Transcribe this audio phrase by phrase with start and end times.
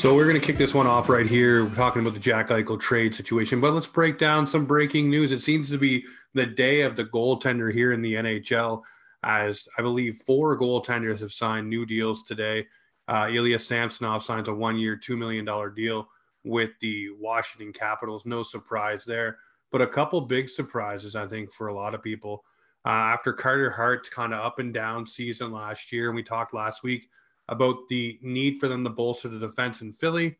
[0.00, 1.62] So we're going to kick this one off right here.
[1.66, 5.30] We're talking about the Jack Eichel trade situation, but let's break down some breaking news.
[5.30, 8.82] It seems to be the day of the goaltender here in the NHL,
[9.22, 12.66] as I believe four goaltenders have signed new deals today.
[13.08, 16.08] Uh, Ilya Samsonov signs a one-year, two million dollar deal
[16.44, 18.24] with the Washington Capitals.
[18.24, 19.36] No surprise there,
[19.70, 22.44] but a couple big surprises, I think, for a lot of people.
[22.84, 26.54] Uh, after Carter Hart's kind of up and down season last year, and we talked
[26.54, 27.08] last week
[27.48, 30.38] about the need for them to bolster the defense in Philly.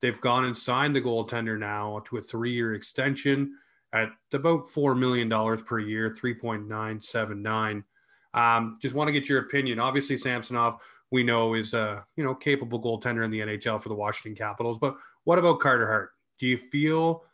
[0.00, 3.54] They've gone and signed the goaltender now to a three year extension
[3.92, 5.30] at about $4 million
[5.64, 7.82] per year, 3.979.
[8.34, 9.80] Um, just want to get your opinion.
[9.80, 13.94] Obviously, Samsonov, we know, is a you know capable goaltender in the NHL for the
[13.94, 14.78] Washington Capitals.
[14.78, 16.10] But what about Carter Hart?
[16.38, 17.24] Do you feel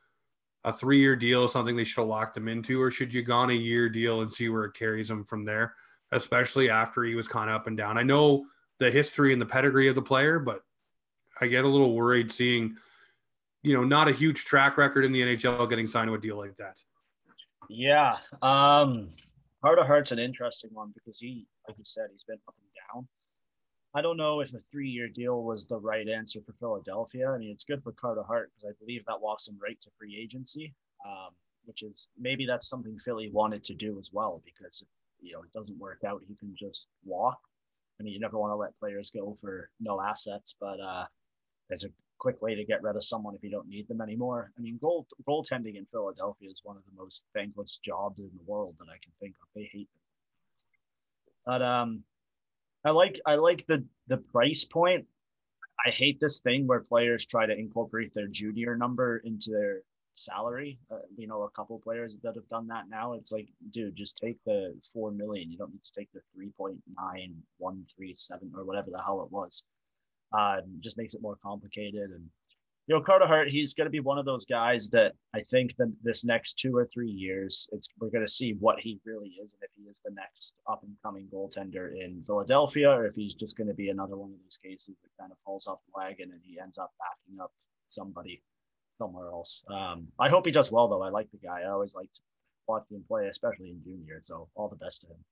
[0.65, 3.23] a three year deal is something they should have locked him into, or should you
[3.23, 5.75] go on a year deal and see where it carries him from there,
[6.13, 7.99] especially after he was kind of up and down?
[7.99, 8.47] I know
[8.79, 10.63] the history and the pedigree of the player, but
[11.41, 12.77] I get a little worried seeing,
[13.63, 16.37] you know, not a huge track record in the NHL getting signed to a deal
[16.37, 16.79] like that.
[17.69, 18.17] Yeah.
[18.43, 19.11] Um,
[19.63, 22.95] Hart of Hart's an interesting one because he, like you said, he's been up and
[22.95, 23.09] down.
[23.95, 27.31] I don't know if a three-year deal was the right answer for Philadelphia.
[27.31, 29.91] I mean, it's good for Carter Hart because I believe that walks him right to
[29.97, 30.75] free agency,
[31.07, 31.31] um,
[31.65, 34.89] which is maybe that's something Philly wanted to do as well because if,
[35.21, 37.39] you know it doesn't work out, he can just walk.
[38.01, 41.05] I mean, you never want to let players go for no assets, but uh,
[41.69, 44.51] there's a quick way to get rid of someone if you don't need them anymore.
[44.59, 48.51] I mean, goal goaltending in Philadelphia is one of the most thankless jobs in the
[48.51, 49.49] world that I can think of.
[49.55, 50.03] They hate them.
[51.47, 52.03] But um,
[52.85, 55.07] I like I like the the price point.
[55.85, 59.81] I hate this thing where players try to incorporate their junior number into their
[60.15, 60.79] salary.
[60.91, 63.15] Uh, you know, a couple players that have done that now.
[63.15, 65.51] It's like, dude, just take the four million.
[65.51, 69.03] You don't need to take the three point nine one three seven or whatever the
[69.03, 69.65] hell it was.
[70.33, 72.11] Uh, just makes it more complicated.
[72.11, 72.29] And
[72.87, 75.75] you know, Carter Hart, he's going to be one of those guys that I think
[75.77, 79.31] that this next two or three years, it's we're going to see what he really
[79.43, 83.15] is, and if he is the next up and coming goaltender in Philadelphia, or if
[83.15, 85.79] he's just going to be another one of those cases that kind of falls off
[85.87, 87.53] the wagon and he ends up backing up
[87.89, 88.43] somebody
[88.99, 89.65] somewhere else.
[89.71, 91.03] Um, I hope he does well though.
[91.03, 91.63] I like the guy.
[91.63, 92.21] I always liked
[92.69, 94.21] watching him play, especially in junior.
[94.23, 95.25] So all the best to him.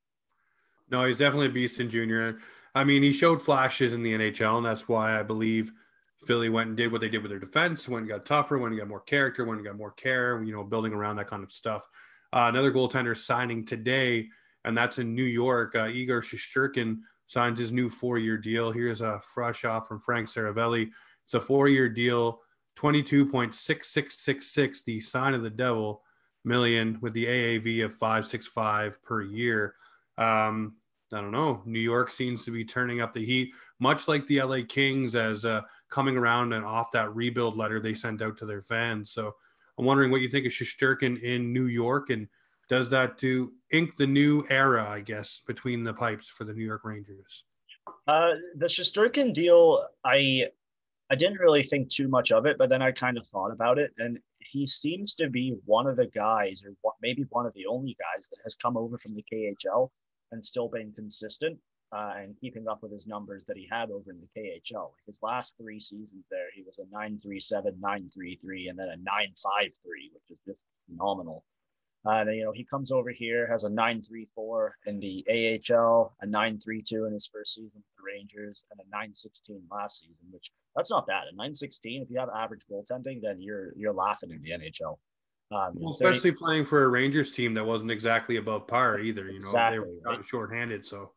[0.90, 2.38] No, he's definitely a beast in junior.
[2.74, 5.72] I mean, he showed flashes in the NHL, and that's why I believe
[6.24, 8.72] Philly went and did what they did with their defense, went and got tougher, went
[8.72, 11.42] and got more character, went and got more care, you know, building around that kind
[11.42, 11.82] of stuff.
[12.32, 14.28] Uh, another goaltender signing today,
[14.64, 15.74] and that's in New York.
[15.74, 18.70] Uh, Igor Shesterkin signs his new four-year deal.
[18.70, 20.90] Here's a fresh off from Frank Seravalli.
[21.24, 22.40] It's a four-year deal
[22.78, 26.02] 22.6666, the sign of the devil
[26.44, 29.74] million with the AAV of 565 per year.
[30.18, 30.76] Um,
[31.12, 31.62] I don't know.
[31.66, 35.44] New York seems to be turning up the heat, much like the LA Kings, as
[35.44, 39.12] uh, coming around and off that rebuild letter they sent out to their fans.
[39.12, 39.34] So
[39.78, 42.26] I'm wondering what you think of Shesterkin in New York, and
[42.68, 46.64] does that to ink the new era, I guess, between the pipes for the New
[46.64, 47.44] York Rangers?
[48.08, 50.46] Uh, the Shesterkin deal, I
[51.10, 53.78] I didn't really think too much of it, but then I kind of thought about
[53.78, 57.66] it, and he seems to be one of the guys, or maybe one of the
[57.66, 59.90] only guys that has come over from the KHL
[60.30, 61.58] and still been consistent
[61.92, 64.92] uh, and keeping up with his numbers that he had over in the KHL.
[65.06, 70.30] His last three seasons there, he was a 937, 933, and then a 953, which
[70.30, 71.44] is just phenomenal.
[72.04, 76.26] Uh, and you know, he comes over here, has a 934 in the AHL, a
[76.26, 80.90] 932 in his first season with the Rangers, and a 916 last season, which that's
[80.90, 81.24] not bad.
[81.24, 84.98] A 916, if you have average goaltending, then you're you're laughing in the NHL.
[85.52, 89.26] Um, well, especially 30, playing for a Rangers team that wasn't exactly above par either.
[89.26, 90.24] You know, exactly, they were right?
[90.24, 90.84] shorthanded.
[90.84, 91.12] So,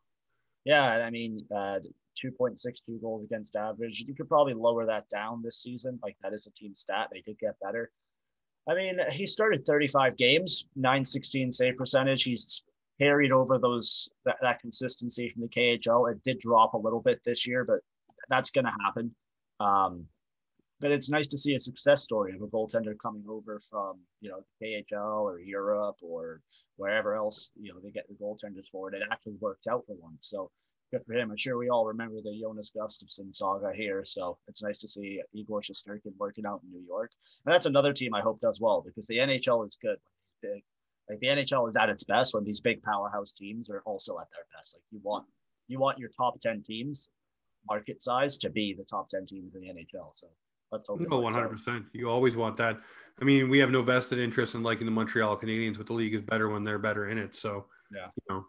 [0.66, 1.80] yeah, I mean, uh,
[2.24, 4.04] 2.62 goals against average.
[4.08, 6.00] You could probably lower that down this season.
[6.02, 7.10] Like that is a team stat.
[7.12, 7.92] They did get better.
[8.68, 12.24] I mean, he started 35 games, 916 save percentage.
[12.24, 12.64] He's
[13.00, 16.12] carried over those that, that consistency from the KHL.
[16.12, 17.80] It did drop a little bit this year, but
[18.28, 19.14] that's going to happen.
[19.60, 20.08] Um,
[20.80, 24.30] but it's nice to see a success story of a goaltender coming over from you
[24.30, 26.42] know KHL or Europe or
[26.78, 28.96] wherever else you know they get the goaltenders for it.
[28.96, 30.28] It actually worked out for once.
[30.30, 30.52] So
[30.92, 31.32] good for him.
[31.32, 34.04] I'm sure we all remember the Jonas Gustavsson saga here.
[34.06, 37.12] So it's nice to see Igor Shesterkin working out in New York.
[37.46, 39.98] And that's another team I hope does well because the NHL is good
[40.42, 40.64] big
[41.10, 44.28] like the NHL is at its best when these big powerhouse teams are also at
[44.32, 44.76] their best.
[44.76, 45.26] Like you want
[45.68, 47.10] you want your top 10 teams
[47.68, 50.12] market size to be the top 10 teams in the NHL.
[50.16, 50.28] So
[50.72, 51.00] Let's hope.
[51.00, 51.86] No, oh, one hundred percent.
[51.94, 52.80] You always want that.
[53.22, 56.14] I mean, we have no vested interest in liking the Montreal Canadiens, but the league
[56.14, 57.36] is better when they're better in it.
[57.36, 58.46] So, yeah, you know,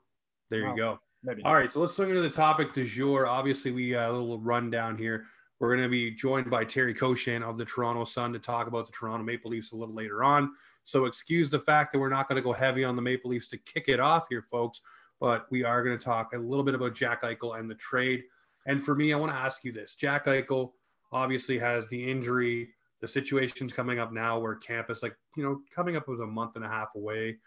[0.51, 1.01] there well, you go.
[1.23, 1.43] Maybe.
[1.45, 3.27] All right, so let's swing into the topic du jour.
[3.27, 5.27] Obviously, we got a little rundown here.
[5.61, 8.87] We're going to be joined by Terry Koshan of the Toronto Sun to talk about
[8.87, 10.53] the Toronto Maple Leafs a little later on.
[10.83, 13.49] So, excuse the fact that we're not going to go heavy on the Maple Leafs
[13.49, 14.81] to kick it off here, folks.
[15.21, 18.25] But we are going to talk a little bit about Jack Eichel and the trade.
[18.67, 20.73] And for me, I want to ask you this: Jack Eichel
[21.12, 22.69] obviously has the injury.
[23.00, 26.26] The situation's coming up now where camp is like you know coming up with a
[26.26, 27.38] month and a half away.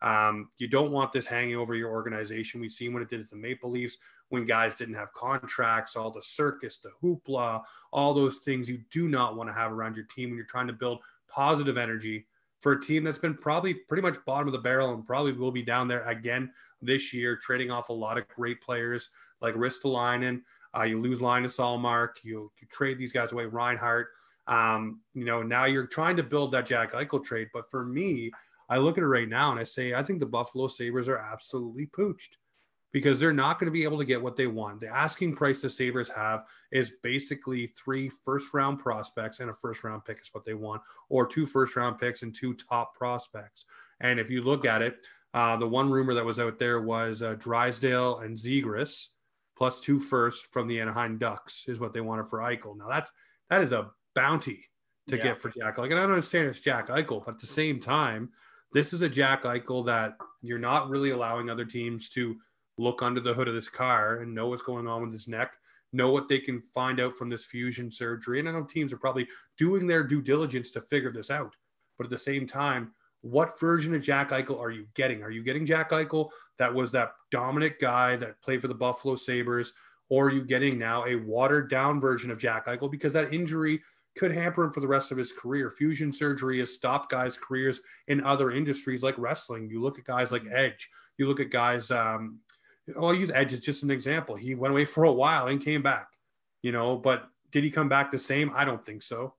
[0.00, 2.60] Um, you don't want this hanging over your organization.
[2.60, 3.98] We've seen what it did at the Maple Leafs
[4.28, 7.62] when guys didn't have contracts, all the circus, the hoopla,
[7.92, 10.68] all those things you do not want to have around your team when you're trying
[10.68, 12.26] to build positive energy
[12.60, 15.52] for a team that's been probably pretty much bottom of the barrel and probably will
[15.52, 16.50] be down there again
[16.82, 19.10] this year, trading off a lot of great players
[19.40, 20.42] like Ristolainen.
[20.78, 24.08] Uh, you lose Linus Ullmark, you, you trade these guys away, Reinhart.
[24.46, 27.48] Um, you know, now you're trying to build that Jack Eichel trade.
[27.52, 28.30] But for me,
[28.68, 31.18] I look at it right now and I say, I think the Buffalo Sabres are
[31.18, 32.36] absolutely pooched
[32.92, 34.80] because they're not going to be able to get what they want.
[34.80, 39.84] The asking price the Sabres have is basically three first round prospects and a first
[39.84, 43.66] round pick is what they want, or two first round picks and two top prospects.
[44.00, 44.96] And if you look at it,
[45.34, 49.08] uh, the one rumor that was out there was uh, Drysdale and Zegras
[49.58, 52.78] plus two first from the Anaheim Ducks is what they wanted for Eichel.
[52.78, 53.10] Now that's
[53.50, 54.64] that is a bounty
[55.08, 55.24] to yeah.
[55.24, 55.78] get for Jack.
[55.78, 58.30] Like, and I don't understand it's Jack Eichel, but at the same time,
[58.72, 62.36] this is a Jack Eichel that you're not really allowing other teams to
[62.76, 65.54] look under the hood of this car and know what's going on with his neck,
[65.92, 68.38] know what they can find out from this fusion surgery.
[68.38, 69.26] And I know teams are probably
[69.56, 71.56] doing their due diligence to figure this out.
[71.96, 72.92] But at the same time,
[73.22, 75.22] what version of Jack Eichel are you getting?
[75.22, 79.16] Are you getting Jack Eichel that was that dominant guy that played for the Buffalo
[79.16, 79.72] Sabres?
[80.08, 83.82] Or are you getting now a watered down version of Jack Eichel because that injury
[84.18, 85.70] could hamper him for the rest of his career.
[85.70, 89.70] Fusion surgery has stopped guys' careers in other industries like wrestling.
[89.70, 90.90] You look at guys like Edge.
[91.18, 91.90] You look at guys.
[91.90, 92.40] Um,
[93.00, 94.34] I'll use Edge as just an example.
[94.34, 96.08] He went away for a while and came back.
[96.62, 98.50] You know, but did he come back the same?
[98.54, 99.34] I don't think so.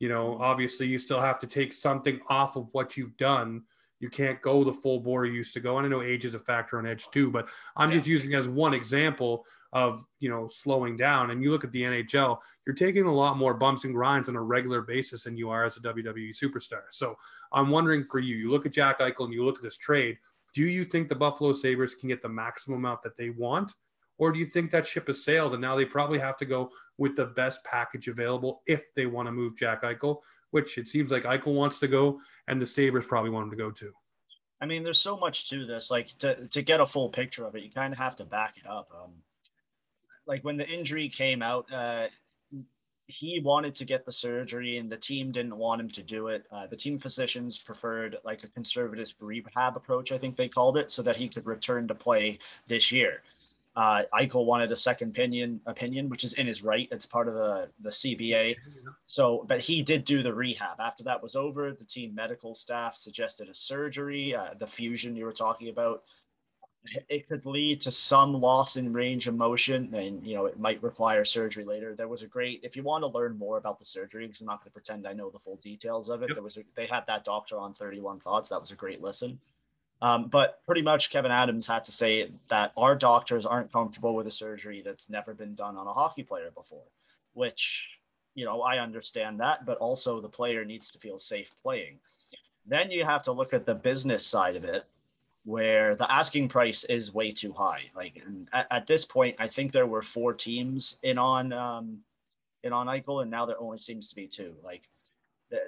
[0.00, 3.62] You know, obviously, you still have to take something off of what you've done.
[4.00, 5.76] You can't go the full bore you used to go.
[5.76, 7.98] And I know age is a factor on Edge too, but I'm yeah.
[7.98, 11.30] just using as one example of you know slowing down.
[11.30, 14.36] And you look at the NHL, you're taking a lot more bumps and grinds on
[14.36, 16.82] a regular basis than you are as a WWE superstar.
[16.90, 17.16] So
[17.52, 20.16] I'm wondering for you, you look at Jack Eichel and you look at this trade.
[20.54, 23.74] Do you think the Buffalo Sabres can get the maximum amount that they want?
[24.20, 26.70] Or do you think that ship has sailed and now they probably have to go
[26.98, 30.18] with the best package available if they want to move Jack Eichel,
[30.50, 33.56] which it seems like Eichel wants to go and the Sabres probably want him to
[33.56, 33.92] go too?
[34.60, 35.90] I mean, there's so much to this.
[35.90, 38.58] Like to, to get a full picture of it, you kind of have to back
[38.58, 38.90] it up.
[38.94, 39.12] Um,
[40.26, 42.08] like when the injury came out, uh,
[43.06, 46.44] he wanted to get the surgery and the team didn't want him to do it.
[46.52, 50.90] Uh, the team physicians preferred like a conservative rehab approach, I think they called it,
[50.90, 52.38] so that he could return to play
[52.68, 53.22] this year.
[53.76, 56.88] Uh, Eichel wanted a second opinion, opinion, which is in his right.
[56.90, 58.56] It's part of the the CBA.
[59.06, 60.80] So, but he did do the rehab.
[60.80, 65.24] After that was over, the team medical staff suggested a surgery, uh, the fusion you
[65.24, 66.02] were talking about
[67.08, 70.82] it could lead to some loss in range of motion and you know it might
[70.82, 73.84] require surgery later there was a great if you want to learn more about the
[73.84, 76.36] surgery because i'm not going to pretend i know the full details of it yep.
[76.36, 79.38] there was a, they had that doctor on 31 thoughts that was a great listen
[80.02, 84.26] um, but pretty much Kevyn Adams had to say that our doctors aren't comfortable with
[84.26, 86.84] a surgery that's never been done on a hockey player before
[87.34, 87.88] which
[88.34, 91.98] you know i understand that but also the player needs to feel safe playing
[92.66, 94.84] then you have to look at the business side of it
[95.44, 97.84] where the asking price is way too high.
[97.94, 98.22] Like
[98.52, 101.98] at, at, this point, I think there were four teams in on um,
[102.62, 104.54] in on Eichel, and now there only seems to be two.
[104.62, 104.88] Like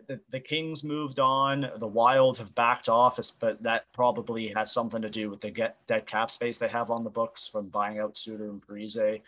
[0.07, 5.03] the, the, Kings moved on, the Wild have backed off, but that probably has something
[5.03, 7.99] to do with the get dead cap space they have on the books from buying
[7.99, 9.21] out Suter and Parise.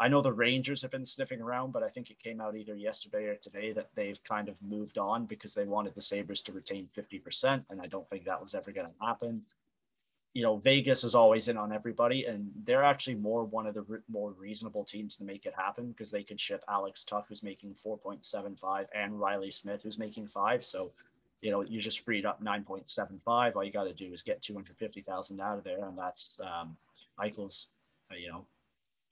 [0.00, 2.74] I know the Rangers have been sniffing around, but I think it came out either
[2.74, 6.52] yesterday or today that they've kind of moved on because they wanted the Sabres to
[6.52, 7.64] retain 50%.
[7.68, 9.42] And I don't think that was ever going to happen
[10.32, 13.82] you know, Vegas is always in on everybody, and they're actually more one of the
[13.82, 17.42] re- more reasonable teams to make it happen because they can ship Alex Tuch, who's
[17.42, 20.64] making 4.75, and Riley Smith, who's making five.
[20.64, 20.92] So,
[21.40, 23.56] you know, you just freed up 9.75.
[23.56, 26.76] All you got to do is get 250,000 out of there, and that's um,
[27.18, 27.66] Eichel's,
[28.12, 28.46] uh, you know,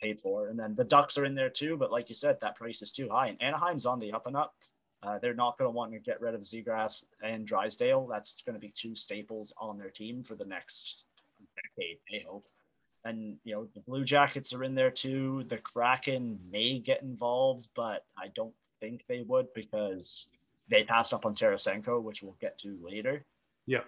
[0.01, 0.47] paid for.
[0.47, 2.93] And then the Ducks are in there too, but like you said, that price is
[2.93, 4.55] too high, and Anaheim's on the up and up.
[5.03, 8.07] Uh, they're not going to want to get rid of Zegras and Drysdale.
[8.07, 11.05] That's going to be two staples on their team for the next
[11.77, 12.45] decade, I hope.
[13.05, 15.45] And you know, the Blue Jackets are in there too.
[15.49, 20.29] The Kraken may get involved, but I don't think they would because
[20.69, 23.25] they passed up on Tarasenko, which we'll get to later.
[23.67, 23.83] Yeah.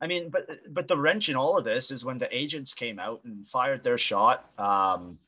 [0.00, 2.98] I mean, but but the wrench in all of this is when the agents came
[2.98, 4.50] out and fired their shot.
[4.58, 5.18] Um,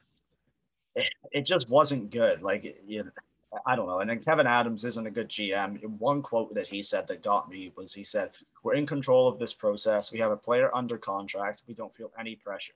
[0.95, 2.43] it, it just wasn't good.
[2.43, 3.11] Like you know,
[3.65, 4.01] I don't know.
[4.01, 5.83] And then Kevyn Adams isn't a good GM.
[5.99, 8.31] One quote that he said that got me was he said,
[8.63, 10.13] "We're in control of this process.
[10.13, 11.63] We have a player under contract.
[11.67, 12.75] We don't feel any pressure.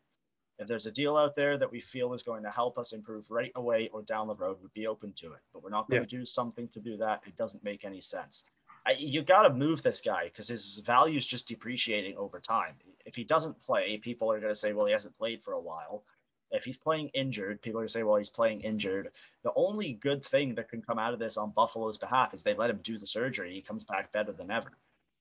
[0.60, 3.30] If there's a deal out there that we feel is going to help us improve
[3.30, 5.40] right away or down the road, we'd be open to it.
[5.54, 6.06] But we're not going yeah.
[6.06, 7.22] to do something to do that.
[7.26, 8.44] It doesn't make any sense.
[8.87, 12.75] I, you got to move this guy because his value is just depreciating over time.
[13.06, 15.60] If he doesn't play, people are going to say, well, he hasn't played for a
[15.60, 16.04] while.
[16.50, 19.11] If he's playing injured, people are going to say, well, he's playing injured.
[19.45, 22.54] The only good thing that can come out of this on Buffalo's behalf is they
[22.54, 23.54] let him do the surgery.
[23.54, 24.73] He comes back better than ever.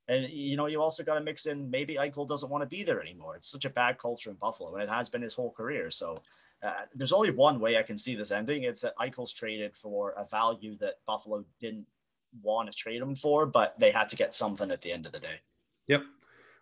[0.07, 2.83] And you know, you also got to mix in maybe Eichel doesn't want to be
[2.83, 3.35] there anymore.
[3.35, 5.91] It's such a bad culture in Buffalo, and it has been his whole career.
[5.91, 6.17] So
[6.63, 8.63] uh, there's only one way I can see this ending.
[8.63, 11.85] It's that Eichel's traded for a value that Buffalo didn't
[12.41, 15.11] want to trade him for, but they had to get something at the end of
[15.11, 15.39] the day.
[15.87, 16.03] Yep.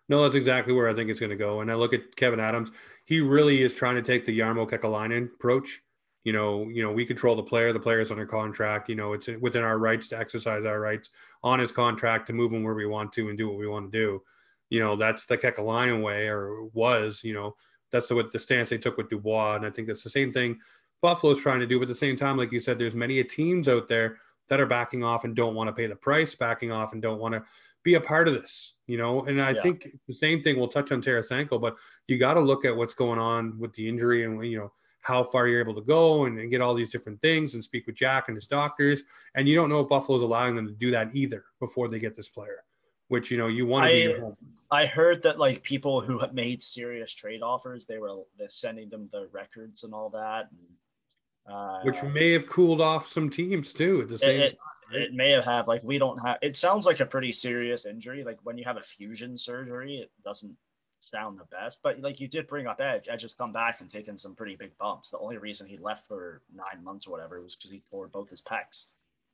[0.08, 1.60] No, that's exactly where I think it's going to go.
[1.60, 2.70] And I look at Kevyn Adams.
[3.04, 5.82] He really is trying to take the Jarmo Kekalainen approach
[6.28, 7.72] you know, you know, we control the player.
[7.72, 8.90] The player is under contract.
[8.90, 11.08] You know, it's within our rights to exercise our rights
[11.42, 13.90] on his contract to move him where we want to and do what we want
[13.90, 14.22] to do.
[14.68, 17.24] You know, that's the Kekalainen way, or was.
[17.24, 17.56] You know,
[17.90, 20.58] that's what the stance they took with Dubois, and I think that's the same thing
[21.00, 21.78] Buffalo's trying to do.
[21.78, 24.66] But at the same time, like you said, there's many teams out there that are
[24.66, 27.42] backing off and don't want to pay the price, backing off and don't want to
[27.88, 29.22] be a part of this, you know.
[29.22, 29.62] And I yeah.
[29.62, 30.58] think the same thing.
[30.58, 31.76] We'll touch on Tarasenko, but
[32.06, 35.24] you got to look at what's going on with the injury and you know how
[35.24, 37.94] far you're able to go and, and, get all these different things and speak with
[37.94, 39.04] Jack and his doctors.
[39.34, 42.14] And you don't know if Buffalo's allowing them to do that either before they get
[42.14, 42.64] this player,
[43.06, 44.36] which, you know, you want to home.
[44.70, 48.16] I heard that like people who have made serious trade offers, they were
[48.48, 50.48] sending them the records and all that.
[50.50, 54.77] And, uh, which may have cooled off some teams too at the same it, time.
[54.90, 56.38] It may have had like we don't have.
[56.42, 58.24] It sounds like a pretty serious injury.
[58.24, 60.56] Like when you have a fusion surgery, it doesn't
[61.00, 61.80] sound the best.
[61.82, 63.08] But like you did bring up Edge.
[63.08, 65.10] Edge has come back and taken some pretty big bumps.
[65.10, 68.30] The only reason he left for nine months or whatever was because he tore both
[68.30, 68.86] his pecs,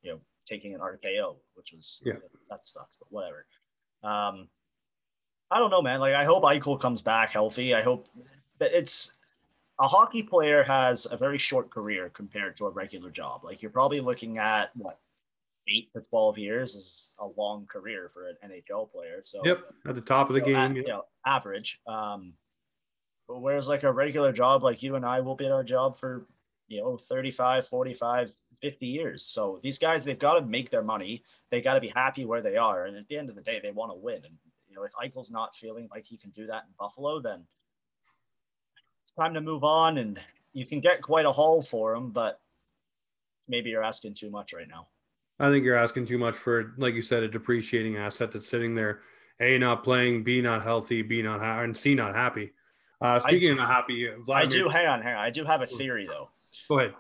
[0.03, 2.15] you know, taking an RKO, which was yeah.
[2.51, 3.47] that sucks, but whatever.
[4.03, 4.49] Um,
[5.51, 6.01] I don't know, man.
[6.01, 7.75] Like I hope Eichel comes back healthy.
[7.75, 8.09] I hope
[8.59, 9.13] that it's
[9.81, 13.45] a hockey player has a very short career compared to a regular job.
[13.45, 14.99] Like you're probably looking at what
[15.69, 19.21] eight to 12 years is a long career for an NHL player.
[19.23, 21.81] So, yep, at the top of the you know, game, you know, average.
[21.87, 22.35] Um,
[23.27, 25.99] but whereas like a regular job, like you and I will be at our job
[25.99, 26.27] for,
[26.69, 29.25] you know, 35, 45, 50 years.
[29.25, 31.23] So these guys, they've got to make their money.
[31.51, 32.85] They got to be happy where they are.
[32.85, 34.17] And at the end of the day, they want to win.
[34.17, 34.35] And,
[34.69, 37.45] you know, if Eichel's not feeling like he can do that in Buffalo, then
[39.05, 39.99] it's time to move on.
[39.99, 40.21] And
[40.53, 42.41] you can get quite a haul for him, but
[43.49, 44.89] maybe you're asking too much right now.
[45.41, 48.75] I think you're asking too much for, like you said, a depreciating asset that's sitting
[48.75, 49.01] there.
[49.41, 52.53] A not playing, B not healthy, B not ha- and C not happy.
[53.01, 54.69] Uh, speaking of not happy, Vladimir- I do.
[54.69, 55.25] Hang on, hang on.
[55.25, 56.31] I do have a theory though.
[56.69, 56.95] Go ahead.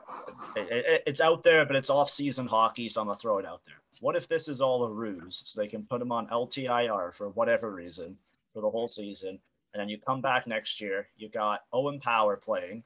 [0.57, 3.63] It, it, it's out there, but it's off-season hockey, so I'm gonna throw it out
[3.67, 3.77] there.
[4.01, 7.29] What if this is all a ruse, so they can put him on LTIR for
[7.31, 8.19] whatever reason
[8.53, 9.39] for the whole season,
[9.73, 12.83] and then you come back next year, you got Owen Power playing,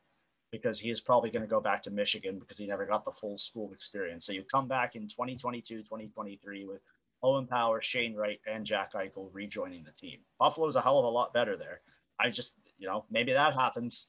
[0.50, 3.12] because he is probably going to go back to Michigan because he never got the
[3.12, 4.24] full school experience.
[4.24, 6.80] So you come back in 2022, 2023 with
[7.22, 10.18] Owen Power, Shane Wright, and Jack Eichel rejoining the team.
[10.38, 11.80] Buffalo's a hell of a lot better there.
[12.18, 14.06] I just, you know, maybe that happens.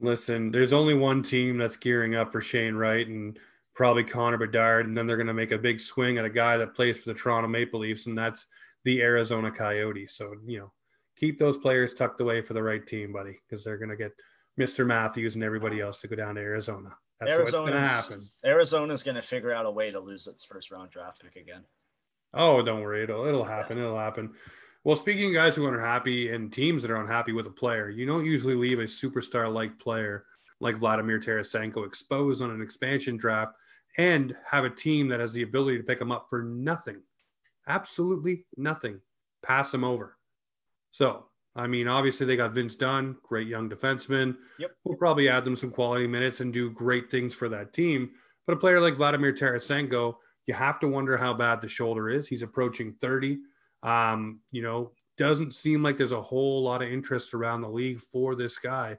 [0.00, 3.38] Listen, there's only one team that's gearing up for Shane Wright and
[3.74, 6.56] probably Connor Bedard, and then they're going to make a big swing at a guy
[6.56, 8.46] that plays for the Toronto Maple Leafs, and that's
[8.84, 10.14] the Arizona Coyotes.
[10.14, 10.72] So, you know,
[11.16, 14.12] keep those players tucked away for the right team, buddy, because they're going to get–
[14.58, 14.86] Mr.
[14.86, 16.96] Matthews and everybody else to go down to Arizona.
[17.20, 18.24] That's Arizona's, what's going to happen.
[18.44, 21.62] Arizona's going to figure out a way to lose its first round draft pick again.
[22.34, 23.04] Oh, don't worry.
[23.04, 23.76] It'll, it'll happen.
[23.76, 23.84] Yeah.
[23.84, 24.32] It'll happen.
[24.84, 27.88] Well, speaking of guys who are unhappy and teams that are unhappy with a player,
[27.88, 30.24] you don't usually leave a superstar like player
[30.60, 33.52] like Vladimir Tarasenko exposed on an expansion draft
[33.98, 37.02] and have a team that has the ability to pick him up for nothing.
[37.68, 39.00] Absolutely nothing.
[39.42, 40.16] Pass him over.
[40.90, 44.36] So I mean, obviously they got Vince Dunn, great young defenseman.
[44.58, 44.70] Yep.
[44.84, 48.10] We'll probably add them some quality minutes and do great things for that team.
[48.46, 50.16] But a player like Vladimir Tarasenko,
[50.46, 52.26] you have to wonder how bad the shoulder is.
[52.26, 53.38] He's approaching 30.
[53.82, 58.00] Um, you know, doesn't seem like there's a whole lot of interest around the league
[58.00, 58.98] for this guy.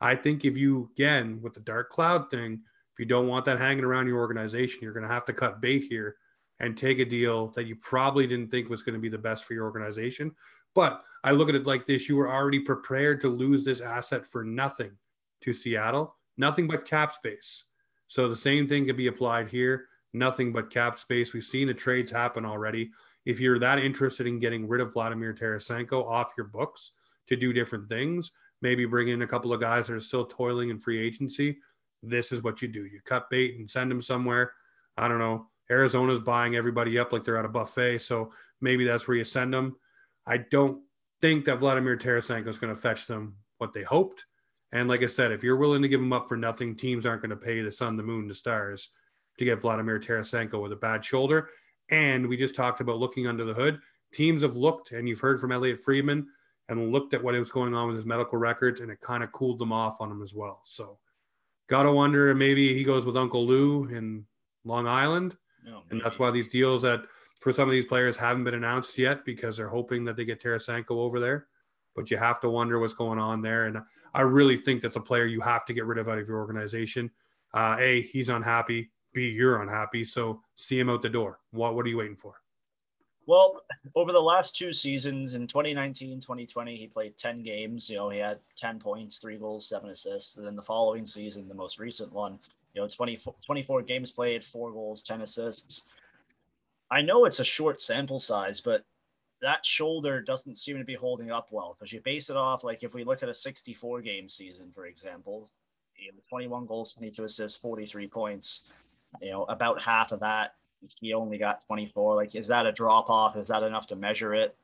[0.00, 2.60] I think if you, again, with the dark cloud thing,
[2.92, 5.60] if you don't want that hanging around your organization, you're going to have to cut
[5.60, 6.16] bait here
[6.60, 9.44] and take a deal that you probably didn't think was going to be the best
[9.44, 10.32] for your organization.
[10.74, 14.26] But I look at it like this you were already prepared to lose this asset
[14.26, 14.92] for nothing
[15.42, 17.64] to Seattle, nothing but cap space.
[18.06, 19.86] So the same thing could be applied here.
[20.14, 21.34] nothing but cap space.
[21.34, 22.92] We've seen the trades happen already.
[23.26, 26.92] If you're that interested in getting rid of Vladimir Tarasenko off your books
[27.26, 28.30] to do different things,
[28.62, 31.58] maybe bring in a couple of guys that are still toiling in free agency,
[32.02, 32.86] this is what you do.
[32.86, 34.52] You cut bait and send them somewhere.
[34.96, 35.48] I don't know.
[35.70, 37.98] Arizona's buying everybody up like they're at a buffet.
[37.98, 39.76] So maybe that's where you send them.
[40.26, 40.82] I don't
[41.20, 44.26] think that Vladimir Tarasenko is going to fetch them what they hoped.
[44.72, 47.22] And like I said, if you're willing to give them up for nothing, teams aren't
[47.22, 48.90] going to pay the sun, the moon, the stars
[49.38, 51.50] to get Vladimir Tarasenko with a bad shoulder.
[51.90, 53.80] And we just talked about looking under the hood.
[54.12, 56.26] Teams have looked, and you've heard from Elliotte Friedman,
[56.68, 59.32] and looked at what was going on with his medical records, and it kind of
[59.32, 60.62] cooled them off on him as well.
[60.64, 60.98] So,
[61.68, 64.24] gotta wonder maybe he goes with Uncle Lou in
[64.64, 67.02] Long Island, no, and that's why these deals that
[67.44, 70.40] for some of these players haven't been announced yet because they're hoping that they get
[70.40, 71.46] Tarasenko over there.
[71.94, 73.82] But you have to wonder what's going on there, and
[74.14, 76.38] I really think that's a player you have to get rid of out of your
[76.38, 77.10] organization.
[77.52, 78.92] Uh, a, he's unhappy.
[79.12, 80.06] B, you're unhappy.
[80.06, 81.38] So see him out the door.
[81.50, 82.40] What What are you waiting for?
[83.26, 83.60] Well,
[83.94, 87.90] over the last two seasons in 2019, 2020, he played 10 games.
[87.90, 90.36] You know, he had 10 points, three goals, seven assists.
[90.36, 92.38] And then the following season, the most recent one,
[92.72, 95.84] you know, 24, 24 games played, four goals, 10 assists.
[96.90, 98.84] I know it's a short sample size, but
[99.42, 102.82] that shoulder doesn't seem to be holding up well because you base it off like
[102.82, 105.50] if we look at a 64 game season, for example,
[105.96, 108.62] you know, 21 goals, 22 assists, 43 points
[109.20, 110.54] you know, about half of that,
[111.00, 112.14] he only got 24.
[112.14, 113.36] Like, is that a drop off?
[113.36, 114.56] Is that enough to measure it?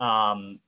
[0.00, 0.60] Um,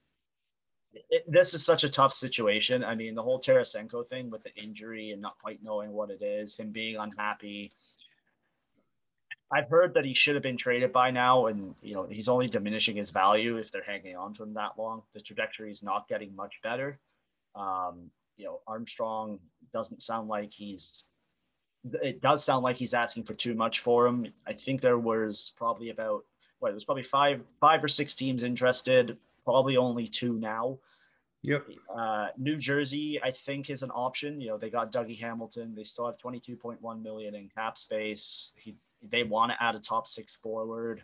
[1.11, 2.82] it, this is such a tough situation.
[2.82, 6.23] I mean, the whole Tarasenko thing with the injury and not quite knowing what it
[6.23, 7.73] is, him being unhappy.
[9.52, 12.47] I've heard that he should have been traded by now, and you know he's only
[12.47, 15.02] diminishing his value if they're hanging on to him that long.
[15.12, 16.99] The trajectory is not getting much better.
[17.54, 19.40] Um, you know, Armstrong
[19.73, 21.04] doesn't sound like he's
[21.85, 24.26] it does sound like he's asking for too much for him.
[24.47, 26.25] I think there was probably about
[26.59, 30.78] what it was probably five five or six teams interested, probably only two now.
[31.42, 31.66] Yep.
[31.95, 34.40] Uh, New Jersey, I think, is an option.
[34.40, 35.75] You know, they got Dougie Hamilton.
[35.75, 38.53] They still have 22.1 million in cap space.
[38.57, 41.03] He they want to add a top six forward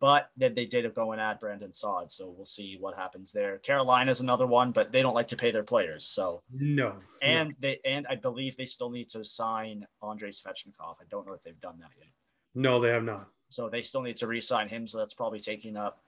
[0.00, 2.10] but then they did go and add Brandon Sod.
[2.10, 3.58] so we'll see what happens there.
[3.58, 6.96] Carolina's another one, but they don't like to pay their players, so no.
[7.22, 7.54] And no.
[7.60, 10.96] they and I believe they still need to sign Andrei Svechnikov.
[11.00, 12.08] I don't know if they've done that yet.
[12.54, 13.28] No, they have not.
[13.50, 14.86] So they still need to re-sign him.
[14.86, 16.02] So that's probably taking up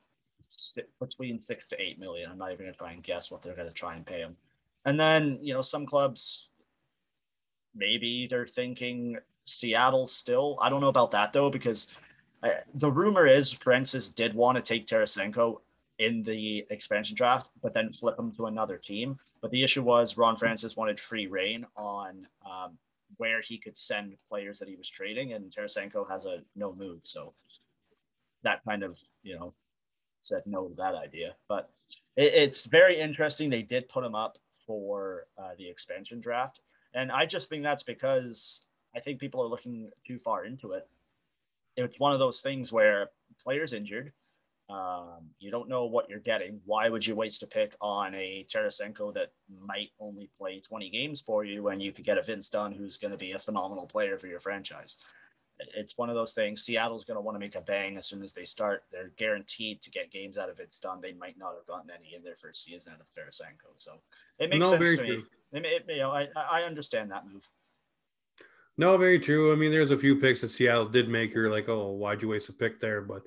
[1.01, 2.31] between six to eight million.
[2.31, 4.37] I'm not even gonna try and guess what they're gonna try and pay him.
[4.85, 6.49] And then you know some clubs,
[7.75, 9.17] maybe they're thinking
[9.51, 10.59] Seattle still.
[10.61, 11.89] I don't know about that though because
[12.75, 15.61] the rumor is Francis did want to take Tarasenko
[15.99, 19.19] in the expansion draft, but then flip him to another team.
[19.43, 22.79] But the issue was Ron Francis wanted free reign on um,
[23.19, 27.01] where he could send players that he was trading, and Tarasenko has a no move,
[27.03, 27.35] so
[28.43, 29.53] that kind of you know
[30.23, 31.35] said no to that idea.
[31.49, 31.71] But
[32.17, 33.51] it, it's very interesting.
[33.51, 36.61] They did put him up for uh, the expansion draft,
[36.95, 38.63] and I just think that's because
[38.95, 40.89] I think people are looking too far into it
[41.77, 43.11] it's one of those things where
[43.43, 44.13] players injured.
[44.69, 46.61] Um, you don't know what you're getting.
[46.65, 49.33] Why would you waste a pick on a Tarasenko that
[49.67, 52.97] might only play 20 games for you when you could get a Vince Dunn who's
[52.97, 54.97] going to be a phenomenal player for your franchise?
[55.77, 56.63] It's one of those things.
[56.63, 58.85] Seattle's going to want to make a bang as soon as they start.
[58.93, 61.01] They're guaranteed to get games out of Vince Dunn.
[61.03, 63.73] They might not have gotten any in their first season out of Tarasenko.
[63.75, 64.01] So
[64.39, 65.25] it makes no, sense to me.
[65.53, 67.47] It, it, you know, I, I understand that move.
[68.81, 69.53] No, very true.
[69.53, 71.35] I mean, there's a few picks that Seattle did make.
[71.35, 73.03] You're like, oh, why'd you waste a pick there?
[73.03, 73.25] But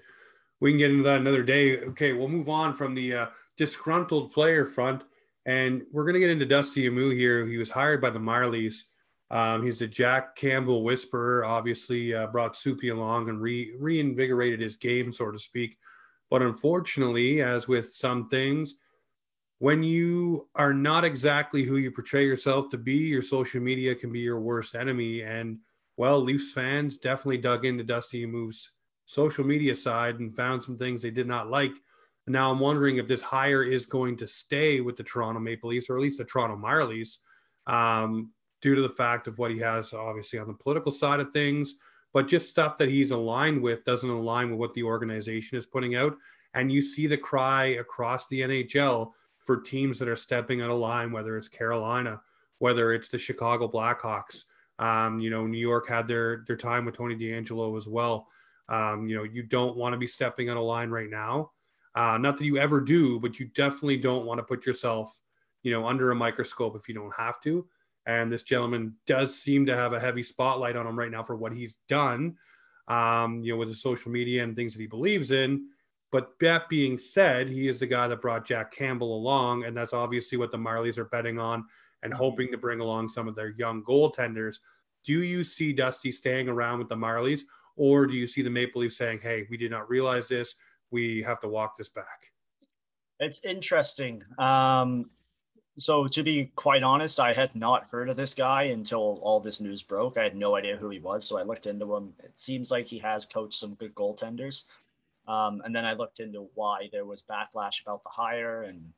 [0.59, 1.77] we can get into that another day.
[1.77, 5.03] Okay, we'll move on from the uh, disgruntled player front,
[5.45, 7.45] and we're to get into Dusty Imoo here.
[7.45, 8.85] He was hired by the Marlies.
[9.29, 11.45] Um, he's a Jack Campbell whisperer.
[11.45, 15.77] Obviously, uh, brought Soupy along and re- reinvigorated his game, so to speak.
[16.31, 18.73] But unfortunately, as with some things,
[19.63, 24.11] when you are not exactly who you portray yourself to be, your social media can
[24.11, 25.21] be your worst enemy.
[25.21, 25.59] And
[25.95, 28.71] well, Leafs fans definitely dug into Dusty Imoo's
[29.05, 31.71] social media side and found some things they did not like.
[32.27, 35.89] Now I'm wondering if this hire is going to stay with the Toronto Maple Leafs
[35.89, 37.19] or at least the Toronto Marlies,
[37.65, 41.31] um, due to the fact of what he has obviously on the political side of
[41.31, 41.75] things,
[42.11, 45.95] but just stuff that he's aligned with doesn't align with what the organization is putting
[45.95, 46.17] out.
[46.53, 50.79] And you see the cry across the NHL for teams that are stepping out of
[50.79, 52.21] line, whether it's Carolina,
[52.59, 54.43] whether it's the Chicago Blackhawks.
[54.79, 58.27] Um, you know, New York had their their time with Tony DeAngelo as well.
[58.69, 61.51] Um, you know, you don't want to be stepping out of line right now.
[61.95, 65.19] Uh, not that you ever do, but you definitely don't want to put yourself,
[65.61, 67.67] you know, under a microscope if you don't have to.
[68.07, 71.35] And this gentleman does seem to have a heavy spotlight on him right now for
[71.35, 72.37] what he's done.
[72.87, 75.69] um, you know, with his social media and things that he believes in.
[76.13, 79.93] But that being said, he is the guy that brought Jack Campbell along, and that's
[79.93, 81.65] obviously what the Marlies are betting on
[82.03, 84.59] and hoping to bring along some of their young goaltenders.
[85.03, 87.41] Do you see Dusty staying around with the Marlies,
[87.75, 90.53] or do you see the Maple Leafs saying, "Hey, we did not realize this.
[90.91, 92.31] We have to walk this back"?
[93.19, 94.23] It's interesting.
[94.37, 95.09] Um,
[95.77, 99.59] so to be quite honest, I had not heard of this guy until all this
[99.59, 100.19] news broke.
[100.19, 102.13] I had no idea who he was, so I looked into him.
[102.23, 104.65] It seems like he has coached some good goaltenders.
[105.27, 108.91] Um, and then I looked into why there was backlash about the hire, and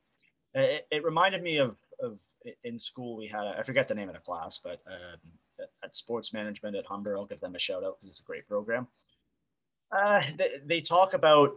[0.54, 2.18] it, it reminded me of, of
[2.64, 5.96] in school we had a, I forget the name of the class, but um, at
[5.96, 8.86] sports management at Humber, I'll give them a shout out because it's a great program.
[9.92, 11.56] Uh, they, they talk about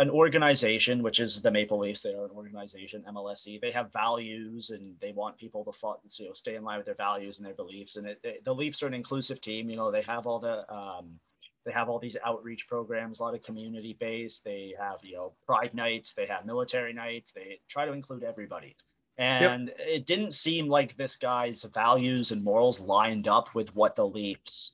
[0.00, 3.60] an organization, which is the Maple Leafs, they are an organization, MLSE.
[3.60, 6.86] They have values and they want people to follow, you know, stay in line with
[6.86, 7.96] their values and their beliefs.
[7.96, 9.68] And it, it, the Leafs are an inclusive team.
[9.68, 11.20] You know, they have all the um,
[11.64, 14.44] they have all these outreach programs, a lot of community based.
[14.44, 17.32] They have you know pride nights, they have military nights.
[17.32, 18.76] They try to include everybody.
[19.18, 19.76] And yep.
[19.78, 24.72] it didn't seem like this guy's values and morals lined up with what the Leafs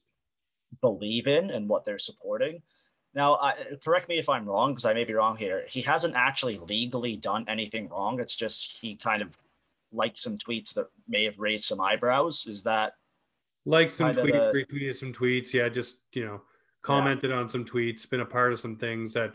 [0.81, 2.63] believe in and what they're supporting.
[3.13, 5.65] Now, I, correct me if I'm wrong, because I may be wrong here.
[5.67, 8.21] He hasn't actually legally done anything wrong.
[8.21, 9.31] It's just he kind of
[9.91, 12.45] liked some tweets that may have raised some eyebrows.
[12.47, 12.93] Is that
[13.65, 14.65] like some tweets, the...
[14.65, 15.53] retweeted some tweets?
[15.55, 16.43] Yeah, just you know,
[16.87, 17.37] commented yeah.
[17.37, 19.33] on some tweets, been a part of some things that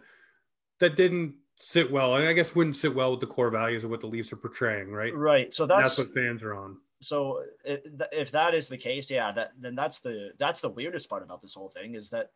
[0.79, 2.13] that didn't sit well.
[2.13, 4.91] I guess wouldn't sit well with the core values of what the Leafs are portraying,
[4.91, 5.13] right?
[5.13, 5.53] Right.
[5.53, 6.77] So that's, that's what fans are on.
[7.01, 11.23] So if that is the case, yeah, that then that's the that's the weirdest part
[11.23, 12.31] about this whole thing is that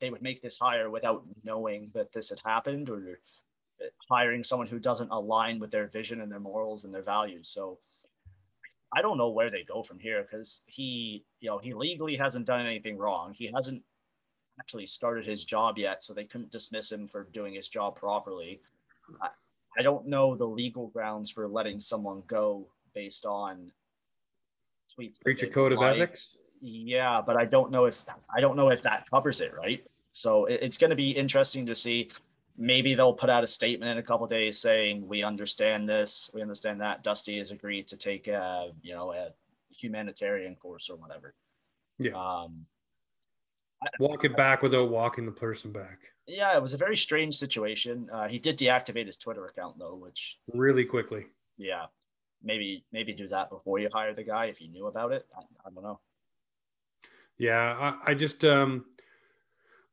[0.00, 3.20] they would make this hire without knowing that this had happened or
[4.08, 7.48] hiring someone who doesn't align with their vision and their morals and their values.
[7.48, 7.78] So
[8.92, 12.46] I don't know where they go from here because he, you know, he legally hasn't
[12.46, 13.32] done anything wrong.
[13.34, 13.82] He hasn't
[14.60, 18.60] actually started his job yet, so they couldn't dismiss him for doing his job properly.
[19.22, 19.28] I,
[19.78, 23.72] I don't know the legal grounds for letting someone go based on
[24.96, 25.20] tweets.
[25.22, 25.96] Breach a code liked.
[25.96, 26.36] of ethics.
[26.60, 29.82] Yeah, but I don't know if I don't know if that covers it, right?
[30.12, 32.10] So it, it's going to be interesting to see.
[32.58, 36.42] Maybe they'll put out a statement in a couple days saying we understand this, we
[36.42, 37.02] understand that.
[37.02, 39.30] Dusty has agreed to take a you know a
[39.70, 41.34] humanitarian course or whatever.
[41.98, 42.12] Yeah.
[42.12, 42.66] Um,
[43.98, 45.98] Walk it back without walking the person back.
[46.26, 48.08] Yeah, it was a very strange situation.
[48.12, 51.26] Uh, he did deactivate his Twitter account though, which really quickly.
[51.56, 51.86] Yeah,
[52.42, 55.26] maybe maybe do that before you hire the guy if you knew about it.
[55.36, 56.00] I, I don't know.
[57.38, 58.84] Yeah, I, I just um,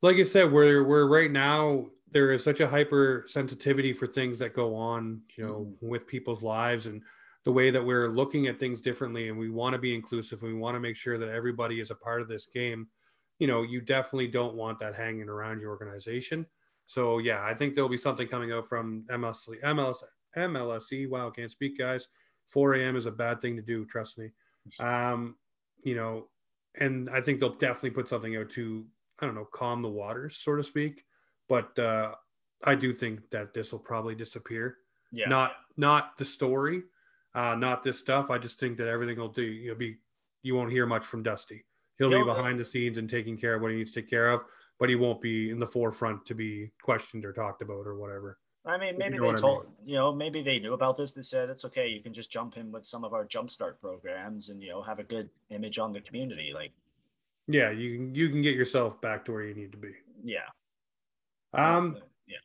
[0.01, 4.53] like I said, we're we're right now there is such a hypersensitivity for things that
[4.53, 5.87] go on, you know, mm.
[5.89, 7.01] with people's lives and
[7.43, 10.53] the way that we're looking at things differently, and we want to be inclusive, and
[10.53, 12.87] we want to make sure that everybody is a part of this game.
[13.39, 16.45] You know, you definitely don't want that hanging around your organization.
[16.85, 20.03] So yeah, I think there'll be something coming out from MLSE, MLS,
[20.35, 21.09] MLSE.
[21.09, 22.07] Wow, can't speak, guys.
[22.47, 22.95] 4 a.m.
[22.95, 23.85] is a bad thing to do.
[23.85, 24.31] Trust me.
[24.79, 25.35] Um,
[25.83, 26.27] you know,
[26.79, 28.85] and I think they'll definitely put something out to
[29.19, 31.03] I don't know calm the waters, so to speak.
[31.49, 32.13] But uh,
[32.63, 34.77] I do think that this will probably disappear.
[35.11, 35.29] Yeah.
[35.29, 36.83] Not not the story,
[37.33, 38.29] uh, not this stuff.
[38.29, 39.43] I just think that everything will do.
[39.43, 39.97] You'll be
[40.43, 41.65] you won't hear much from Dusty.
[41.97, 44.29] He'll be behind the scenes and taking care of what he needs to take care
[44.29, 44.43] of,
[44.79, 48.37] but he won't be in the forefront to be questioned or talked about or whatever.
[48.65, 49.73] I mean, maybe you know they told, I mean.
[49.85, 51.13] you know, maybe they knew about this.
[51.13, 51.87] They said it's okay.
[51.87, 54.99] You can just jump in with some of our jumpstart programs and you know have
[54.99, 56.51] a good image on the community.
[56.53, 56.71] Like,
[57.47, 59.93] yeah, you can you can get yourself back to where you need to be.
[60.23, 60.39] Yeah.
[61.53, 61.97] Um.
[62.27, 62.35] Yeah.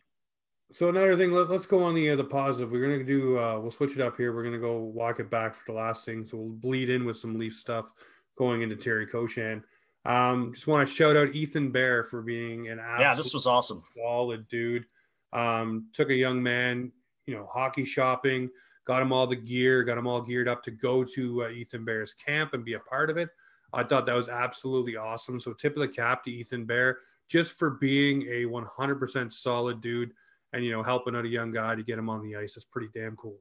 [0.73, 2.71] So another thing, let, us go on the uh, the positive.
[2.71, 3.39] We're gonna do.
[3.39, 4.33] Uh, we'll switch it up here.
[4.33, 6.25] We're gonna go walk it back for the last thing.
[6.25, 7.93] So we'll bleed in with some Leaf stuff
[8.37, 9.63] going into Terry Koshan.
[10.05, 13.83] Um, just want to shout out Ethan Bear for being an yeah, this was awesome,
[13.97, 14.85] solid dude.
[15.33, 16.93] Um, took a young man,
[17.27, 18.51] you know, hockey shopping,
[18.85, 21.85] got him all the gear, got him all geared up to go to uh, Ethan
[21.85, 23.31] Bear's camp and be a part of it.
[23.73, 25.41] I thought that was absolutely awesome.
[25.41, 30.13] So tip of the cap to Ethan Bear just for being a 100% solid dude
[30.53, 32.55] and you know helping out a young guy to get him on the ice.
[32.55, 33.39] That's pretty damn cool.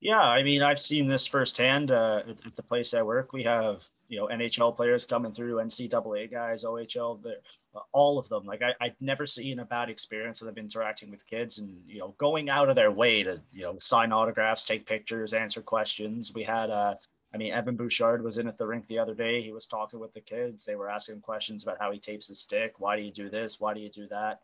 [0.00, 3.32] Yeah, I mean, I've seen this firsthand uh, at, at the place I work.
[3.32, 8.44] We have you know NHL players coming through, NCAA guys, OHL, uh, all of them.
[8.44, 11.98] Like I, I've never seen a bad experience of them interacting with kids and you
[11.98, 16.32] know going out of their way to you know sign autographs, take pictures, answer questions.
[16.32, 16.94] We had uh,
[17.34, 19.42] I mean, Evan Bouchard was in at the rink the other day.
[19.42, 20.64] He was talking with the kids.
[20.64, 22.74] They were asking questions about how he tapes his stick.
[22.78, 23.60] Why do you do this?
[23.60, 24.40] Why do you do that?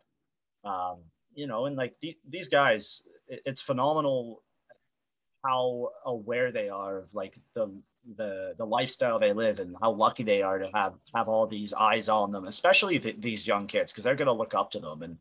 [0.63, 0.99] Um,
[1.33, 4.43] you know, and like the, these guys, it, it's phenomenal
[5.45, 7.71] how aware they are of like the
[8.17, 11.73] the the lifestyle they live and how lucky they are to have have all these
[11.73, 14.79] eyes on them, especially the, these young kids, because they're going to look up to
[14.79, 15.03] them.
[15.03, 15.17] And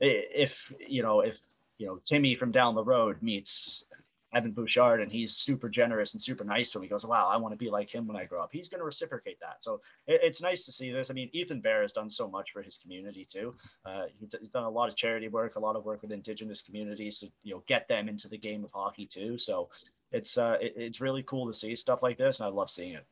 [0.00, 1.38] if you know if
[1.78, 3.84] you know Timmy from down the road meets
[4.32, 6.82] Evan Bouchard and he's super generous and super nice to him.
[6.82, 8.50] He goes, Wow, I want to be like him when I grow up.
[8.52, 9.56] He's going to reciprocate that.
[9.60, 11.10] So it, it's nice to see this.
[11.10, 13.52] I mean, Ethan Bear has done so much for his community too.
[13.84, 17.18] Uh, he's done a lot of charity work, a lot of work with Indigenous communities
[17.20, 19.36] to you know get them into the game of hockey too.
[19.36, 19.68] So
[20.12, 22.94] it's uh, it, it's really cool to see stuff like this, and I love seeing
[22.94, 23.06] it.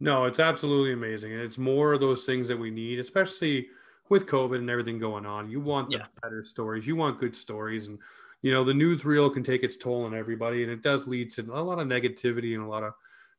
[0.00, 3.68] No, it's absolutely amazing, and it's more of those things that we need, especially
[4.10, 5.48] with COVID and everything going on.
[5.48, 6.06] You want the yeah.
[6.22, 7.98] better stories, you want good stories, and
[8.44, 11.40] you know, the newsreel can take its toll on everybody, and it does lead to
[11.50, 12.92] a lot of negativity and a lot of,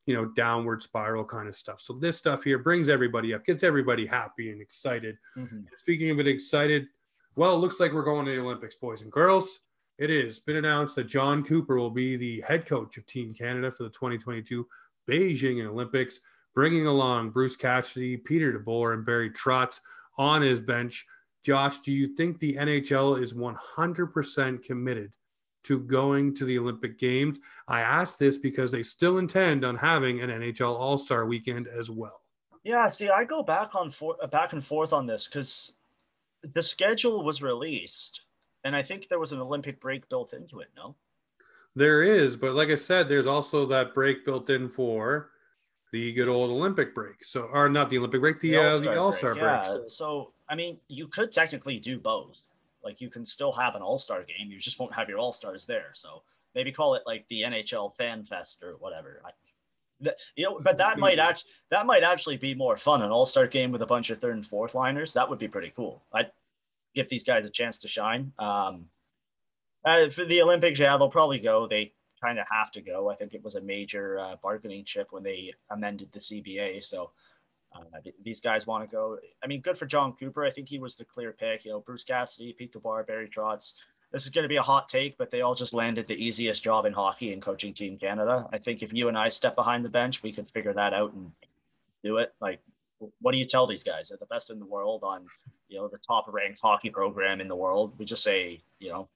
[0.07, 1.79] you know, downward spiral kind of stuff.
[1.79, 5.19] So this stuff here brings everybody up, gets everybody happy and excited.
[5.37, 5.59] Mm-hmm.
[5.77, 6.87] Speaking of it, excited.
[7.35, 9.59] Well, it looks like we're going to the Olympics, boys and girls.
[9.99, 13.71] It is been announced that Jon Cooper will be the head coach of Team Canada
[13.71, 14.65] for the 2022
[15.07, 16.19] Beijing Olympics,
[16.55, 19.81] bringing along Bruce Cassidy, Peter DeBoer, and Barry Trotz
[20.17, 21.05] on his bench.
[21.45, 25.13] Josh, do you think the NHL is 100% committed
[25.65, 27.37] to going to the Olympic Games?
[27.67, 31.91] I ask this because they still intend on having an NHL All Star weekend as
[31.91, 32.21] well.
[32.63, 35.73] Yeah, see, I go back on for, back and forth on this because
[36.55, 38.21] the schedule was released,
[38.63, 40.69] and I think there was an Olympic break built into it.
[40.75, 40.95] No,
[41.75, 45.29] there is, but like I said, there's also that break built in for
[45.91, 47.23] the good old Olympic break.
[47.23, 49.43] So, or not the Olympic break, the the All Star uh, break.
[49.43, 49.63] break.
[49.63, 49.63] Yeah.
[49.63, 52.41] So, so I mean, you could technically do both.
[52.83, 55.33] Like you can still have an All Star game, you just won't have your All
[55.33, 55.91] Stars there.
[55.93, 56.21] So
[56.53, 59.21] maybe call it like the NHL Fan Fest or whatever.
[59.25, 59.31] I,
[60.35, 63.01] you know, but that might actually that might actually be more fun.
[63.01, 65.47] An All Star game with a bunch of third and fourth liners that would be
[65.47, 66.03] pretty cool.
[66.13, 66.31] I'd
[66.93, 68.31] give these guys a chance to shine.
[68.37, 68.89] Um,
[69.83, 71.67] uh, for the Olympics, yeah, they'll probably go.
[71.67, 73.09] They kind of have to go.
[73.09, 76.83] I think it was a major uh, bargaining chip when they amended the CBA.
[76.83, 77.11] So
[77.75, 79.17] uh, these guys want to go.
[79.43, 80.45] I mean, good for Jon Cooper.
[80.45, 81.65] I think he was the clear pick.
[81.65, 83.73] You know, Bruce Cassidy, Pete DeBoer, Barry Trotz.
[84.11, 86.63] This is going to be a hot take, but they all just landed the easiest
[86.63, 88.47] job in hockey and coaching Team Canada.
[88.53, 91.13] I think if you and I step behind the bench, we could figure that out
[91.13, 91.31] and
[92.03, 92.33] do it.
[92.39, 92.61] Like,
[93.19, 94.09] what do you tell these guys?
[94.09, 95.27] They're the best in the world on,
[95.67, 97.93] you know, the top ranked hockey program in the world.
[97.97, 99.09] We just say, you know,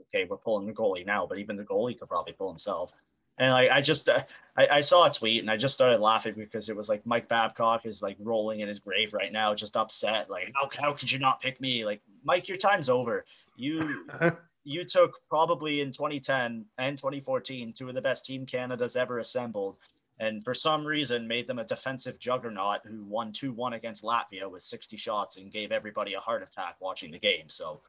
[0.00, 2.92] okay, we're pulling the goalie now, but even the goalie could probably pull himself.
[3.40, 4.22] And like I just uh,
[4.56, 7.26] I, I saw a tweet and I just started laughing because it was like Mike
[7.26, 10.28] Babcock is like rolling in his grave right now, just upset.
[10.28, 11.84] Like how how could you not pick me?
[11.86, 13.24] Like Mike, your time's over.
[13.56, 14.06] You
[14.64, 19.76] you took probably in 2010 and 2014 two of the best team Canada's ever assembled,
[20.18, 24.62] and for some reason made them a defensive juggernaut who won 2-1 against Latvia with
[24.62, 27.48] 60 shots and gave everybody a heart attack watching the game.
[27.48, 27.80] So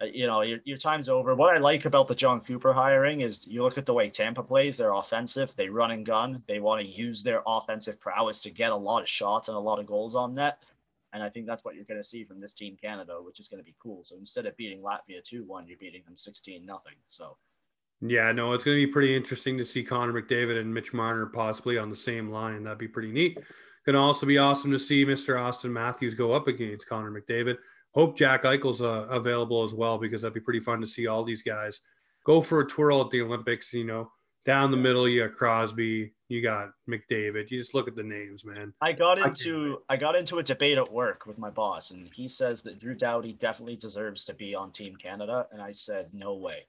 [0.00, 1.34] Uh, you know, your, your time's over.
[1.34, 4.42] What I like about the Jon Cooper hiring is you look at the way Tampa
[4.42, 8.50] plays, they're offensive, they run and gun, they want to use their offensive prowess to
[8.50, 10.62] get a lot of shots and a lot of goals on net.
[11.12, 13.48] And I think that's what you're going to see from this team, Canada, which is
[13.48, 14.04] going to be cool.
[14.04, 16.94] So instead of beating Latvia 2 1, you're beating them 16 nothing.
[17.08, 17.36] So,
[18.00, 21.26] yeah, no, it's going to be pretty interesting to see Connor McDavid and Mitch Marner
[21.26, 22.62] possibly on the same line.
[22.62, 23.38] That'd be pretty neat.
[23.84, 25.40] Going to also be awesome to see Mr.
[25.40, 27.56] Austin Matthews go up against Connor McDavid
[27.92, 31.24] hope Jack Eichel's uh, available as well because that'd be pretty fun to see all
[31.24, 31.80] these guys
[32.24, 33.72] go for a twirl at the Olympics.
[33.72, 34.10] You know,
[34.44, 37.50] down the middle, you got Crosby, you got McDavid.
[37.50, 38.72] You just look at the names, man.
[38.80, 42.08] I got into I, I got into a debate at work with my boss, and
[42.12, 46.10] he says that Drew Doughty definitely deserves to be on Team Canada, and I said
[46.12, 46.66] no way.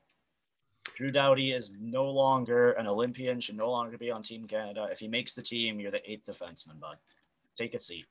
[0.95, 4.87] Drew Doughty is no longer an Olympian, should no longer be on Team Canada.
[4.91, 6.97] If he makes the team, you're the eighth defenseman, bud.
[7.57, 8.05] Take a seat.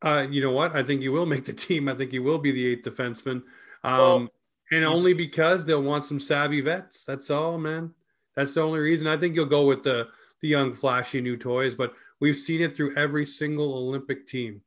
[0.00, 0.76] Uh, you know what?
[0.76, 1.88] I think he will make the team.
[1.88, 3.42] I think he will be the eighth defenseman.
[3.82, 4.28] Um, well,
[4.70, 7.04] and only because they'll want some savvy vets.
[7.04, 7.94] That's all, man.
[8.36, 9.08] That's the only reason.
[9.08, 10.08] I think you'll go with the
[10.40, 11.74] the young, flashy new toys.
[11.74, 14.62] But we've seen it through every single Olympic team.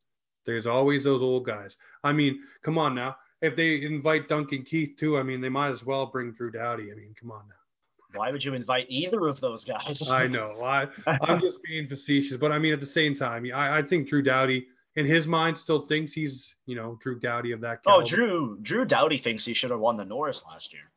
[0.46, 1.78] There's always those old guys.
[2.04, 3.16] I mean, come on now.
[3.42, 6.92] If they invite Duncan Keith too, I mean, they might as well bring Drew Doughty.
[6.92, 8.20] I mean, come on now.
[8.20, 10.10] Why would you invite either of those guys?
[10.12, 10.62] I know.
[10.62, 10.88] I,
[11.22, 14.22] I'm just being facetious, but I mean, at the same time, I, I think Drew
[14.22, 17.80] Doughty– in his mind still thinks he's you know Drew Doughty of that.
[17.86, 18.04] Oh, caliber.
[18.04, 20.92] Oh, Drew Drew Doughty thinks he should have won the Norris last year.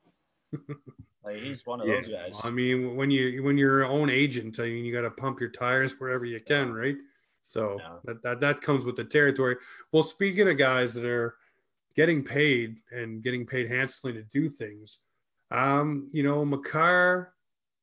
[1.25, 2.41] like he's one of yeah, those guys.
[2.45, 5.41] I mean, when you when you're your own agent, I mean, you got to pump
[5.41, 6.97] your tires wherever you can, right?
[7.43, 7.97] So yeah.
[8.05, 9.57] that, that that comes with the territory.
[9.93, 11.37] Well, speaking of guys that are
[11.95, 14.99] getting paid and getting paid handsomely to do things,
[15.51, 17.35] um, you know, Makar,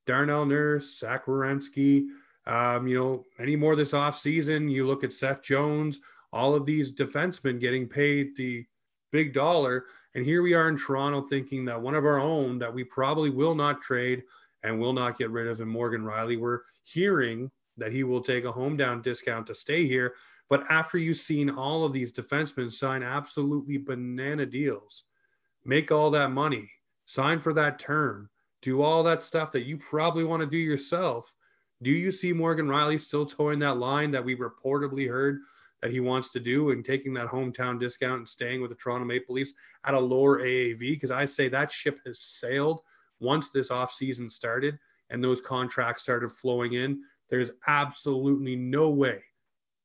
[0.05, 2.07] Darnell Nurse, Zach Werenski,
[2.51, 6.01] um, you know, any more this offseason, you look at Seth Jones,
[6.33, 8.65] all of these defensemen getting paid the
[9.13, 9.85] big dollar.
[10.15, 13.29] And here we are in Toronto thinking that one of our own that we probably
[13.29, 14.23] will not trade
[14.63, 15.69] and will not get rid of him.
[15.69, 16.37] Morgan Rielly.
[16.37, 20.15] we're hearing that he will take a home down discount to stay here.
[20.49, 25.05] But after you've seen all of these defensemen sign absolutely banana deals,
[25.63, 26.69] make all that money,
[27.05, 28.29] sign for that term,
[28.61, 31.33] do all that stuff that you probably want to do yourself.
[31.81, 35.39] Do you see Morgan Rielly still towing that line that we reportedly heard
[35.81, 39.05] that he wants to do and taking that hometown discount and staying with the Toronto
[39.05, 40.79] Maple Leafs at a lower AAV?
[40.79, 42.81] Because I say that ship has sailed
[43.19, 44.77] once this offseason started
[45.09, 47.01] and those contracts started flowing in.
[47.29, 49.23] There's absolutely no way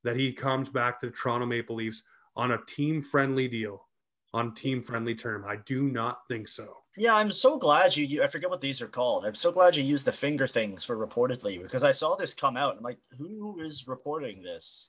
[0.05, 2.03] that he comes back to the Toronto Maple Leafs
[2.37, 3.87] on a team friendly deal,
[4.35, 5.45] on team friendly term.
[5.47, 6.77] I do not think so.
[6.97, 9.27] Yeah, I'm so glad you, you, I forget what these are called.
[9.27, 12.57] I'm so glad you used the finger things for reportedly because I saw this come
[12.57, 12.77] out.
[12.77, 14.89] I'm like, who is reporting this?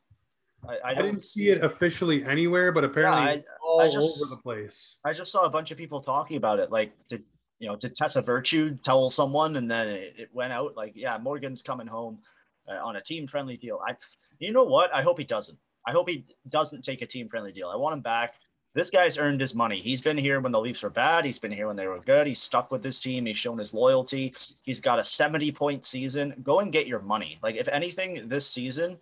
[0.67, 4.29] I, I, I didn't see it officially anywhere, but apparently yeah, I, all just, over
[4.35, 4.97] the place.
[5.03, 6.71] I just saw a bunch of people talking about it.
[6.71, 7.23] Like, did
[7.59, 10.75] you know, did Tessa Virtue tell someone, and then it, it went out?
[10.77, 12.19] Like, yeah, Morgan's coming home
[12.69, 13.79] uh, on a team friendly deal.
[13.87, 13.95] I,
[14.39, 14.93] you know what?
[14.93, 15.57] I hope he doesn't.
[15.85, 17.69] I hope he doesn't take a team friendly deal.
[17.69, 18.35] I want him back.
[18.73, 19.79] This guy's earned his money.
[19.79, 21.25] He's been here when the Leafs were bad.
[21.25, 22.27] He's been here when they were good.
[22.27, 23.25] He's stuck with this team.
[23.25, 24.35] He's shown his loyalty.
[24.61, 26.35] He's got a 70 point season.
[26.43, 27.39] Go and get your money.
[27.41, 28.97] Like, if anything, this season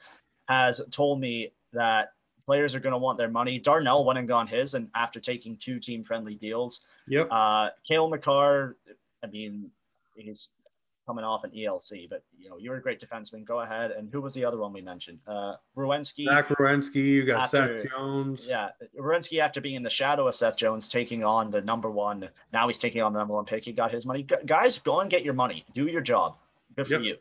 [0.48, 2.14] has told me that
[2.46, 3.60] players are going to want their money.
[3.60, 6.82] Darnell went and got his, and after taking two team friendly deals.
[7.08, 7.28] Yep.
[7.32, 8.78] Uh, Cale Makar,
[9.24, 9.72] I mean,
[10.16, 10.50] he's
[11.06, 13.46] coming off an ELC, but you know, you're a great defenseman.
[13.46, 13.92] Go ahead.
[13.92, 15.20] And who was the other one we mentioned?
[15.28, 16.26] Uh, Werenski.
[16.26, 16.96] Zach Werenski.
[16.96, 18.46] You got after, Seth Jones.
[18.48, 22.30] Yeah, Werenski after being in the shadow of Seth Jones, taking on the number one.
[22.54, 23.66] Now he's taking on the number one pick.
[23.66, 24.24] He got his money.
[24.46, 25.64] Guys, go and get your money.
[25.74, 26.38] Do your job.
[26.76, 27.02] Good for yep.
[27.04, 27.18] you.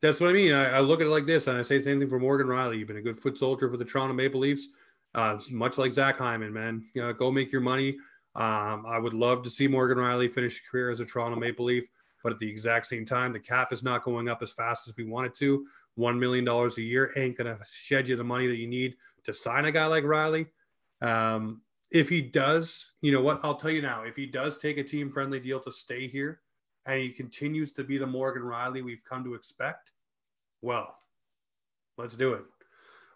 [0.00, 0.52] That's what I mean.
[0.52, 2.48] I, I, look at it like this, and I say the same thing for Morgan
[2.48, 2.78] Rielly.
[2.78, 4.68] You've been a good foot soldier for the Toronto Maple Leafs,
[5.14, 6.84] uh, much like Zach Hyman, man.
[6.94, 7.98] You know, go make your money.
[8.34, 11.66] Um, I would love to see Morgan Rielly finish his career as a Toronto Maple
[11.66, 11.88] Leaf.
[12.22, 14.96] But at the exact same time, the cap is not going up as fast as
[14.96, 15.66] we want it to.
[15.98, 19.34] $1 million a year ain't going to shed you the money that you need to
[19.34, 20.46] sign a guy like Rielly.
[21.00, 23.40] Um, if he does, you know what?
[23.44, 26.40] I'll tell you now, if he does take a team friendly deal to stay here
[26.86, 29.92] and he continues to be the Morgan Rielly we've come to expect,
[30.62, 30.96] well,
[31.98, 32.44] let's do it.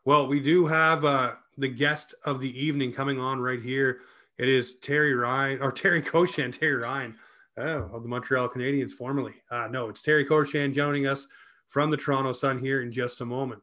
[0.05, 4.01] Well, we do have uh, the guest of the evening coming on right here.
[4.39, 7.17] It is Terry Ryan or Terry Koshan, Terry Ryan
[7.59, 9.35] Oh, of the Montreal Canadiens formerly.
[9.51, 11.27] Uh, no, it's Terry Koshan joining us
[11.69, 13.63] from the Toronto Sun here in just a moment.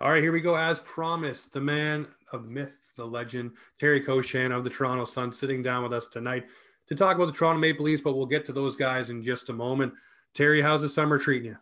[0.00, 0.56] All right, here we go.
[0.56, 5.62] As promised, the man of myth, the legend, Terry Koshan of the Toronto Sun, sitting
[5.62, 6.46] down with us tonight
[6.88, 9.48] to talk about the Toronto Maple Leafs, but we'll get to those guys in just
[9.48, 9.94] a moment.
[10.34, 11.56] Terry, how's the summer treating you?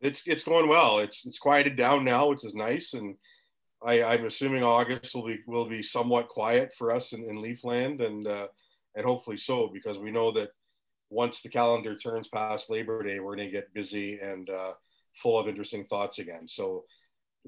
[0.00, 1.00] It's it's going well.
[1.00, 3.16] It's it's quieted down now, which is nice, and
[3.82, 8.04] I, I'm assuming August will be will be somewhat quiet for us in, in Leafland,
[8.04, 8.48] and uh,
[8.94, 10.50] and hopefully so because we know that
[11.08, 14.72] once the calendar turns past Labor Day, we're going to get busy and uh,
[15.16, 16.46] full of interesting thoughts again.
[16.46, 16.84] So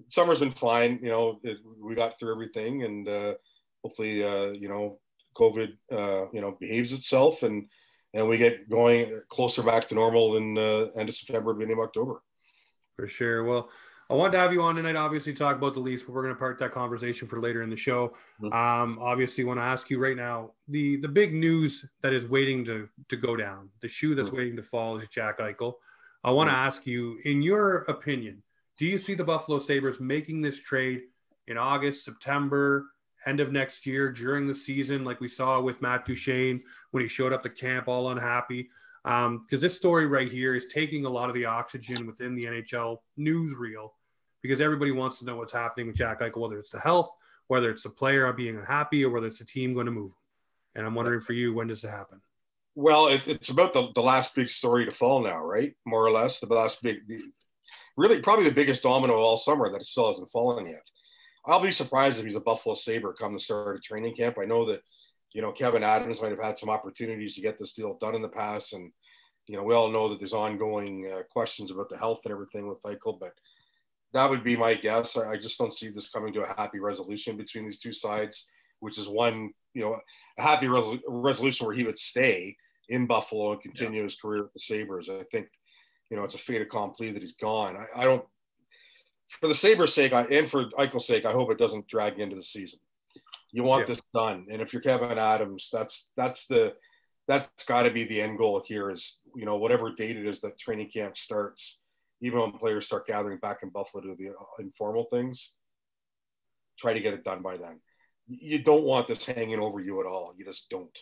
[0.08, 0.98] summer's been fine.
[1.02, 3.34] You know, it, we got through everything, and uh,
[3.82, 4.98] hopefully, uh, you know,
[5.36, 7.68] COVID, uh, you know, behaves itself, and
[8.14, 11.84] and we get going closer back to normal in uh, end of September, beginning of
[11.84, 12.22] October.
[12.96, 13.44] For sure.
[13.44, 13.70] Well,
[14.12, 16.34] I wanted to have you on tonight, obviously, talk about the Leafs, but we're going
[16.34, 18.08] to park that conversation for later in the show.
[18.42, 18.52] Mm-hmm.
[18.52, 22.62] Um, obviously, want to ask you right now the the big news that is waiting
[22.66, 24.36] to to go down, the shoe that's mm-hmm.
[24.36, 25.76] waiting to fall is Jack Eichel.
[26.22, 26.66] I want to mm-hmm.
[26.66, 28.42] ask you, in your opinion,
[28.76, 31.04] do you see the Buffalo Sabres making this trade
[31.46, 32.88] in August, September,
[33.24, 37.08] end of next year during the season, like we saw with Matt Duchene when he
[37.08, 38.68] showed up to camp all unhappy?
[39.04, 42.44] Because um, this story right here is taking a lot of the oxygen within the
[42.44, 43.88] NHL newsreel
[44.42, 47.10] because everybody wants to know what's happening with Jack Eichel, whether it's the health,
[47.48, 50.12] whether it's the player being unhappy, or whether it's the team going to move.
[50.74, 52.20] And I'm wondering for you, when does it happen?
[52.74, 55.74] Well, it, it's about the, the last big story to fall now, right?
[55.84, 57.20] More or less, the last big, the,
[57.96, 60.82] really probably the biggest domino all summer that still hasn't fallen yet.
[61.44, 64.38] I'll be surprised if he's a Buffalo Sabre come the start of training camp.
[64.40, 64.80] I know that,
[65.32, 68.22] you know, Kevyn Adams might have had some opportunities to get this deal done in
[68.22, 68.92] the past, and
[69.46, 72.68] you know, we all know that there's ongoing uh, questions about the health and everything
[72.68, 73.32] with Eichel, but
[74.12, 75.16] that would be my guess.
[75.16, 78.46] I, just don't see this coming to a happy resolution between these two sides,
[78.80, 79.98] which is one, you know,
[80.38, 82.56] a happy resol- resolution where he would stay
[82.88, 84.04] in Buffalo and continue yeah.
[84.04, 85.08] his career with the Sabres.
[85.08, 85.48] I think,
[86.10, 87.76] you know, it's a fait accompli that he's gone.
[87.76, 88.24] I, I don't,
[89.28, 92.36] for the Sabres' sake I, and for Eichel's sake, I hope it doesn't drag into
[92.36, 92.78] the season.
[93.50, 93.94] You want yeah.
[93.94, 96.72] this done, and if you're Kevyn Adams, that's that's the
[97.28, 98.90] that's got to be the end goal here.
[98.90, 101.76] Is you know whatever date it is that training camp starts
[102.22, 105.50] even when players start gathering back in Buffalo to the uh, informal things,
[106.78, 107.80] try to get it done by then.
[108.26, 110.32] You don't want this hanging over you at all.
[110.38, 110.96] You just don't.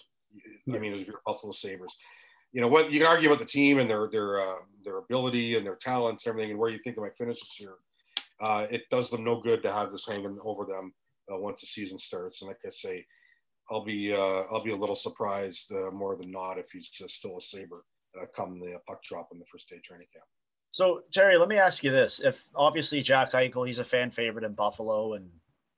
[0.75, 1.95] I mean, if you're Buffalo Sabres,
[2.53, 5.57] you know what you can argue about the team and their their uh, their ability
[5.57, 7.75] and their talents, and everything, and where you think they might finish this year.
[8.41, 10.93] Uh, it does them no good to have this hanging over them
[11.31, 12.41] uh, once the season starts.
[12.41, 13.05] And like I say,
[13.71, 17.37] I'll be uh, I'll be a little surprised uh, more than not if he's still
[17.37, 17.85] a Sabre
[18.21, 20.27] uh, come the puck drop in the first day training camp.
[20.81, 24.47] So Terry, let me ask you this: If obviously Jack Eichel, he's a fan favorite
[24.47, 25.29] in Buffalo, and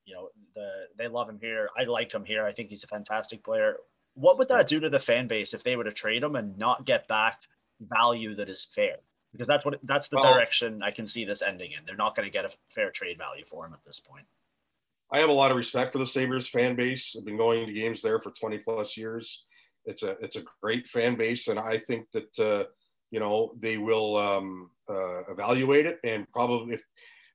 [0.05, 1.69] you know the they love him here.
[1.77, 2.47] I like him here.
[2.47, 3.79] I think he's a fantastic player.
[4.15, 6.57] What would that do to the fan base if they were to trade him and
[6.57, 7.41] not get back
[7.81, 8.99] value that is fair?
[9.33, 11.81] Because that's what that's the well, direction I can see this ending in.
[11.85, 14.27] They're not going to get a fair trade value for him at this point.
[15.13, 17.17] I have a lot of respect for the Sabres fan base.
[17.19, 19.47] I've been going to games there for 20 plus years.
[19.85, 22.71] It's a it's a great fan base, and I think that uh,
[23.11, 26.83] you know they will um, uh, evaluate it and probably if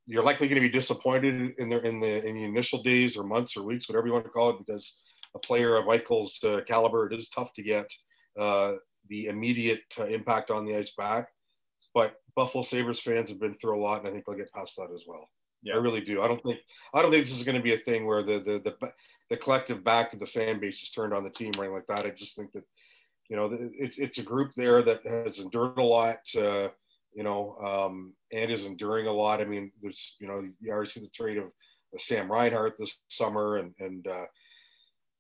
[0.08, 3.24] you're likely going to be disappointed in the in the in the initial days or
[3.24, 4.94] months or weeks, whatever you want to call it, because
[5.36, 7.92] a player of Eichel's uh, caliber, it is tough to get
[8.40, 8.74] uh,
[9.10, 11.28] the immediate uh, impact on the ice back.
[11.94, 14.78] But Buffalo Sabres fans have been through a lot, and I think they'll get past
[14.78, 15.30] that as well.
[15.62, 15.74] Yeah.
[15.74, 16.22] I really do.
[16.22, 16.60] I don't think
[16.94, 18.92] I don't think this is going to be a thing where the the the,
[19.30, 21.88] the collective back of the fan base is turned on the team or anything like
[21.88, 22.06] that.
[22.06, 22.64] I just think that
[23.30, 26.20] you know it's it's a group there that has endured a lot.
[26.38, 26.70] Uh,
[27.18, 29.42] you know, um, and is enduring a lot.
[29.42, 32.96] I mean, there's you know you already see the trade of, of Sam Reinhart this
[33.08, 34.26] summer and and uh,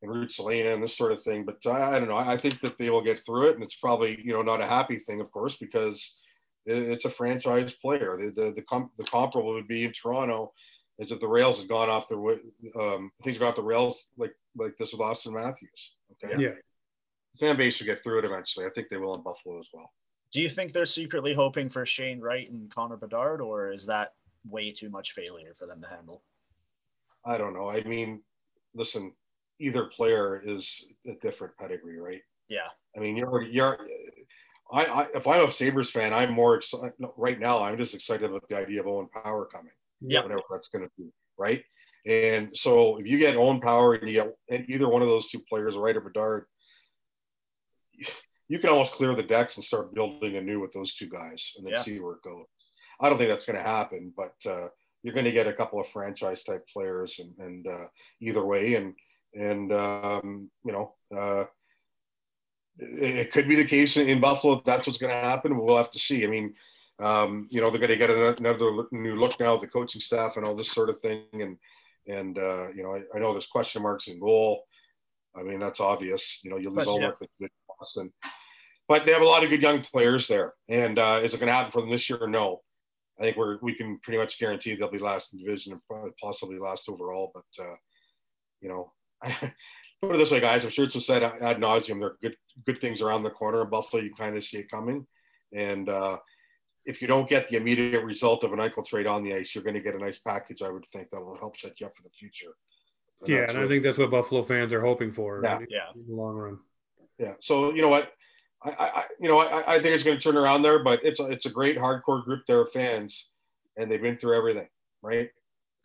[0.03, 1.43] and Ristolainen and this sort of thing.
[1.43, 2.15] But I, I don't know.
[2.15, 4.67] I think that they will get through it, and it's probably you know not a
[4.67, 6.13] happy thing, of course, because
[6.67, 8.15] it's a franchise player.
[8.15, 10.53] The the the, com- the comparable would be in Toronto,
[10.99, 12.39] as if the rails had gone off the
[12.79, 15.93] um, things got off the rails like like this with Auston Matthews.
[16.23, 16.39] Okay.
[16.39, 16.53] Yeah.
[17.33, 18.67] The fan base will get through it eventually.
[18.67, 19.91] I think they will in Buffalo as well.
[20.31, 24.13] Do you think they're secretly hoping for Shane Wright and Connor Bedard, or is that
[24.47, 26.23] way too much failure for them to handle?
[27.25, 27.69] I don't know.
[27.69, 28.21] I mean,
[28.73, 29.13] listen,
[29.59, 32.21] either player is a different pedigree, right?
[32.49, 32.67] Yeah.
[32.95, 33.77] I mean, you're you're
[34.71, 37.63] I, I, if I'm a Sabres fan, I'm more excited right now.
[37.63, 39.71] I'm just excited about the idea of Owen Power coming.
[40.01, 40.23] Yeah.
[40.23, 41.09] Whatever that's going to be.
[41.37, 41.63] Right.
[42.05, 45.41] And so if you get Owen Power and you get either one of those two
[45.49, 46.45] players, Wright or Bedard,
[48.49, 51.65] you can almost clear the decks and start building anew with those two guys and
[51.65, 51.81] then yeah.
[51.81, 52.45] see where it goes.
[52.99, 54.67] I don't think that's going to happen, but uh,
[55.03, 57.87] you're going to get a couple of franchise type players and, and uh,
[58.21, 58.75] either way.
[58.75, 58.93] And,
[59.33, 61.45] and um, you know, uh,
[62.79, 64.61] it could be the case in Buffalo.
[64.65, 65.57] That's what's going to happen.
[65.57, 66.23] We'll have to see.
[66.23, 66.53] I mean,
[66.99, 70.37] um, you know, they're going to get another new look now, with the coaching staff
[70.37, 71.25] and all this sort of thing.
[71.33, 71.57] And,
[72.07, 74.63] and, uh, you know, I, I, know there's question marks in goal.
[75.37, 77.11] I mean, that's obvious, you know, you lose all yeah.
[77.19, 78.11] with Boston,
[78.87, 80.53] but they have a lot of good young players there.
[80.69, 82.19] And, uh, is it going to happen for them this year?
[82.19, 82.61] Or no,
[83.19, 86.57] I think we're, we can pretty much guarantee they'll be last in division and possibly
[86.57, 87.31] last overall.
[87.33, 87.75] But, uh,
[88.61, 88.93] you know,
[90.01, 90.63] put it this way, guys.
[90.63, 91.99] I'm sure it's been said ad nauseum.
[91.99, 92.35] There are good
[92.65, 94.01] good things around the corner in Buffalo.
[94.01, 95.05] You kind of see it coming,
[95.53, 96.17] and uh,
[96.85, 99.63] if you don't get the immediate result of an Eichel trade on the ice, you're
[99.63, 100.61] going to get a nice package.
[100.61, 102.55] I would think that will help set you up for the future.
[103.21, 105.41] And yeah, and I think that's what Buffalo fans are hoping for.
[105.43, 105.79] Yeah, yeah.
[105.95, 106.59] in the long run.
[107.17, 107.33] Yeah.
[107.39, 108.11] So you know what,
[108.79, 111.19] I, I you know I, I think it's going to turn around there, but it's
[111.19, 113.27] a, it's a great hardcore group There are fans,
[113.77, 114.67] and they've been through everything,
[115.01, 115.29] right?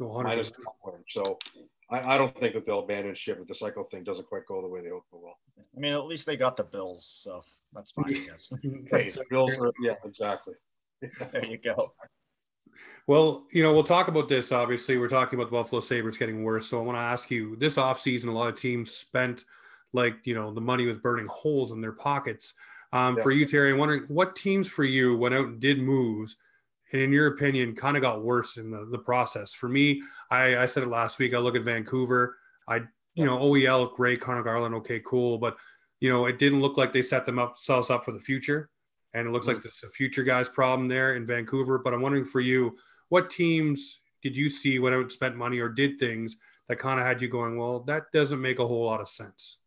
[0.00, 0.24] 100%.
[0.24, 0.52] Minus
[1.10, 1.38] so
[1.90, 4.62] I, I don't think that they'll abandon ship if the Eichel thing doesn't quite go
[4.62, 5.38] the way they hope it will.
[5.58, 8.52] I mean, at least they got the Bills, so that's fine, I guess.
[8.62, 10.54] hey, the Bills are, yeah, exactly.
[11.32, 11.92] there you go.
[13.06, 14.52] Well, you know, we'll talk about this.
[14.52, 16.68] Obviously, we're talking about the Buffalo Sabres getting worse.
[16.68, 19.44] So I want to ask you this offseason, a lot of teams spent
[19.92, 22.54] like, you know, the money was burning holes in their pockets.
[22.92, 23.22] Um, yeah.
[23.22, 26.36] For you, Terry, I'm wondering what teams for you went out and did moves
[26.92, 30.58] and in your opinion kind of got worse in the, the process for me I,
[30.58, 32.36] I said it last week i look at vancouver
[32.68, 32.82] i
[33.14, 35.56] you know oel great connor garland okay cool but
[36.00, 38.70] you know it didn't look like they set them up themselves up for the future
[39.14, 39.56] and it looks mm-hmm.
[39.56, 42.76] like it's a future guys problem there in vancouver but i'm wondering for you
[43.08, 46.36] what teams did you see went out and spent money or did things
[46.68, 49.58] that kind of had you going well that doesn't make a whole lot of sense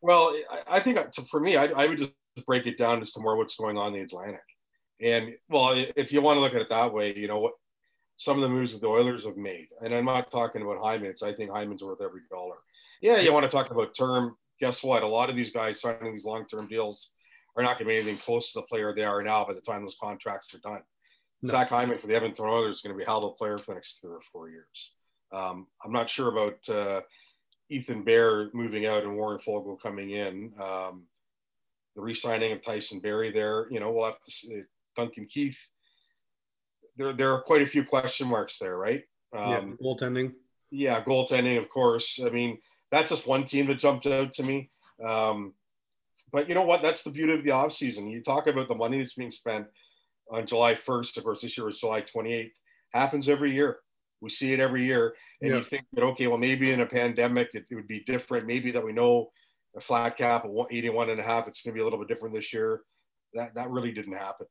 [0.00, 0.98] well i, I think
[1.30, 2.12] for me I, I would just
[2.46, 4.42] break it down to more what's going on in the atlantic
[5.02, 7.54] and well, if you want to look at it that way, you know what
[8.16, 11.22] some of the moves that the Oilers have made, and I'm not talking about Hyman's.
[11.22, 12.56] I think Hyman's worth every dollar.
[13.00, 14.36] Yeah, you want to talk about term.
[14.60, 15.02] Guess what?
[15.02, 17.10] A lot of these guys signing these long-term deals
[17.56, 19.60] are not going to be anything close to the player they are now by the
[19.60, 20.82] time those contracts are done.
[21.42, 21.50] No.
[21.50, 23.58] Zach Hyman for the Edmonton Oilers is going to be a hell of a player
[23.58, 24.92] for the next three or four years.
[25.32, 27.00] Um, I'm not sure about uh,
[27.70, 30.52] Ethan Bear moving out and Warren Foegele coming in.
[30.62, 31.06] Um,
[31.94, 34.62] the re-signing of Tyson Barrie there, you know, we'll have to see,
[34.96, 35.58] Duncan Keith.
[36.96, 39.02] There, there are quite a few question marks there, right?
[39.34, 40.32] Um, yeah, goaltending.
[40.70, 42.20] Yeah, goaltending, of course.
[42.24, 42.58] I mean,
[42.90, 44.70] that's just one team that jumped out to me.
[45.04, 45.54] Um,
[46.32, 46.82] but you know what?
[46.82, 48.08] That's the beauty of the off season.
[48.08, 49.66] You talk about the money that's being spent
[50.30, 51.18] on July 1st.
[51.18, 52.52] Of course, this year was July 28th.
[52.92, 53.78] Happens every year.
[54.20, 55.56] We see it every year, and yeah.
[55.56, 58.46] you think that okay, well, maybe in a pandemic it, it, would be different.
[58.46, 59.30] Maybe that we know
[59.76, 61.48] a flat cap of 81 and a half.
[61.48, 62.82] It's going to be a little bit different this year.
[63.34, 64.46] That that really didn't happen.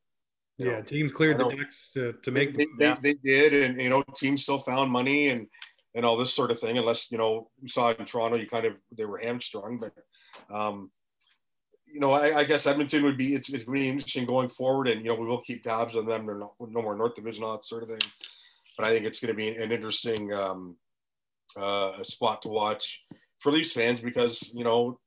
[0.58, 2.56] You yeah, know, teams cleared the decks to, to make.
[2.56, 5.46] They, they, they, did, and you know, teams still found money and
[5.94, 6.78] and all this sort of thing.
[6.78, 9.92] Unless you know, you saw it in Toronto, you kind of they were hamstrung, but.
[10.54, 10.90] Um,
[11.92, 14.48] you know, I, I, guess Edmonton would be it's, it's going to be interesting going
[14.48, 16.24] forward, and you know we will keep tabs on them.
[16.24, 18.10] They're no, no more North Division, all that sort of thing.
[18.78, 20.76] But I think it's going to be an interesting um,
[21.54, 23.02] uh, spot to watch
[23.40, 24.98] for Leafs fans because you know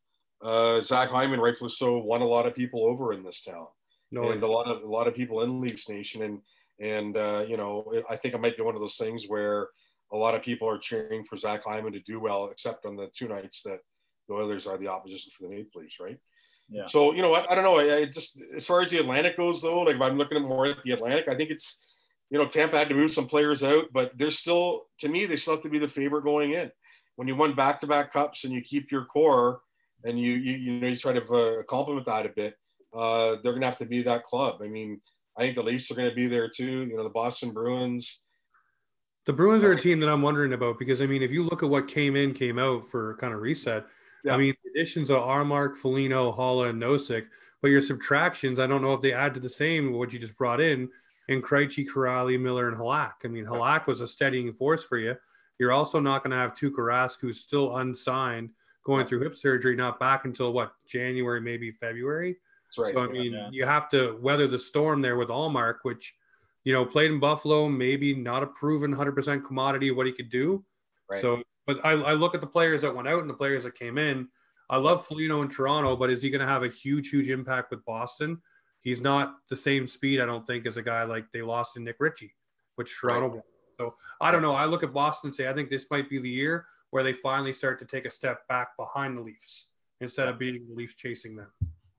[0.42, 3.68] uh, Zach Hyman, rightfully so, won a lot of people over in this town,
[4.12, 6.42] no, and a lot of a lot of people in Leafs Nation, and
[6.80, 9.70] and uh, you know I think it might be one of those things where
[10.12, 13.10] a lot of people are cheering for Zach Hyman to do well, except on the
[13.16, 13.80] two nights that
[14.28, 16.20] the Oilers are the opposition for the Maple Leafs, right?
[16.70, 16.88] Yeah.
[16.88, 17.78] So you know, I, I don't know.
[17.78, 20.44] I, I, just as far as the Atlantic goes, though, like if I'm looking at
[20.44, 21.78] more at the Atlantic, I think it's
[22.30, 25.38] you know Tampa had to move some players out, but they're still to me they
[25.38, 26.72] still have to be the favorite going in.
[27.16, 29.62] When you won back-to-back cups and you keep your core
[30.06, 32.56] and you you, you know you try to uh, complement that a bit,
[32.94, 34.62] uh, they're gonna have to be that club.
[34.64, 35.02] I mean,
[35.38, 36.86] I think the Leafs are gonna be there too.
[36.86, 38.22] You know, the Boston Bruins.
[39.26, 41.64] The Bruins are a team that I'm wondering about because I mean, if you look
[41.64, 43.86] at what came in, came out for kind of reset
[44.26, 44.34] yeah.
[44.34, 47.28] I mean, additions are Ullmark, Foligno, Haula, and Nosek.
[47.62, 50.36] But your subtractions, I don't know if they add to the same what you just
[50.36, 50.90] brought in
[51.30, 53.14] in Krejci, Kuraly, Miller, and Halak.
[53.24, 55.16] I mean, Halak was a steadying force for you.
[55.60, 58.50] You're also not going to have Tuukka Rask, who's still unsigned,
[58.86, 62.38] going through hip surgery, not back until what January, maybe February.
[62.78, 62.94] Right.
[62.94, 63.50] So I mean, yeah.
[63.52, 66.14] you have to weather the storm there with Ullmark, which
[66.64, 70.30] you know played in Buffalo, maybe not a proven 100% commodity of what he could
[70.30, 70.64] do.
[71.10, 71.20] Right.
[71.20, 73.76] So but I, I look at the players that went out and the players that
[73.76, 74.28] came in.
[74.70, 77.72] I love Foligno in Toronto, but is he going to have a huge, huge impact
[77.72, 78.42] with Boston?
[78.82, 81.84] He's not the same speed, I don't think, as a guy like they lost in
[81.84, 82.34] Nick Ritchie,
[82.76, 83.36] which Toronto.
[83.36, 83.44] Right.
[83.80, 84.54] So I don't know.
[84.54, 87.14] I look at Boston and say I think this might be the year where they
[87.14, 89.70] finally start to take a step back behind the Leafs
[90.02, 91.48] instead of being the Leafs chasing them.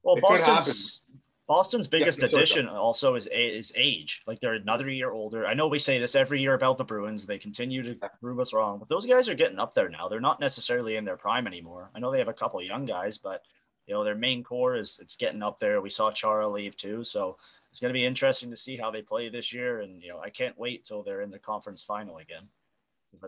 [0.02, 1.02] Well, Boston's
[1.46, 4.22] Boston's biggest yeah, addition also is is age.
[4.26, 5.46] Like they're another year older.
[5.46, 7.24] I know we say this every year about the Bruins.
[7.24, 10.08] They continue to prove us wrong, but those guys are getting up there now.
[10.08, 11.90] They're not necessarily in their prime anymore.
[11.94, 13.42] I know they have a couple young guys, but
[13.86, 15.80] you know their main core is it's getting up there.
[15.80, 17.36] We saw Chara leave too, so
[17.70, 19.80] it's going to be interesting to see how they play this year.
[19.80, 22.48] And you know, I can't wait till they're in the conference final again.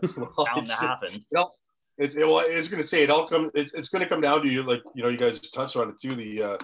[0.01, 1.13] It's well, bound to happen.
[1.13, 1.51] You know,
[1.97, 3.51] it's, it, well, it's going to say it all come.
[3.53, 5.89] It's, it's going to come down to you, like you know, you guys touched on
[5.89, 6.15] it too.
[6.15, 6.57] The uh,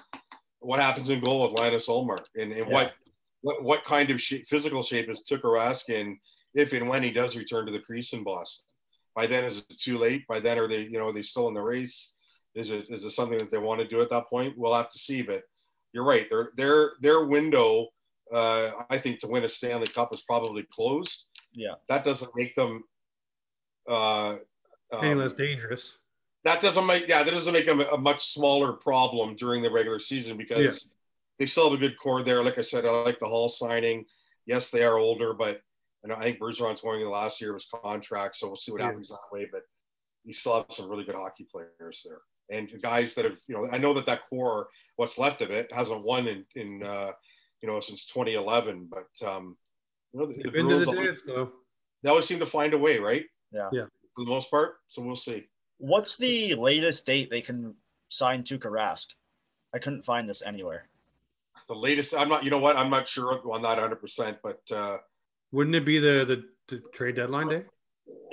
[0.60, 2.74] what happens in goal with Linus Ullmark and, and yeah.
[2.74, 2.94] what,
[3.42, 6.18] what what kind of shape, physical shape is Tuukka Rask in
[6.54, 8.64] if and when he does return to the crease in Boston.
[9.14, 10.26] By then, is it too late?
[10.28, 12.12] By then, are they you know are they still in the race?
[12.56, 14.58] Is it is it something that they want to do at that point?
[14.58, 15.22] We'll have to see.
[15.22, 15.44] But
[15.94, 16.30] you're right.
[16.30, 17.88] Their their their window,
[18.34, 21.26] uh, I think, to win a Stanley Cup is probably closed.
[21.54, 22.84] Yeah, that doesn't make them
[23.88, 24.38] uh,
[24.92, 25.98] um, less dangerous
[26.46, 30.00] that doesn't make yeah that doesn't make them a much smaller problem during the regular
[30.00, 30.92] season because yeah.
[31.40, 32.44] they still have a good core there.
[32.44, 34.06] Like I said, I like the Hall signing.
[34.46, 35.62] Yes, they are older, but
[36.04, 38.58] you know, I think Bergeron's going in the last year of his contract, so we'll
[38.58, 38.88] see what yeah.
[38.88, 39.48] happens that way.
[39.52, 39.64] But
[40.24, 42.20] you still have some really good hockey players there,
[42.52, 44.68] and guys that have you know I know that that core,
[44.98, 47.12] what's left of it, hasn't won in in uh,
[47.64, 49.58] you know since 2011, but um,
[50.14, 51.52] you know the, the been to the dance though.
[52.04, 53.24] They always seem to find a way, right?
[53.56, 53.86] Yeah, yeah,
[54.16, 54.78] for the most part.
[54.88, 55.48] So we'll see.
[55.78, 57.74] What's the latest date they can
[58.10, 59.08] sign Tuukka Rask?
[59.74, 60.88] I couldn't find this anywhere.
[61.68, 62.44] The latest, I'm not.
[62.44, 62.78] You know what?
[62.78, 64.98] I'm not sure on that 100, percent but uh,
[65.52, 67.64] wouldn't it be the, the, the trade deadline day?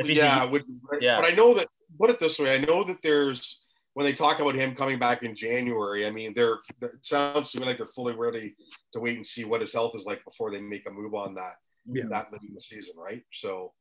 [0.05, 0.65] yeah, would,
[1.01, 1.21] yeah.
[1.21, 1.69] But I know that.
[1.99, 3.61] Put it this way: I know that there's
[3.95, 6.07] when they talk about him coming back in January.
[6.07, 8.55] I mean, they're it sounds to me like they're fully ready
[8.93, 11.35] to wait and see what his health is like before they make a move on
[11.35, 11.57] that.
[11.87, 12.05] Yeah.
[12.09, 13.23] That late in the season, right?
[13.33, 13.73] So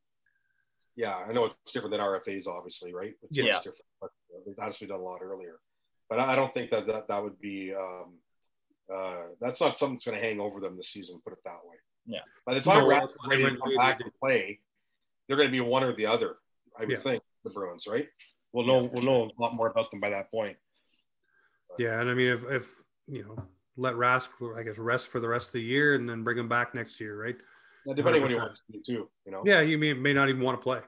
[0.96, 3.14] yeah, I know it's different than RFAs, obviously, right?
[3.24, 3.58] It's yeah.
[3.58, 4.12] different, but
[4.46, 5.60] they've obviously done a lot earlier.
[6.10, 8.18] But I don't think that that, that would be, um,
[8.94, 11.60] uh, that's not something that's going to hang over them this season, put it that
[11.64, 11.78] way.
[12.06, 12.20] Yeah.
[12.46, 14.60] By the time no, Rask's ready to come back and play,
[15.28, 16.36] they're going to be one or the other,
[16.78, 16.98] I would yeah.
[16.98, 18.08] think, the Bruins, right?
[18.52, 20.58] We'll know, yeah, we'll know a lot more about them by that point.
[21.70, 22.02] But, yeah.
[22.02, 22.70] And I mean, if, if,
[23.08, 23.44] you know,
[23.78, 26.50] let Rask, I guess, rest for the rest of the year and then bring him
[26.50, 27.38] back next year, right?
[27.88, 28.22] Depending 100%.
[28.22, 29.42] what he wants to do too, you know.
[29.46, 30.80] Yeah, you may, may not even want to play.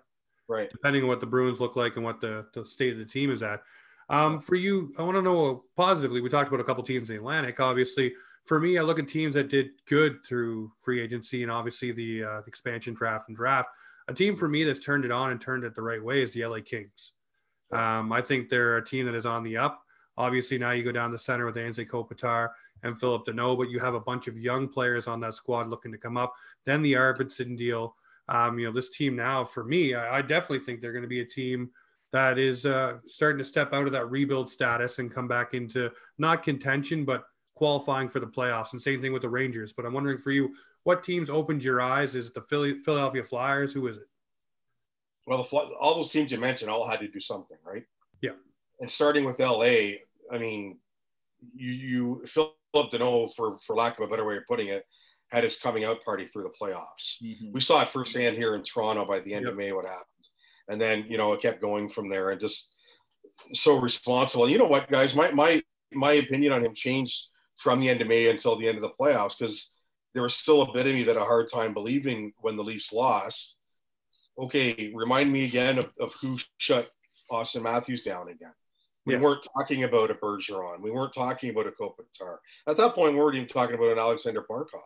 [0.48, 0.70] Right.
[0.70, 3.32] Depending on what the Bruins look like and what the, the state of the team
[3.32, 3.62] is at.
[4.10, 6.22] Um, for you, I want to know positively.
[6.22, 7.60] We talked about a couple teams in the Atlantic.
[7.60, 8.14] Obviously,
[8.46, 12.24] for me, I look at teams that did good through free agency and obviously the
[12.24, 13.70] uh, expansion draft and draft.
[14.10, 16.34] A team for me that's turned it on and turned it the right way is
[16.34, 17.14] the LA Kings.
[17.72, 19.83] Um, I think they're a team that is on the up.
[20.18, 22.50] Obviously, now you go down the center with Anze Kopitar
[22.84, 25.92] and Phillip Danault, but you have a bunch of young players on that squad looking
[25.92, 26.34] to come up.
[26.66, 27.96] Then the Arvidsson deal.
[28.30, 31.10] Um, you know, this team now, for me, I, I definitely think they're going to
[31.10, 31.72] be a team
[32.14, 35.92] that is uh, starting to step out of that rebuild status and come back into
[36.18, 38.74] not contention, but qualifying for the playoffs.
[38.74, 39.74] And same thing with the Rangers.
[39.74, 40.54] But I'm wondering for you,
[40.84, 42.16] what teams opened your eyes?
[42.16, 43.74] Is it the Philly, Philadelphia Flyers?
[43.74, 44.08] Who is it?
[45.26, 47.86] Well, the, all those teams you mentioned all had to do something, right?
[48.22, 48.32] Yeah.
[48.80, 49.98] And starting with LA,
[50.32, 50.80] I mean,
[51.56, 52.56] you, you Phillip
[52.92, 54.86] Danault, for for lack of a better way of putting it,
[55.30, 57.22] had his coming out party through the playoffs.
[57.24, 57.52] Mm-hmm.
[57.54, 59.52] We saw it firsthand here in Toronto by the end yep.
[59.52, 60.28] of May what happened,
[60.70, 62.74] and then you know it kept going from there and just
[63.54, 64.50] so responsible.
[64.50, 65.16] You know what, guys?
[65.16, 65.62] My my
[65.92, 68.92] my opinion on him changed from the end of May until the end of the
[69.00, 69.72] playoffs because
[70.14, 72.64] there was still a bit of me that had a hard time believing when the
[72.64, 73.58] Leafs lost.
[74.38, 76.90] Okay, remind me again of, of who shut
[77.32, 78.54] Auston Matthews down again.
[79.06, 79.20] We yeah.
[79.20, 80.82] weren't talking about a Bergeron.
[80.82, 82.38] We weren't talking about a Kopitar.
[82.68, 84.82] At that point, we weren't even talking about an Aleksander Barkov.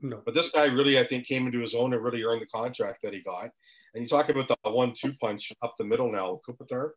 [0.00, 0.20] No.
[0.24, 3.02] But this guy really, I think, came into his own and really earned the contract
[3.02, 3.50] that he got.
[3.94, 6.90] And you talk about the one-two punch up the middle now, Kopitar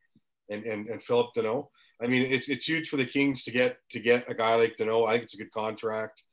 [0.50, 1.68] and, and, and Phillip Danault.
[2.02, 4.76] I mean, it's it's huge for the Kings to get to get a guy like
[4.76, 5.08] Danault.
[5.08, 6.24] I think it's a good contract.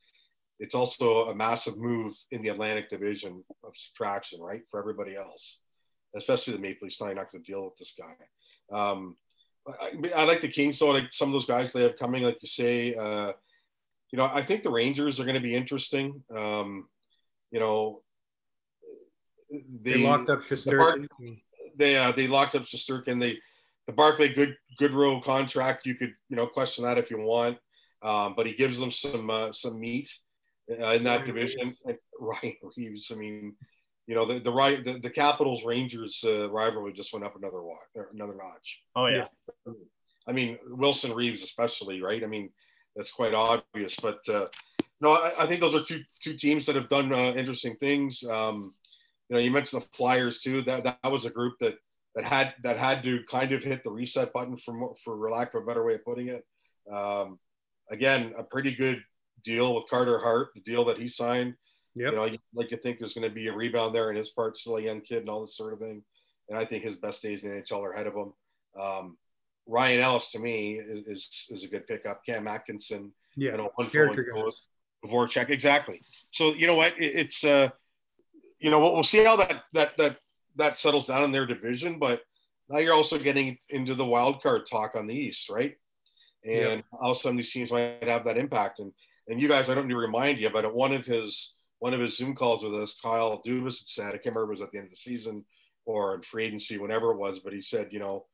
[0.59, 5.59] It's also a massive move in the Atlantic Division of subtraction, right, for everybody else,
[6.15, 6.99] especially the Maple Leafs.
[6.99, 8.15] Not going to deal with this guy.
[8.77, 9.15] Um,
[9.67, 12.37] I, I, like the Kings, so like some of those guys they have coming, like
[12.41, 12.95] you say.
[12.95, 13.33] Uh,
[14.11, 16.23] you know, I think the Rangers are going to be interesting.
[16.35, 16.87] Um,
[17.51, 18.01] you know,
[19.49, 21.07] they, they locked up Shesterkin.
[21.19, 21.37] The
[21.77, 23.19] they uh, they locked up Shesterkin.
[23.19, 23.37] They
[23.85, 25.85] the Barclay Good good Goodrow contract.
[25.85, 27.57] You could you know question that if you want,
[28.01, 30.09] um, but he gives them some uh, some meat
[30.69, 31.75] uh, in that Ryan division.
[31.85, 31.99] Reaves.
[32.19, 33.11] Ryan Reaves.
[33.11, 33.55] I mean,
[34.07, 37.61] you know the the right the, the Capitals Rangers uh, rivalry just went up another
[37.61, 38.81] walk another notch.
[38.95, 39.27] Oh yeah.
[40.27, 42.23] I mean Wilson Reaves especially right.
[42.23, 42.49] I mean
[42.95, 44.47] that's quite obvious, but uh,
[45.01, 48.23] no, I, I, think those are two two teams that have done uh, interesting things.
[48.23, 48.73] Um,
[49.29, 50.63] you know, you mentioned the Flyers too.
[50.63, 51.75] That that was a group that
[52.15, 55.63] that had that had to kind of hit the reset button for for lack of
[55.63, 56.45] a better way of putting it.
[56.91, 57.39] Um,
[57.91, 59.03] again, a pretty good
[59.43, 61.53] deal with Carter Hart, the deal that he signed.
[61.97, 62.11] Yep.
[62.11, 64.57] You know, like you think there's going to be a rebound there, and his part
[64.57, 66.03] still a young kid and all this sort of thing.
[66.47, 68.33] And I think his best days in the NHL are ahead of him.
[68.79, 69.17] Um,
[69.65, 72.23] Ryan Ellis to me is is a good pickup.
[72.23, 74.67] Cam Atkinson, yeah, you know, one character goes.
[75.05, 76.01] Voracek, exactly.
[76.31, 76.93] So you know what?
[76.99, 77.69] It, it's uh,
[78.59, 80.17] you know, we'll, we'll see how that that that
[80.55, 81.99] that settles down in their division.
[81.99, 82.21] But
[82.69, 85.75] now you're also getting into the wild card talk on the East, right?
[86.45, 86.99] And yeah.
[87.01, 88.79] how some of these teams might have that impact.
[88.79, 88.91] And
[89.27, 91.93] and you guys, I don't need to remind you, but at one of his one
[91.93, 94.61] of his Zoom calls with us, Kyle Dubas had said, I can't remember it was
[94.61, 95.45] at the end of the season
[95.85, 98.25] or in free agency, whenever it was, but he said, you know,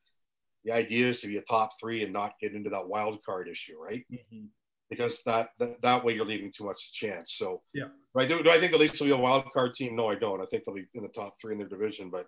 [0.66, 3.48] the idea is to be a top three and not get into that wild card
[3.48, 4.06] issue, right?
[4.12, 4.46] Mm-hmm.
[4.90, 7.36] Because that, that, that way you're leaving too much chance.
[7.38, 8.28] So yeah, right.
[8.28, 9.96] Do, do I think the Leafs will be a wild card team?
[9.96, 10.42] No, I don't.
[10.42, 12.28] I think they'll be in the top three in their division, but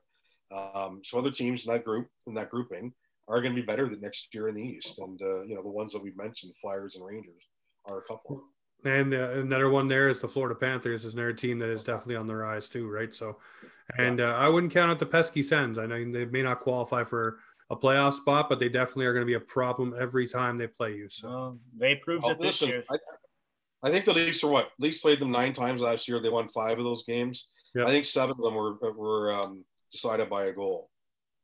[0.55, 2.91] um, some other teams in that group in that grouping
[3.28, 5.61] are going to be better than next year in the East, and uh, you know
[5.61, 7.43] the ones that we've mentioned, Flyers and Rangers,
[7.88, 8.43] are a couple.
[8.86, 12.17] And uh, another one there is the Florida Panthers is another team that is definitely
[12.17, 13.13] on the rise too, right?
[13.13, 13.38] So,
[13.97, 15.79] and uh, I wouldn't count out the pesky Sens.
[15.79, 17.39] I know they may not qualify for
[17.71, 20.67] a playoff spot, but they definitely are going to be a problem every time they
[20.67, 21.09] play you.
[21.09, 22.83] So um, they proved oh, it this listen, year.
[22.91, 22.97] I,
[23.81, 26.19] I, think the Leafs are what Leafs played them nine times last year.
[26.19, 27.47] They won five of those games.
[27.77, 30.89] I think seven of them were were um, decided by a goal,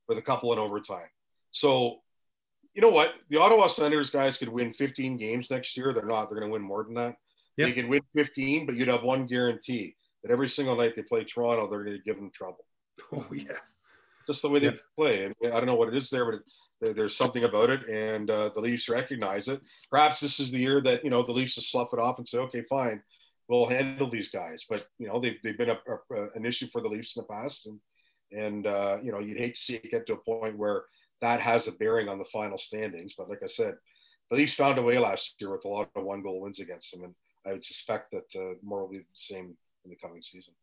[0.08, 1.10] with a couple in overtime.
[1.52, 1.98] So,
[2.74, 3.16] you know what?
[3.30, 5.92] The Ottawa Senators guys could win 15 games next year.
[5.94, 6.30] They're not.
[6.30, 7.16] They're going to win more than that.
[7.58, 7.68] Yep.
[7.68, 11.24] They could win 15, but you'd have one guarantee that every single night they play
[11.24, 12.66] Toronto, they're going to give them trouble.
[13.14, 13.58] Oh yeah
[14.28, 15.26] just the way they play.
[15.26, 16.36] And I don't know what it is there, but
[16.82, 19.62] it, there's something about it, and uh, the Leafs recognize it.
[19.92, 22.28] Perhaps this is the year that you know the Leafs just slough it off and
[22.28, 23.02] say, okay, fine,
[23.48, 24.66] we'll handle these guys.
[24.68, 27.34] But you know they've, they've been a, a, an issue for the Leafs in the
[27.34, 27.80] past, and
[28.32, 30.86] and uh, you know you'd hate to see it get to a point where
[31.22, 33.14] that has a bearing on the final standings.
[33.16, 33.76] But like I said,
[34.32, 36.92] the Leafs found a way last year with a lot of one goal wins against
[36.92, 37.14] them, and
[37.46, 40.54] I would suspect that uh, more will be the same in the coming season.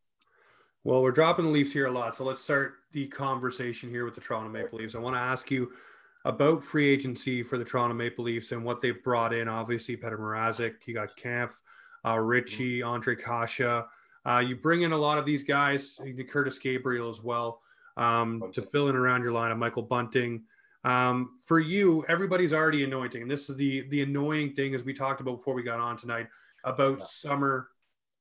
[0.85, 2.17] Well, we're dropping the Leafs here a lot.
[2.17, 4.95] So let's start the conversation here with the Toronto Maple Leafs.
[4.95, 5.73] I want to ask you
[6.25, 9.49] about free agency for the Toronto Maple Leafs and what they've brought in.
[9.49, 11.61] Obviously, Petr Mrazek, you got Kampf,
[12.07, 13.85] uh, Ritchie, Ondrej Kase.
[14.25, 17.61] Uh, you bring in a lot of these guys, Curtis Gabriel as well,
[17.97, 20.45] um, to fill in around your line of Michael Bunting.
[20.85, 23.23] Um, for you, everybody's already anointing.
[23.23, 25.97] And this is the the annoying thing, as we talked about before we got on
[25.97, 26.29] tonight,
[26.65, 27.07] about yeah.
[27.07, 27.69] summer,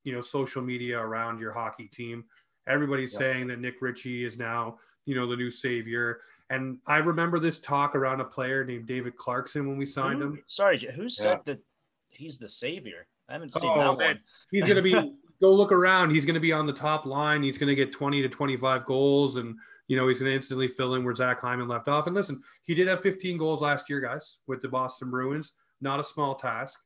[0.03, 2.25] you know, social media around your hockey team
[2.67, 3.19] Everybody's yeah.
[3.19, 6.19] saying that Nick Ritchie is now, you know, the new savior.
[6.49, 10.27] And I remember this talk around a player named David Clarkson when we signed who,
[10.27, 10.43] him.
[10.47, 11.53] Sorry, who said yeah.
[11.53, 11.59] that
[12.09, 13.07] he's the savior?
[13.29, 14.07] I haven't seen oh, that man.
[14.07, 14.19] one.
[14.51, 14.91] He's going to be,
[15.41, 16.11] go look around.
[16.11, 17.43] He's going to be on the top line.
[17.43, 19.37] He's going to get 20 to 25 goals.
[19.37, 19.55] And,
[19.87, 22.07] you know, he's going to instantly fill in where Zach Hyman left off.
[22.07, 25.53] And listen, he did have 15 goals last year, guys, with the Boston Bruins.
[25.79, 26.79] Not a small task.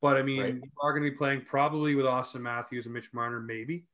[0.00, 0.54] But I mean, right.
[0.54, 3.84] you are going to be playing probably with Auston Matthews and Mitch Marner, maybe.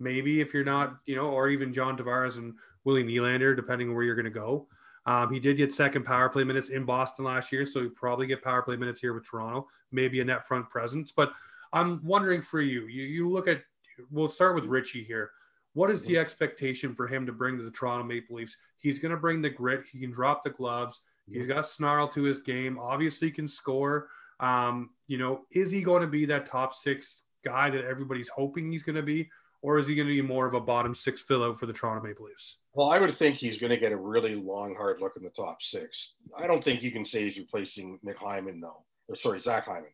[0.00, 3.94] Maybe if you're not, you know, or even John Tavares and Willie Nylander, depending on
[3.94, 4.66] where you're going to go.
[5.06, 8.26] Um, he did get second power play minutes in Boston last year, so he probably
[8.26, 11.12] get power play minutes here with Toronto, maybe a net front presence.
[11.12, 11.32] But
[11.72, 13.62] I'm wondering for you, you, you look at,
[14.10, 15.30] we'll start with Ritchie here.
[15.74, 18.56] What is the expectation for him to bring to the Toronto Maple Leafs?
[18.78, 19.84] He's going to bring the grit.
[19.92, 21.00] He can drop the gloves.
[21.30, 22.78] He's got snarl to his game.
[22.78, 24.08] Obviously, can score.
[24.40, 28.72] Um, you know, is he going to be that top six guy that everybody's hoping
[28.72, 29.28] he's going to be,
[29.62, 31.72] or is he going to be more of a bottom six fill out for the
[31.72, 32.58] Toronto Maple Leafs?
[32.74, 35.30] Well, I would think he's going to get a really long, hard look in the
[35.30, 36.12] top six.
[36.36, 39.92] I don't think you can say he's replacing Nick Hyman, though, or sorry, Zach Hyman,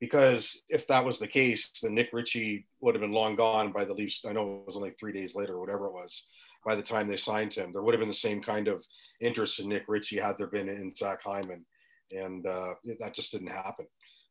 [0.00, 3.84] because if that was the case, then Nick Ritchie would have been long gone by
[3.84, 4.22] the Leafs.
[4.26, 6.24] I know it was only three days later, or whatever it was,
[6.64, 7.72] by the time they signed him.
[7.72, 8.84] There would have been the same kind of
[9.20, 11.64] interest in Nick Ritchie had there been in Zach Hyman
[12.12, 13.86] and uh, that just didn't happen.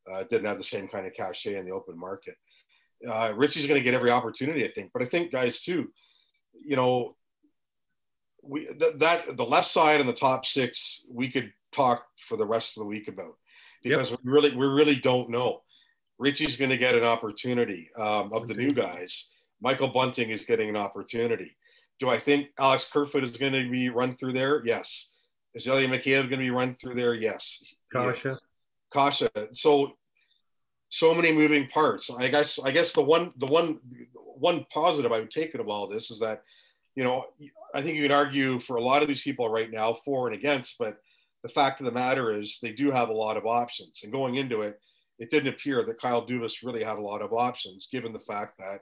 [0.10, 2.36] Uh, didn't have the same kind of cachet in the open market.
[3.08, 4.91] Uh, Ritchie's going to get every opportunity, I think.
[4.93, 5.89] But I think, guys, too,
[6.64, 7.16] you know,
[8.43, 12.45] we th- that the left side and the top six we could talk for the
[12.45, 13.36] rest of the week about
[13.84, 14.20] because yep.
[14.24, 15.62] we really we really don't know.
[16.18, 19.28] Ritchie's going to get an opportunity um, of the new guys.
[19.60, 21.56] Michael Bunting is getting an opportunity.
[21.99, 24.64] Do I think Alex Kerfoot is going to be run through there?
[24.66, 25.08] Yes.
[25.54, 27.14] Is Ilya Mikheyev going to be run through there?
[27.14, 27.58] Yes.
[27.91, 28.38] Kase.
[28.93, 29.29] Kase.
[29.53, 29.93] So,
[30.89, 32.09] so many moving parts.
[32.09, 32.59] I guess.
[32.59, 33.79] I guess the one, the one,
[34.15, 36.43] one positive I would take it of all this is that,
[36.95, 37.25] you know,
[37.73, 40.35] I think you can argue for a lot of these people right now for and
[40.35, 40.97] against, but
[41.43, 44.01] the fact of the matter is they do have a lot of options.
[44.03, 44.79] And going into it,
[45.19, 48.57] it didn't appear that Kyle Dubas really had a lot of options, given the fact
[48.57, 48.81] that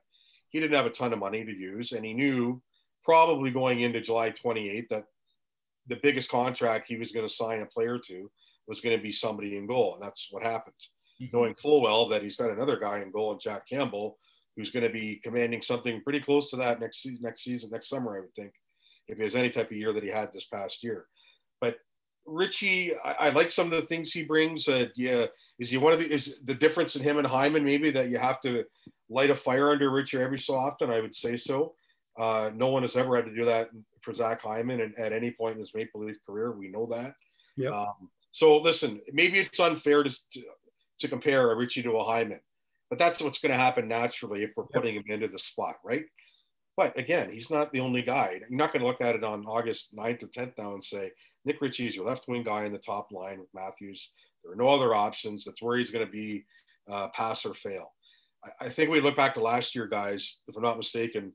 [0.50, 2.62] he didn't have a ton of money to use, and he knew
[3.04, 5.06] probably going into July 28th that
[5.88, 8.30] the biggest contract he was going to sign a player to
[8.70, 10.76] was going to be somebody in goal, and that's what happened.
[11.22, 11.36] Mm-hmm.
[11.36, 14.18] Knowing full well that he's got another guy in goal, and Jack Campbell,
[14.56, 17.90] who's going to be commanding something pretty close to that next season, next season, next
[17.90, 18.54] summer, I would think,
[19.08, 21.08] if he has any type of year that he had this past year.
[21.60, 21.78] But
[22.26, 24.68] Ritchie, I, I like some of the things he brings.
[24.68, 25.26] Uh, yeah,
[25.58, 28.20] is he one of the is the difference in him and Hyman maybe that you
[28.20, 28.64] have to
[29.10, 30.92] light a fire under Ritchie every so often?
[30.92, 31.74] I would say so.
[32.18, 33.70] Uh, no one has ever had to do that
[34.02, 36.52] for Zach Hyman and at any point in his Maple Leaf career.
[36.52, 37.16] We know that.
[37.58, 37.70] Yeah.
[37.70, 40.18] Um, so listen, maybe it's unfair to,
[41.00, 42.40] to, compare a Ritchie to a Hyman,
[42.90, 46.06] but that's what's going to happen naturally if we're putting him into the spot, right?
[46.78, 48.40] But again, he's not the only guy.
[48.40, 51.12] You're not going to look at it on August 9th or 10th now and say,
[51.46, 54.12] Nick Ritchie is your left wing guy in the top line with Matthews.
[54.44, 55.44] There are no other options.
[55.44, 56.46] That's where he's going to be
[56.90, 57.92] uh, pass or fail.
[58.44, 61.34] I, I think we look back to last year, guys, if I'm not mistaken,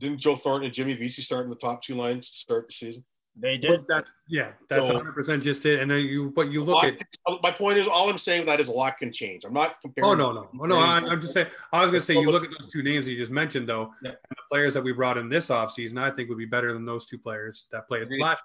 [0.00, 2.72] didn't Joe Thornton and Jimmy Vesey start in the top two lines to start the
[2.72, 3.04] season?
[3.36, 3.84] They did.
[3.88, 5.80] that, yeah, that's so, 100% just it.
[5.80, 6.96] And then you, but you look at.
[7.42, 9.44] My point is, all I'm saying that is a lot can change.
[9.44, 10.08] I'm not comparing.
[10.08, 10.48] Oh, no, no.
[10.60, 12.68] Oh, no, I, am just saying, I was going to say, you look at those
[12.68, 14.10] two names you just mentioned, though, yeah.
[14.10, 16.84] and the players that we brought in this offseason, I think would be better than
[16.84, 18.44] those two players that played last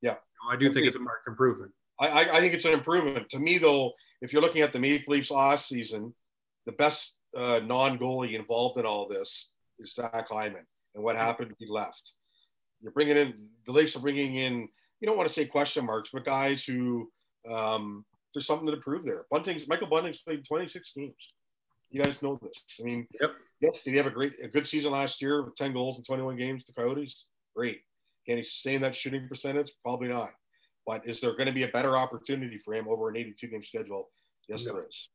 [0.00, 0.12] Yeah.
[0.12, 0.74] You know, I do Agreed.
[0.74, 1.72] think it's a marked improvement.
[2.00, 3.28] I, I, think it's an improvement.
[3.30, 6.12] To me, though, if you're looking at the Maple Leafs off season,
[6.66, 10.66] the best uh, non goalie involved in all this is Zach Hyman.
[10.94, 11.54] And what happened?
[11.58, 12.12] He left.
[12.82, 13.34] You're bringing in
[13.66, 14.68] the Leafs are bringing in.
[15.00, 17.10] You don't want to say question marks, but guys who
[17.48, 18.04] um,
[18.34, 19.24] there's something to prove there.
[19.30, 21.14] Bunting's Michael Bunting's played 26 games.
[21.90, 22.62] You guys know this.
[22.80, 23.32] I mean, yep.
[23.60, 26.04] yes, did he have a great, a good season last year with 10 goals in
[26.04, 26.64] 21 games?
[26.66, 27.80] The Coyotes, great.
[28.26, 29.72] Can he sustain that shooting percentage?
[29.82, 30.30] Probably not.
[30.86, 33.64] But is there going to be a better opportunity for him over an 82 game
[33.64, 34.08] schedule?
[34.48, 34.72] Yes, no.
[34.72, 35.08] there is.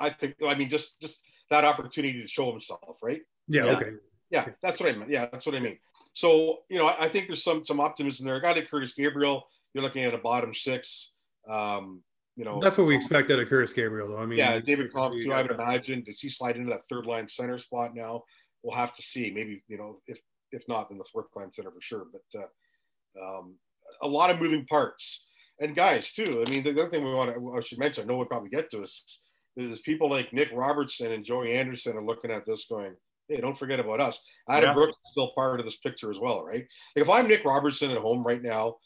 [0.00, 0.34] I think.
[0.46, 3.20] I mean, just just that opportunity to show himself, right?
[3.46, 3.66] Yeah.
[3.66, 3.76] yeah.
[3.76, 3.90] Okay.
[4.30, 5.10] Yeah, that's what I meant.
[5.10, 5.78] Yeah, that's what I mean.
[6.18, 8.34] So, you know, I, I think there's some some optimism there.
[8.34, 11.12] A guy like Curtis Gabriel, you're looking at a bottom six.
[11.48, 12.02] Um,
[12.34, 14.18] you know, that's what we expect out of Curtis Gabriel, though.
[14.18, 15.32] I mean, yeah, David too.
[15.32, 18.24] I would imagine does he slide into that third line center spot now?
[18.64, 19.30] We'll have to see.
[19.30, 20.18] Maybe you know, if
[20.50, 22.06] if not, then the fourth line center for sure.
[22.12, 23.54] But uh, um,
[24.02, 25.24] a lot of moving parts
[25.60, 26.44] and guys too.
[26.44, 28.50] I mean, the other thing we want to I should mention, I know we'll probably
[28.50, 29.20] get to is,
[29.56, 32.96] is people like Nick Robertson and Joey Anderson are looking at this going,
[33.28, 34.20] hey, don't forget about us.
[34.48, 34.74] Adam yeah.
[34.74, 36.64] Brooks is still part of this picture as well, right?
[36.96, 38.76] Like if I'm Nick Robertson at home right now,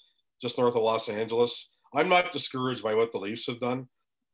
[0.41, 3.89] just north of Los Angeles, I'm not discouraged by what the Leafs have done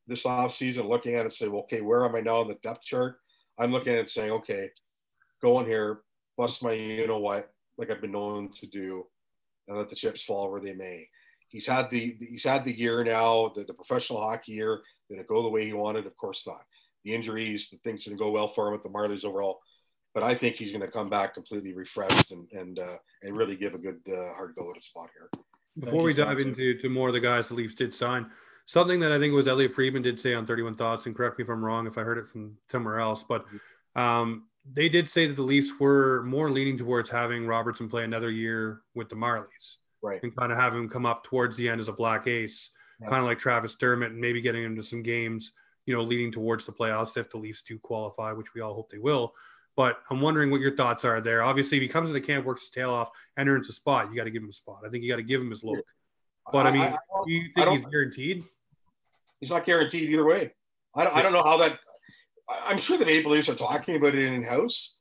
[0.07, 2.55] this offseason, looking at it and say, well, okay, where am I now on the
[2.63, 3.17] depth chart?
[3.59, 4.71] I'm looking at it saying, okay,
[5.43, 6.01] go in here,
[6.37, 9.05] bust my you know what, like I've been known to do,
[9.69, 11.07] and let the chips fall where they may.
[11.49, 14.81] He's had the he's had the year now, the, the professional hockey year.
[15.09, 16.07] Did it go the way he wanted?
[16.07, 16.63] Of course not.
[17.05, 19.61] The injuries, the things didn't go well for him with the Marlies overall.
[20.15, 23.57] But I think he's going to come back completely refreshed and and uh, and really
[23.57, 25.31] give a good uh, hard go at a spot here.
[25.79, 28.31] Before we dive into to more of the guys the Leafs did sign,
[28.65, 31.45] something that I think was Elliot Friedman did say on 31 Thoughts, and correct me
[31.45, 33.45] if I'm wrong if I heard it from somewhere else, but
[33.95, 38.31] um, they did say that the Leafs were more leaning towards having Robertson play another
[38.31, 39.77] year with the Marlies.
[40.03, 40.23] Right.
[40.23, 43.09] And kind of have him come up towards the end as a black ace, yeah.
[43.09, 45.53] kind of like Travis Dermott, and maybe getting into some games,
[45.87, 48.91] you know, leading towards the playoffs if the Leafs do qualify, which we all hope
[48.91, 49.35] they will.
[49.79, 51.41] But I'm wondering what your thoughts are there.
[51.41, 54.17] Obviously, if he comes to the camp, works his tail off, enters a spot, you
[54.17, 54.81] got to give him a spot.
[54.85, 55.79] I think you got to give him his look.
[56.51, 58.43] But I mean, I, I, do you think he's guaranteed?
[59.39, 60.53] He's not guaranteed either way.
[60.97, 61.79] I don't, I don't know how that.
[62.49, 64.95] I'm sure the Maple Leafs are talking about it in house.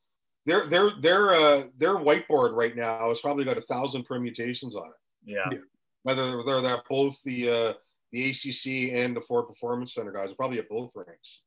[0.45, 4.85] Their their their uh, their whiteboard right now has probably got a thousand permutations on
[4.85, 4.91] it.
[5.25, 5.45] Yeah.
[5.53, 5.57] yeah.
[6.03, 7.73] Whether they're that both the uh,
[8.11, 11.41] the ACC and the Ford Performance Center guys are probably at both ranks.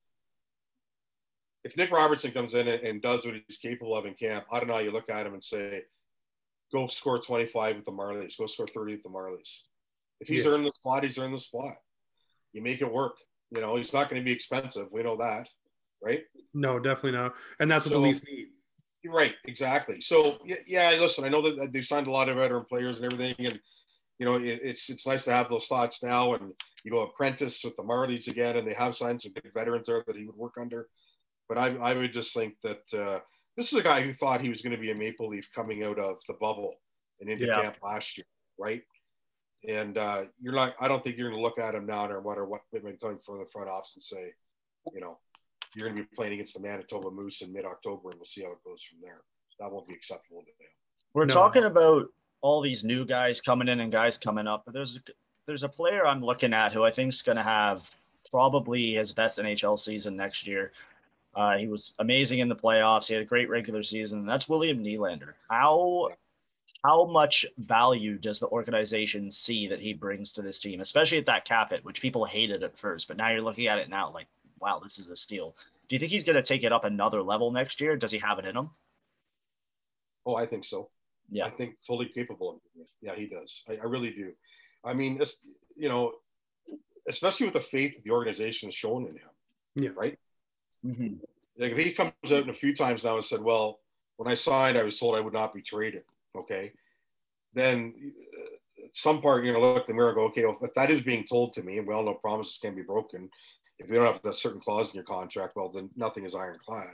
[1.64, 4.58] If Nick Robertson comes in and, and does what he's capable of in camp, I
[4.58, 4.78] don't know.
[4.78, 5.82] You look at him and say,
[6.72, 8.38] "Go score 25 with the Marlies.
[8.38, 9.60] Go score 30 with the Marlies."
[10.20, 10.52] If he's yeah.
[10.52, 11.76] earned the spot, he's earned the spot.
[12.52, 13.16] You make it work.
[13.50, 14.88] You know, he's not going to be expensive.
[14.90, 15.48] We know that,
[16.02, 16.22] right?
[16.54, 17.34] No, definitely not.
[17.58, 18.48] And that's what so, the Leafs need.
[19.06, 20.00] Right, exactly.
[20.00, 23.34] So yeah, listen, I know that they've signed a lot of veteran players and everything,
[23.46, 23.58] and
[24.18, 26.34] you know it, it's it's nice to have those thoughts now.
[26.34, 26.52] And
[26.84, 30.04] you go apprentice with the Marlies again, and they have signed some good veterans there
[30.06, 30.88] that he would work under.
[31.50, 33.18] But I, I would just think that uh,
[33.56, 35.82] this is a guy who thought he was going to be a Maple Leaf coming
[35.82, 36.76] out of the bubble
[37.20, 37.60] and into yeah.
[37.60, 38.26] camp last year,
[38.56, 38.82] right?
[39.68, 40.76] And uh, you're not.
[40.78, 42.98] I don't think you're going to look at him now no matter what they've been
[42.98, 44.32] coming from the front office and say,
[44.94, 45.18] you know,
[45.74, 48.52] you're going to be playing against the Manitoba Moose in mid-October, and we'll see how
[48.52, 49.22] it goes from there.
[49.58, 50.68] That won't be acceptable to them.
[51.14, 51.34] We're no.
[51.34, 52.06] talking about
[52.42, 55.00] all these new guys coming in and guys coming up, but there's
[55.46, 57.82] there's a player I'm looking at who I think is going to have
[58.30, 60.70] probably his best NHL season next year.
[61.34, 63.06] Uh, he was amazing in the playoffs.
[63.06, 64.26] He had a great regular season.
[64.26, 65.34] That's William Nylander.
[65.48, 66.10] How
[66.84, 71.26] how much value does the organization see that he brings to this team, especially at
[71.26, 74.10] that cap it, which people hated at first, but now you're looking at it now
[74.10, 74.26] like,
[74.60, 75.54] wow, this is a steal.
[75.88, 77.96] Do you think he's going to take it up another level next year?
[77.96, 78.70] Does he have it in him?
[80.24, 80.88] Oh, I think so.
[81.30, 82.88] Yeah, I think fully capable of it.
[83.02, 83.62] Yeah, he does.
[83.68, 84.32] I, I really do.
[84.82, 85.36] I mean, this,
[85.76, 86.12] you know,
[87.08, 89.28] especially with the faith that the organization has shown in him.
[89.74, 89.90] Yeah.
[89.94, 90.18] Right.
[90.86, 91.14] Mm-hmm.
[91.58, 93.80] Like if he comes out in a few times now and said, "Well,
[94.16, 96.04] when I signed, I was told I would not be traded."
[96.36, 96.72] Okay,
[97.54, 97.94] then
[98.34, 98.56] uh,
[98.94, 101.02] some part you're gonna look in the mirror and go, "Okay, well, if that is
[101.02, 103.28] being told to me, and we all know promises can be broken,
[103.78, 106.92] if you don't have that certain clause in your contract, well, then nothing is ironclad."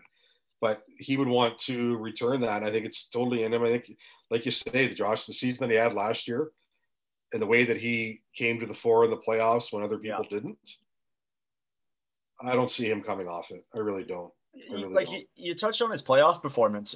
[0.60, 2.58] But he would want to return that.
[2.58, 3.62] And I think it's totally in him.
[3.62, 3.94] I think,
[4.30, 6.50] like you say, the Josh, the season that he had last year,
[7.32, 10.24] and the way that he came to the fore in the playoffs when other people
[10.24, 10.38] yeah.
[10.38, 10.58] didn't,
[12.40, 13.64] I don't see him coming off it.
[13.74, 14.32] I really don't.
[14.70, 15.16] I really like don't.
[15.16, 16.94] You, you touched on his playoff performance.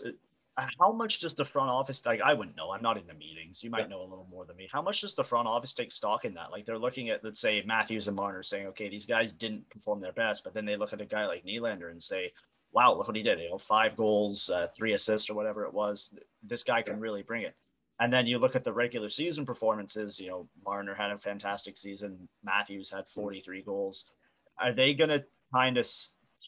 [0.78, 2.20] How much does the front office like?
[2.20, 2.72] I wouldn't know.
[2.72, 3.62] I'm not in the meetings.
[3.62, 3.88] You might yeah.
[3.88, 4.68] know a little more than me.
[4.70, 6.51] How much does the front office take stock in that?
[6.51, 10.01] Like they're looking at, let's say, Matthews and Marner, saying, okay, these guys didn't perform
[10.01, 12.32] their best, but then they look at a guy like Nylander and say,
[12.72, 13.41] wow, look what he did.
[13.41, 16.11] You know, five goals, uh, three assists, or whatever it was.
[16.43, 17.55] This guy can really bring it.
[18.01, 20.18] And then you look at the regular season performances.
[20.18, 22.28] You know, Marner had a fantastic season.
[22.43, 24.07] Matthews had 43 goals.
[24.61, 25.86] Are they going to kind of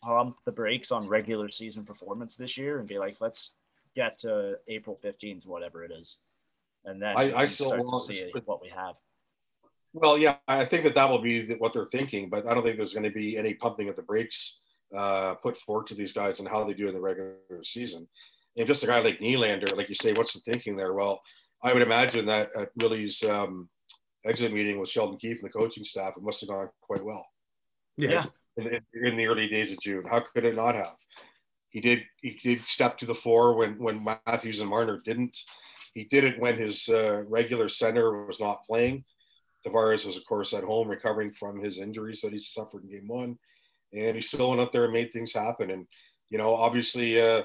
[0.02, 3.54] pump the brakes on regular season performance this year and be like, let's
[3.94, 6.18] get to April 15th, whatever it is.
[6.84, 8.96] And then I, I still start to see what we have.
[9.92, 12.78] Well, yeah, I think that that will be what they're thinking, but I don't think
[12.78, 14.56] there's going to be any pumping of the brakes
[14.96, 18.08] uh, put forward to these guys and how they do in the regular season.
[18.56, 20.94] And just a guy like Nylander, like you say, what's the thinking there?
[20.94, 21.20] Well,
[21.62, 23.68] I would imagine that at Willie's um,
[24.24, 27.24] exit meeting with Sheldon Keefe and the coaching staff, it must have gone quite well.
[27.96, 28.24] Yeah.
[28.56, 30.96] In, in the early days of June, how could it not have?
[31.70, 35.38] He did he did step to the fore when when Matthews and Marner didn't.
[35.94, 39.04] He did it when his uh, regular center was not playing.
[39.66, 43.08] Tavares was, of course, at home recovering from his injuries that he suffered in Game
[43.08, 43.38] One,
[43.94, 45.70] and he still went up there and made things happen.
[45.70, 45.86] And
[46.30, 47.42] you know, obviously, uh,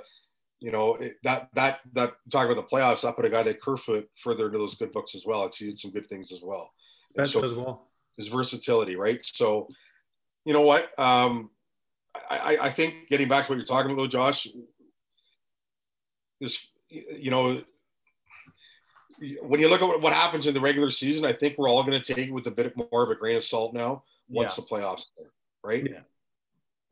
[0.60, 4.10] you know that that that talking about the playoffs, that put a guy like Kerfoot
[4.22, 5.50] further into those good books as well.
[5.56, 6.72] He did some good things as well.
[7.16, 7.88] That's so, as well.
[8.18, 9.24] His versatility, right?
[9.24, 9.68] So,
[10.48, 10.98] you know what?
[10.98, 11.50] Um,
[12.30, 14.48] I, I think getting back to what you're talking about, though, Josh,
[16.40, 17.62] this, you know,
[19.42, 22.02] when you look at what happens in the regular season, I think we're all going
[22.02, 24.64] to take it with a bit more of a grain of salt now once yeah.
[24.64, 25.32] the playoffs start,
[25.66, 25.86] right?
[25.86, 26.00] Yeah.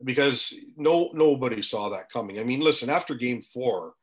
[0.04, 2.40] Because no nobody saw that coming.
[2.40, 3.94] I mean, listen, after Game Four,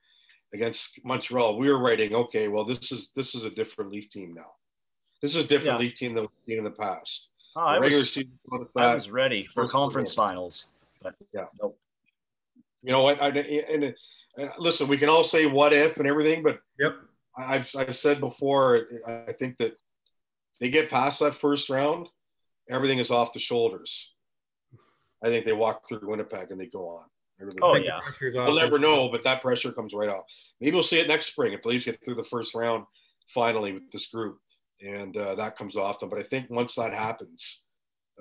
[0.54, 4.32] against Montreal, we were writing, okay, well, this is this is a different Leaf team
[4.32, 4.52] now.
[5.20, 5.84] This is a different yeah.
[5.84, 7.28] Leaf team than we've seen in the past.
[7.54, 8.32] Oh, I, was, season,
[8.76, 10.66] I was ready for conference finals,
[11.02, 11.78] but yeah, nope.
[12.82, 13.20] You know what?
[13.20, 13.94] I, and, and
[14.38, 16.96] uh, listen, we can all say what if and everything, but yep,
[17.36, 18.86] I've I've said before.
[19.06, 19.76] I think that
[20.60, 22.08] they get past that first round,
[22.70, 24.10] everything is off the shoulders.
[25.22, 27.04] I think they walk through Winnipeg and they go on.
[27.40, 27.60] Everything.
[27.62, 30.24] Oh yeah, we'll never know, but that pressure comes right off.
[30.60, 32.84] Maybe we'll see it next spring if the Leafs get through the first round
[33.28, 34.38] finally with this group,
[34.84, 36.08] and uh, that comes often.
[36.08, 37.60] But I think once that happens,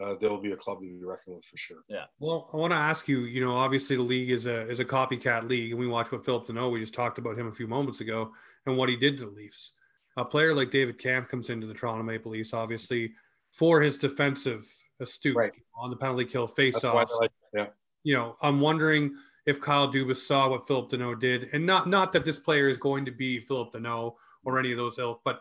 [0.02, 1.84] uh, there will be a club to be reckoned with for sure.
[1.90, 2.06] Yeah.
[2.20, 3.22] Well, I want to ask you.
[3.22, 6.26] You know, obviously the league is a is a copycat league, and we watch what
[6.26, 6.72] Phillip Danault.
[6.72, 8.32] We just talked about him a few moments ago
[8.66, 9.74] and what he did to the Leafs.
[10.18, 13.14] A player like David Kampf comes into the Toronto Maple Leafs, obviously
[13.52, 14.66] for his defensive
[15.00, 15.52] astute right.
[15.76, 17.18] on the penalty kill face-offs.
[17.20, 17.68] Like, yeah.
[18.04, 19.14] You know, I'm wondering
[19.46, 22.78] if Kyle Dubas saw what Phillip Danault did, and not not that this player is
[22.78, 25.40] going to be Phillip Danault or any of those ilk, but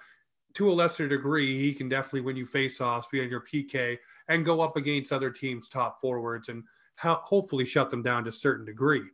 [0.54, 3.98] to a lesser degree, he can definitely win you face-offs, be on your PK,
[4.28, 6.64] and go up against other teams' top forwards and
[6.96, 9.04] ha- hopefully shut them down to a certain degree.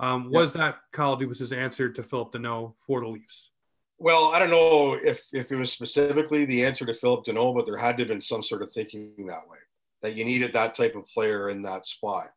[0.00, 0.30] Um.
[0.30, 3.50] Was that Kyle Dubas's answer to Phillip Danault for the Leafs?
[3.98, 7.64] Well, I don't know if if it was specifically the answer to Phillip Danault, but
[7.64, 9.58] there had to have been some sort of thinking that way
[10.02, 12.28] that you needed that type of player in that spot.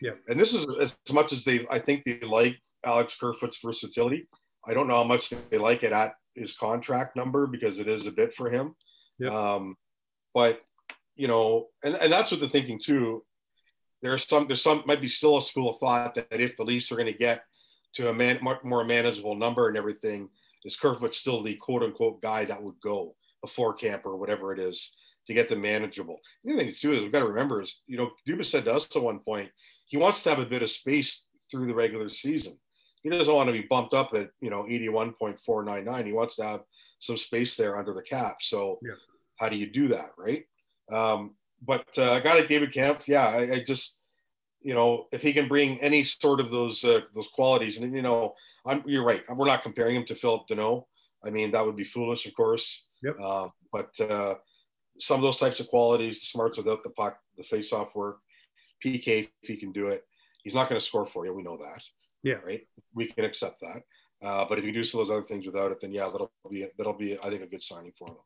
[0.00, 0.12] Yeah.
[0.28, 4.26] And this is as much as they, I think they like Alex Kerfoot's versatility.
[4.66, 8.06] I don't know how much they like it at his contract number because it is
[8.06, 8.74] a bit for him.
[9.18, 9.30] Yeah.
[9.30, 9.76] Um,
[10.34, 10.60] but
[11.16, 13.24] you know, and, and that's what the thinking too.
[14.00, 16.64] There's some, there's some, might be still a school of thought that, that if the
[16.64, 17.42] Leafs are going to get
[17.94, 20.28] to a man, more manageable number and everything,
[20.64, 24.58] is Kerfoot still the quote unquote guy that would go before camp or whatever it
[24.58, 24.92] is
[25.26, 26.20] to get them manageable.
[26.44, 28.72] The other thing too is we've got to remember is you know Dubas said to
[28.72, 29.50] us at one point
[29.86, 32.58] he wants to have a bit of space through the regular season.
[33.02, 36.06] He doesn't want to be bumped up at you know 81.499.
[36.06, 36.60] He wants to have
[37.00, 38.36] some space there under the cap.
[38.40, 38.92] So yeah.
[39.36, 40.44] how do you do that, right?
[40.90, 41.34] Um,
[41.64, 43.08] but uh, I got it, David Kampf.
[43.08, 43.98] Yeah, I, I, just
[44.60, 48.02] you know if he can bring any sort of those uh, those qualities, and you
[48.02, 48.34] know
[48.66, 49.22] I'm, you're right.
[49.28, 50.84] We're not comparing him to Phillip Danault.
[51.24, 52.82] I mean that would be foolish, of course.
[53.02, 53.16] Yep.
[53.20, 54.34] Uh, but uh,
[54.98, 58.18] some of those types of qualities, the smarts without the puck, the face-off work,
[58.84, 60.04] PK if he can do it.
[60.44, 61.32] He's not going to score for you.
[61.32, 61.82] We know that.
[62.22, 62.34] Yeah.
[62.44, 62.66] Right.
[62.94, 63.82] We can accept that.
[64.22, 66.30] Uh, but if you do some of those other things without it, then yeah, that'll
[66.48, 68.16] be that'll be I think a good signing for them,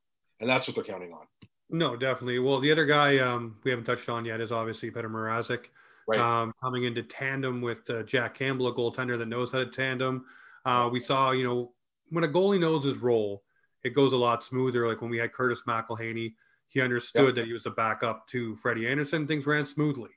[0.40, 1.26] and that's what they're counting on.
[1.70, 2.38] No, definitely.
[2.38, 5.66] Well, the other guy um, we haven't touched on yet is obviously Petr Mrazek,
[6.06, 6.20] right.
[6.20, 10.26] um, coming into tandem with uh, Jack Campbell, a goaltender that knows how to tandem.
[10.64, 11.72] Uh, we saw, you know,
[12.10, 13.42] when a goalie knows his role,
[13.82, 14.86] it goes a lot smoother.
[14.86, 16.34] Like when we had Curtis McElhinney,
[16.68, 17.34] he understood yep.
[17.36, 19.26] that he was the backup to Freddie Andersen.
[19.26, 20.10] Things ran smoothly.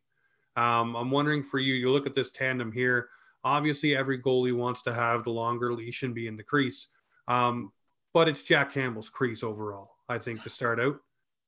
[0.55, 3.09] Um, I'm wondering for you, you look at this tandem here.
[3.43, 6.89] Obviously, every goalie wants to have the longer leash and be in the crease.
[7.27, 7.71] Um,
[8.13, 10.97] but it's Jack Campbell's crease overall, I think, to start out.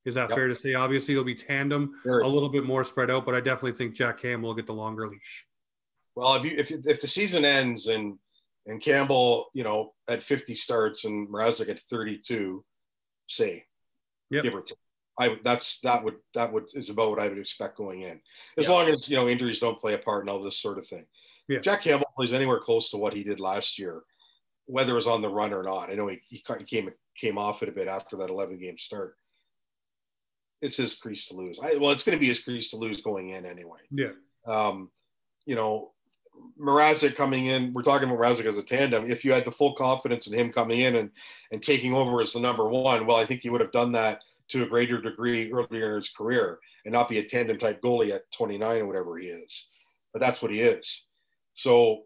[0.04, 0.36] Is that yep.
[0.36, 0.74] fair to say?
[0.74, 2.20] Obviously, it'll be tandem, sure.
[2.20, 4.74] a little bit more spread out, but I definitely think Jack Campbell will get the
[4.74, 5.46] longer leash.
[6.14, 8.18] Well, if you if, if the season ends and
[8.66, 12.64] and Campbell, you know, at 50 starts and Mrazek at 32,
[13.28, 13.64] say,
[14.30, 14.44] yep.
[14.44, 14.78] give or take.
[15.18, 18.20] I that's that would that would is about what I would expect going in,
[18.56, 20.86] as long as you know injuries don't play a part and all this sort of
[20.86, 21.04] thing.
[21.52, 21.60] Yeah.
[21.60, 24.02] Jack Campbell plays anywhere close to what he did last year,
[24.66, 25.90] whether it was on the run or not.
[25.90, 29.16] I know he, he came came off it a bit after that 11 game start.
[30.62, 31.58] It's his crease to lose.
[31.62, 33.80] I, well, it's going to be his crease to lose going in anyway.
[33.90, 34.12] Yeah.
[34.46, 34.90] Um,
[35.44, 35.90] you know,
[36.58, 39.10] Mrazek coming in, we're talking about Mrazek as a tandem.
[39.10, 41.10] If you had the full confidence in him coming in and
[41.50, 44.22] and taking over as the number one, well, I think he would have done that
[44.48, 48.12] to a greater degree earlier in his career and not be a tandem type goalie
[48.12, 49.66] at 29 or whatever he is.
[50.12, 51.02] But that's what he is.
[51.54, 52.02] So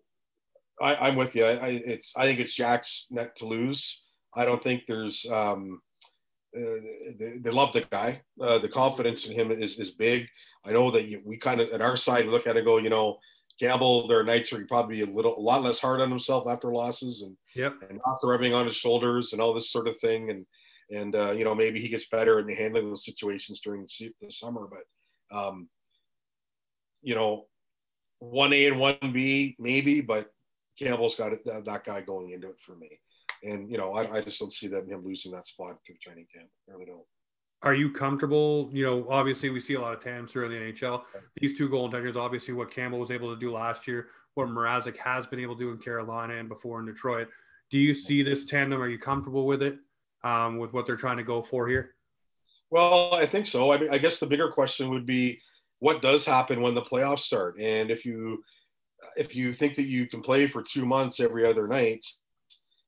[0.80, 1.44] I, am with you.
[1.44, 4.02] I, I, it's I think it's Jack's net to lose.
[4.34, 5.24] I don't think there's.
[5.30, 5.80] Um,
[6.56, 6.80] uh,
[7.18, 8.22] they, they, love the guy.
[8.40, 10.26] Uh, the confidence in him is is big.
[10.64, 12.78] I know that you, we kind of at our side we look at it go,
[12.78, 13.18] you know,
[13.58, 14.06] Gamble.
[14.06, 16.46] There are nights where he probably be a little, a lot less hard on himself
[16.48, 17.74] after losses, and yep.
[17.88, 20.30] and not the rubbing on his shoulders and all this sort of thing.
[20.30, 20.46] And
[20.90, 24.30] and uh, you know maybe he gets better in handling those situations during the, the
[24.30, 24.68] summer.
[24.70, 25.68] But um,
[27.02, 27.46] you know,
[28.18, 30.30] one A and one B maybe, but
[30.78, 33.00] Campbell's got it, that, that, guy going into it for me.
[33.42, 36.26] And you know, I, I just don't see that him losing that spot through training
[36.34, 36.48] camp.
[36.68, 37.04] I really don't.
[37.62, 38.68] Are you comfortable?
[38.72, 41.02] You know, obviously we see a lot of tandems through the NHL.
[41.36, 45.26] These two goaltenders, obviously, what Campbell was able to do last year, what Mrazek has
[45.26, 47.28] been able to do in Carolina and before in Detroit.
[47.70, 48.80] Do you see this tandem?
[48.80, 49.78] Are you comfortable with it?
[50.26, 51.94] um, with what they're trying to go for here?
[52.70, 53.72] Well, I think so.
[53.72, 55.40] I, mean, I guess the bigger question would be
[55.80, 58.42] what does happen when the playoffs start, and if you
[59.16, 62.04] if you think that you can play for two months every other night,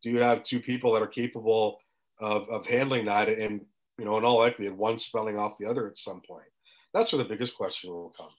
[0.03, 1.78] do you have two people that are capable
[2.20, 3.61] of, of handling that and
[3.99, 6.47] you know in all likelihood one spelling off the other at some point?
[6.95, 8.30] That's where the biggest question will come.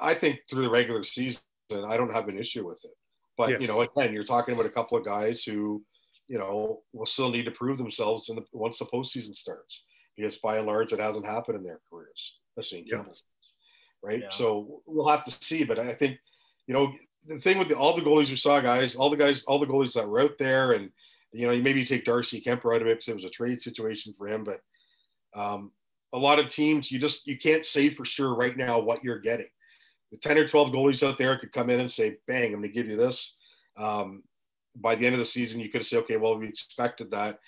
[0.00, 1.40] I think through the regular season
[1.88, 2.92] i don't have an issue with it.
[3.36, 3.60] But yes.
[3.60, 5.82] you know again you're talking about a couple of guys who
[6.28, 9.84] you know will still need to prove themselves in the, once the postseason starts.
[10.16, 13.22] Because by and large it hasn't happened in their careers especially in Campbell's
[14.02, 14.30] right yeah.
[14.30, 16.18] so we'll have to see but i think
[16.66, 16.92] you know
[17.26, 19.66] the thing with the, all the goalies we saw guys all the guys all the
[19.66, 20.90] goalies that were out there and
[21.36, 23.60] you know, you maybe take Darcy Kuemper out of it because it was a trade
[23.60, 24.60] situation for him, but
[25.34, 25.70] um,
[26.12, 29.18] a lot of teams you just you can't say for sure right now what you're
[29.18, 29.46] getting.
[30.12, 32.62] The 10 or 12 goalies out there could come in and say, bang, I'm going
[32.62, 33.34] to give you this.
[33.76, 34.22] Um,
[34.76, 37.40] by the end of the season, you could say, okay, well, we expected that,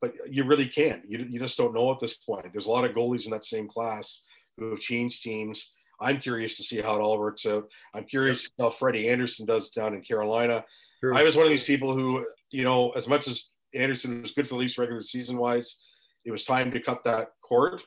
[0.00, 1.02] but you really can't.
[1.08, 2.52] You, you just don't know at this point.
[2.52, 4.22] There's a lot of goalies in that same class
[4.56, 5.72] who have changed teams.
[6.00, 7.64] I'm curious to see how it all works out.
[7.94, 10.64] I'm curious how Freddie Andersen does down in Carolina.
[11.00, 11.14] Sure.
[11.14, 14.48] I was one of these people who, you know, as much as Andersen was good
[14.48, 15.76] for the Leafs regular season wise,
[16.24, 17.82] it was time to cut that cord.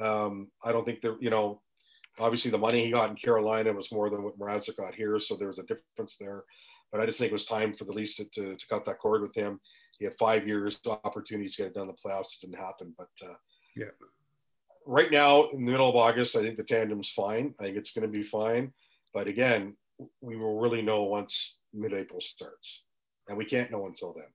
[0.00, 1.60] Um, I don't think there, you know,
[2.18, 5.36] obviously the money he got in Carolina was more than what Mrazek got here, so
[5.36, 6.44] there was a difference there.
[6.92, 8.98] But I just think it was time for the Leafs to, to, to cut that
[8.98, 9.60] cord with him.
[9.98, 12.34] He had five years opportunities to get it done in the playoffs.
[12.34, 13.34] It didn't happen, but uh,
[13.76, 13.86] yeah.
[14.90, 17.54] Right now, in the middle of August, I think the tandem's fine.
[17.60, 18.72] I think it's going to be fine.
[19.12, 19.76] But again,
[20.22, 22.84] we will really know once mid-April starts,
[23.28, 24.28] and we can't know until then.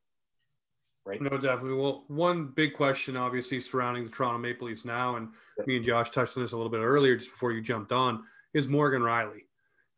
[1.07, 1.19] Right?
[1.19, 1.81] No, definitely.
[1.81, 5.63] Well, one big question, obviously, surrounding the Toronto Maple Leafs now, and yeah.
[5.65, 8.23] me and Josh touched on this a little bit earlier, just before you jumped on,
[8.53, 9.45] is Morgan Rielly.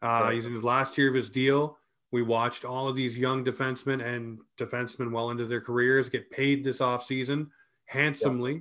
[0.01, 0.33] Uh, right.
[0.35, 1.77] He's in his last year of his deal.
[2.13, 6.63] We watched all of these young defensemen and defensemen well into their careers get paid
[6.63, 7.47] this offseason
[7.87, 8.53] handsomely.
[8.53, 8.59] Yeah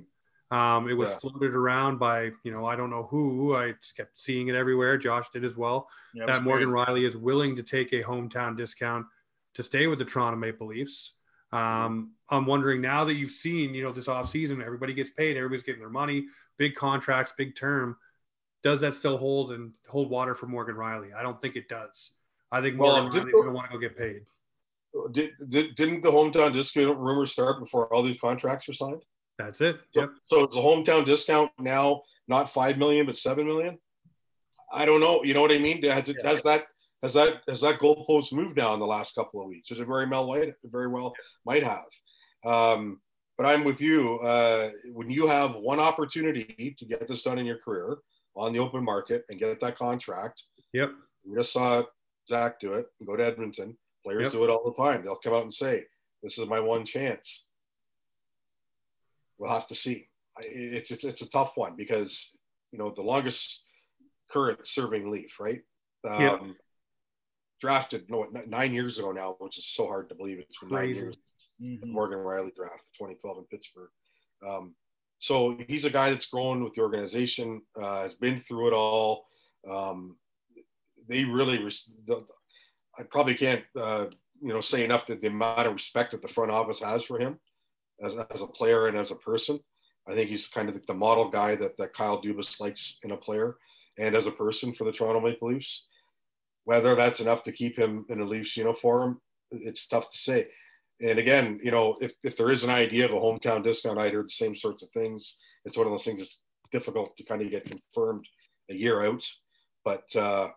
[0.51, 1.17] um, it was yeah.
[1.17, 3.55] floated around by, you know, I don't know who.
[3.55, 4.97] I just kept seeing it everywhere.
[4.97, 5.87] Josh did as well.
[6.13, 6.87] Yeah, that Morgan great.
[6.87, 9.07] Rielly is willing to take a hometown discount
[9.55, 11.13] to stay with the Toronto Maple Leafs.
[11.51, 15.63] Um, I'm wondering now that you've seen, you know, this offseason, everybody gets paid, everybody's
[15.63, 16.25] getting their money,
[16.57, 17.97] big contracts, big term.
[18.61, 21.13] Does that still hold and hold water for Morgan Rielly?
[21.15, 22.11] I don't think it does.
[22.51, 24.21] I think Morgan well, Rielly's going to want to go get paid.
[25.11, 29.03] Did, did, didn't the hometown discount rumors start before all these contracts were signed?
[29.37, 29.77] That's it.
[29.93, 30.09] Yep.
[30.23, 33.77] So, so it's a hometown discount now, not five million, but seven million.
[34.71, 35.23] I don't know.
[35.23, 35.83] You know what I mean?
[35.83, 36.29] Has it yeah.
[36.29, 36.63] has that
[37.01, 39.69] has that has that goalpost moved now in the last couple of weeks?
[39.69, 41.13] Which it very well might very well
[41.45, 41.85] might have.
[42.45, 43.01] Um,
[43.37, 44.19] but I'm with you.
[44.19, 47.97] Uh, when you have one opportunity to get this done in your career
[48.35, 50.91] on the open market and get that contract, yep.
[51.25, 51.83] We just saw
[52.29, 52.87] Zach do it.
[53.05, 53.77] Go to Edmonton.
[54.03, 54.31] Players yep.
[54.31, 55.03] do it all the time.
[55.03, 55.83] They'll come out and say,
[56.23, 57.43] "This is my one chance."
[59.37, 60.07] We'll have to see.
[60.39, 62.35] It's, it's, it's a tough one because,
[62.71, 63.63] you know, the longest
[64.29, 65.61] current serving Leaf, right?
[66.07, 66.37] Um, yeah.
[67.61, 70.39] Drafted no nine years ago now, which is so hard to believe.
[70.39, 71.15] It's been nine years.
[71.61, 71.91] Mm-hmm.
[71.91, 73.89] Morgan Rielly draft 2012 in Pittsburgh.
[74.45, 74.75] Um,
[75.19, 79.25] so he's a guy that's grown with the organization, uh, has been through it all.
[79.69, 80.17] Um,
[81.07, 82.25] they really, res- the,
[82.99, 84.07] I probably can't, uh,
[84.41, 87.19] you know, say enough that the amount of respect that the front office has for
[87.19, 87.39] him
[88.03, 89.59] as, as a player and as a person.
[90.07, 93.17] I think he's kind of the model guy that, that Kyle Dubas likes in a
[93.17, 93.57] player
[93.97, 95.85] and as a person for the Toronto Maple Leafs.
[96.65, 99.21] Whether that's enough to keep him in a Leafs uniform,
[99.51, 100.47] it's tough to say.
[101.01, 104.09] And again, you know, if, if there is an idea of a hometown discount, I
[104.09, 105.35] heard the same sorts of things.
[105.65, 106.41] It's one of those things that's
[106.71, 108.25] difficult to kind of get confirmed
[108.69, 109.23] a year out.
[109.83, 110.49] But uh,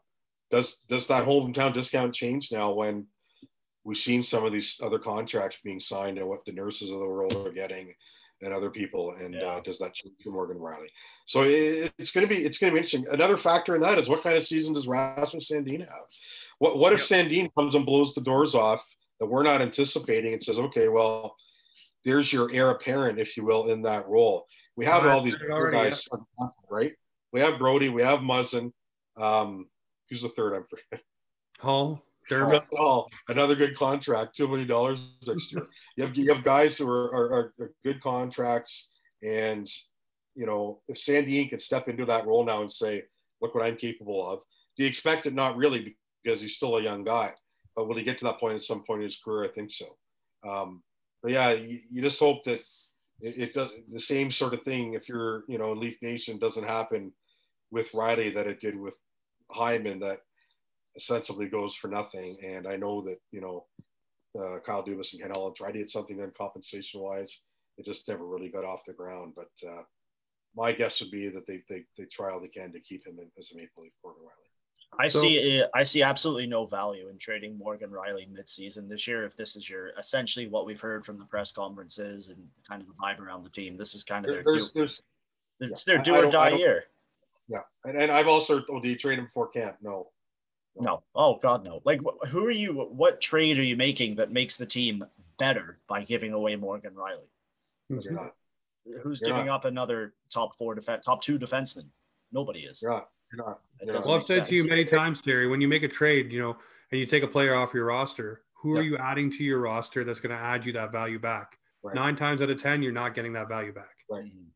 [0.50, 3.06] does does that hometown discount change now when
[3.88, 7.08] we've seen some of these other contracts being signed and what the nurses of the
[7.08, 7.94] world are getting
[8.42, 9.46] and other people and uh, yeah.
[9.46, 10.88] uh, does that change for Morgan Rielly?
[11.24, 13.06] So it, it's going to be it's going to be interesting.
[13.10, 16.06] Another factor in that is what kind of season does Rasmus Sandin have?
[16.58, 17.26] What what if yep.
[17.26, 18.86] Sandin comes and blows the doors off
[19.20, 21.34] that we're not anticipating and says okay well
[22.04, 24.46] there's your heir apparent if you will in that role.
[24.76, 26.48] We have all these already, guys yeah.
[26.70, 26.92] right?
[27.32, 28.70] We have Brodie we have Muzzin
[29.16, 29.66] um,
[30.10, 31.04] who's the third I'm forgetting.
[31.58, 32.64] Holl Dermott.
[32.76, 35.66] Oh, another good contract, two million dollars next year.
[35.96, 38.88] you have you have guys who are, are, are, good contracts,
[39.22, 39.68] and
[40.34, 43.02] you know if Sandy Sandin can step into that role now and say,
[43.40, 44.40] "Look what I'm capable of,"
[44.76, 45.34] do you expect it?
[45.34, 47.32] Not really, because he's still a young guy.
[47.74, 49.48] But will he get to that point at some point in his career?
[49.48, 49.86] I think so.
[50.48, 50.82] Um,
[51.22, 52.60] but yeah, you, you, just hope that
[53.20, 54.94] it, it, does the same sort of thing.
[54.94, 57.12] If you're you know in Leaf Nation doesn't happen
[57.70, 58.96] with Rielly that it did with
[59.50, 60.20] Hyman that
[60.98, 62.36] essentially goes for nothing.
[62.44, 63.64] And I know that, you know,
[64.38, 67.38] uh, Kyle Dubas and Ken Holland tried to get something done compensation wise.
[67.78, 69.32] It just never really got off the ground.
[69.36, 69.82] But uh,
[70.54, 73.18] my guess would be that they, they, they try all they can to keep him
[73.20, 74.48] in, as a Maple Leaf Morgan Rielly.
[74.98, 79.24] I So- see I see absolutely no value in trading Morgan Rielly midseason this year.
[79.24, 82.88] If this is your essentially what we've heard from the press conferences and kind of
[82.88, 85.02] the vibe around the team, this is kind of their there's, do, there's,
[85.60, 86.84] it's yeah, their do I or I die year.
[87.48, 88.64] yeah, and, and I've also.
[88.70, 89.76] Oh, do you trade him before camp?
[89.82, 90.08] No.
[90.80, 91.80] No, oh god, no.
[91.84, 92.72] Like, wh- who are you?
[92.74, 95.04] What trade are you making that makes the team
[95.38, 97.28] better by giving away Morgan Rielly?
[97.88, 98.34] You're not.
[99.02, 99.56] Who's You're giving not.
[99.56, 101.86] up another top four defense, top two defenseman?
[102.32, 102.80] Nobody is.
[102.82, 103.08] You're not.
[103.32, 103.60] You're not.
[103.82, 106.32] You're doesn't Well, I've said to you many times, Terry, when you make a trade,
[106.32, 106.56] you know,
[106.90, 110.04] and you take a player off your roster, who are you adding to your roster
[110.04, 111.58] that's going to add you that value back?
[111.82, 111.94] Right.
[111.94, 113.94] Nine times out of 10, you're not getting that value back.
[114.10, 114.24] Right.
[114.24, 114.46] Mhm.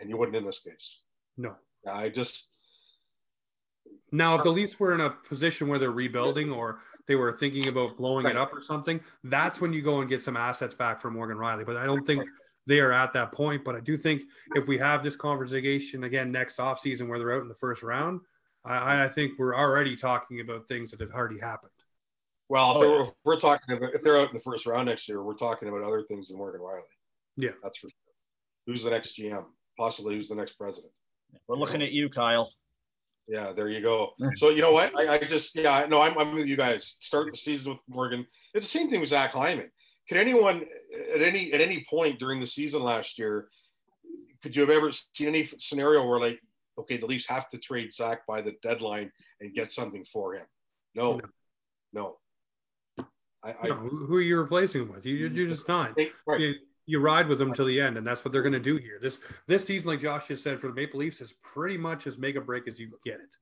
[0.00, 0.98] And you wouldn't in this case.
[1.36, 1.56] No.
[1.86, 2.48] I just.
[4.12, 7.68] Now, if the Leafs were in a position where they're rebuilding or they were thinking
[7.68, 11.00] about blowing it up or something, that's when you go and get some assets back
[11.00, 11.64] for Morgan Rielly.
[11.66, 12.24] But I don't think
[12.66, 13.64] they are at that point.
[13.64, 14.22] But I do think
[14.54, 18.20] if we have this conversation again next offseason where they're out in the first round,
[18.64, 21.72] I, I think we're already talking about things that have already happened.
[22.48, 23.02] Well, if, Oh, yeah.
[23.04, 25.68] if we're talking about if they're out in the first round next year, we're talking
[25.68, 26.80] about other things than Morgan Rielly.
[27.36, 27.50] Yeah.
[27.62, 28.14] that's for sure.
[28.66, 29.44] Who's the next GM?
[29.78, 30.92] Possibly who's the next president?
[31.46, 32.52] We're looking at you, Kyle.
[33.28, 34.12] Yeah, there you go.
[34.36, 34.98] So you know what?
[34.98, 36.96] I, I just yeah, no, I'm, I'm with you guys.
[37.00, 38.26] Start the season with Morgan.
[38.54, 39.70] It's the same thing with Zach Hyman.
[40.08, 40.64] Could anyone
[41.14, 43.48] at any at any point during the season last year,
[44.42, 46.40] could you have ever seen any scenario where like,
[46.78, 50.46] okay, the Leafs have to trade Zach by the deadline and get something for him?
[50.94, 51.20] No,
[51.92, 52.16] no.
[53.44, 55.04] I, I No, who who are you replacing him with?
[55.04, 55.94] You, you're just not.
[56.26, 56.40] right.
[56.40, 56.54] You,
[56.88, 58.98] you ride with them till the end, and that's what they're going to do here.
[59.00, 62.18] This this season, like Josh just said, for the Maple Leafs is pretty much as
[62.18, 63.34] make a break as you get it.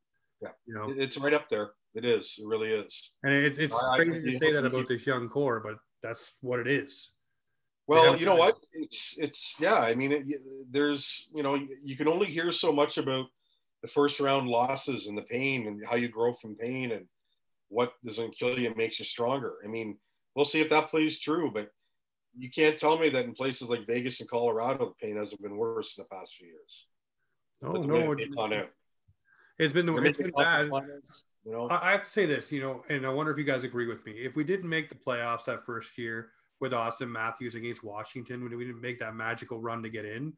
[0.43, 0.49] Yeah.
[0.67, 1.71] You know, It's right up there.
[1.95, 2.35] It is.
[2.39, 3.11] It really is.
[3.23, 6.35] and it's it's I- I- crazy to say that about this young core, but that's
[6.43, 7.13] what it is.
[7.87, 8.57] Well, you know what?
[8.73, 9.77] It's it's yeah.
[9.79, 10.25] I mean, it,
[10.71, 11.55] there's you know
[11.85, 13.27] you can only hear so much about
[13.83, 17.07] the first round losses and the pain and how you grow from pain and
[17.69, 19.55] what doesn't kill you makes you stronger.
[19.65, 19.99] I mean,
[20.35, 21.71] we'll see if that plays true, but
[22.39, 25.57] you can't tell me that in places like Vegas and Colorado the pain hasn't been
[25.57, 26.87] worse in the past few years.
[27.63, 28.69] No, no, it, they've gone out.
[29.59, 30.69] has been They're it's been bad.
[30.69, 33.39] finals, You know, I I have to say this, you know, and I wonder if
[33.39, 34.13] you guys agree with me.
[34.13, 36.31] If we didn't make the playoffs that first year
[36.61, 40.33] with Auston Matthews against Washington, when we didn't make that magical run to get in,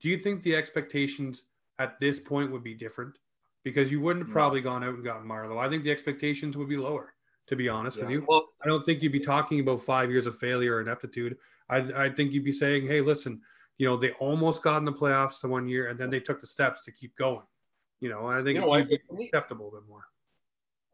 [0.00, 1.44] do you think the expectations
[1.78, 3.18] at this point would be different?
[3.64, 5.58] Because you wouldn't have probably gone out and gotten Marleau.
[5.58, 7.12] I think the expectations would be lower,
[7.48, 8.24] to be honest with you.
[8.28, 11.36] Well, I don't think you'd be talking about five years of failure or ineptitude.
[11.68, 13.40] I, I think you'd be saying, hey, listen,
[13.78, 16.40] you know, they almost got in the playoffs the one year and then they took
[16.40, 17.46] the steps to keep going.
[18.00, 18.82] You know, and I think you know what?
[18.82, 20.04] it'd be acceptable a bit more.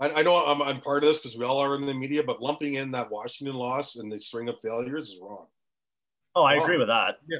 [0.00, 2.22] I, I know I'm, I'm part of this because we all are in the media,
[2.22, 5.46] but lumping in that Washington loss and the string of failures is wrong.
[6.34, 6.64] Oh, I Wow.
[6.64, 7.16] agree with that.
[7.28, 7.38] Yeah.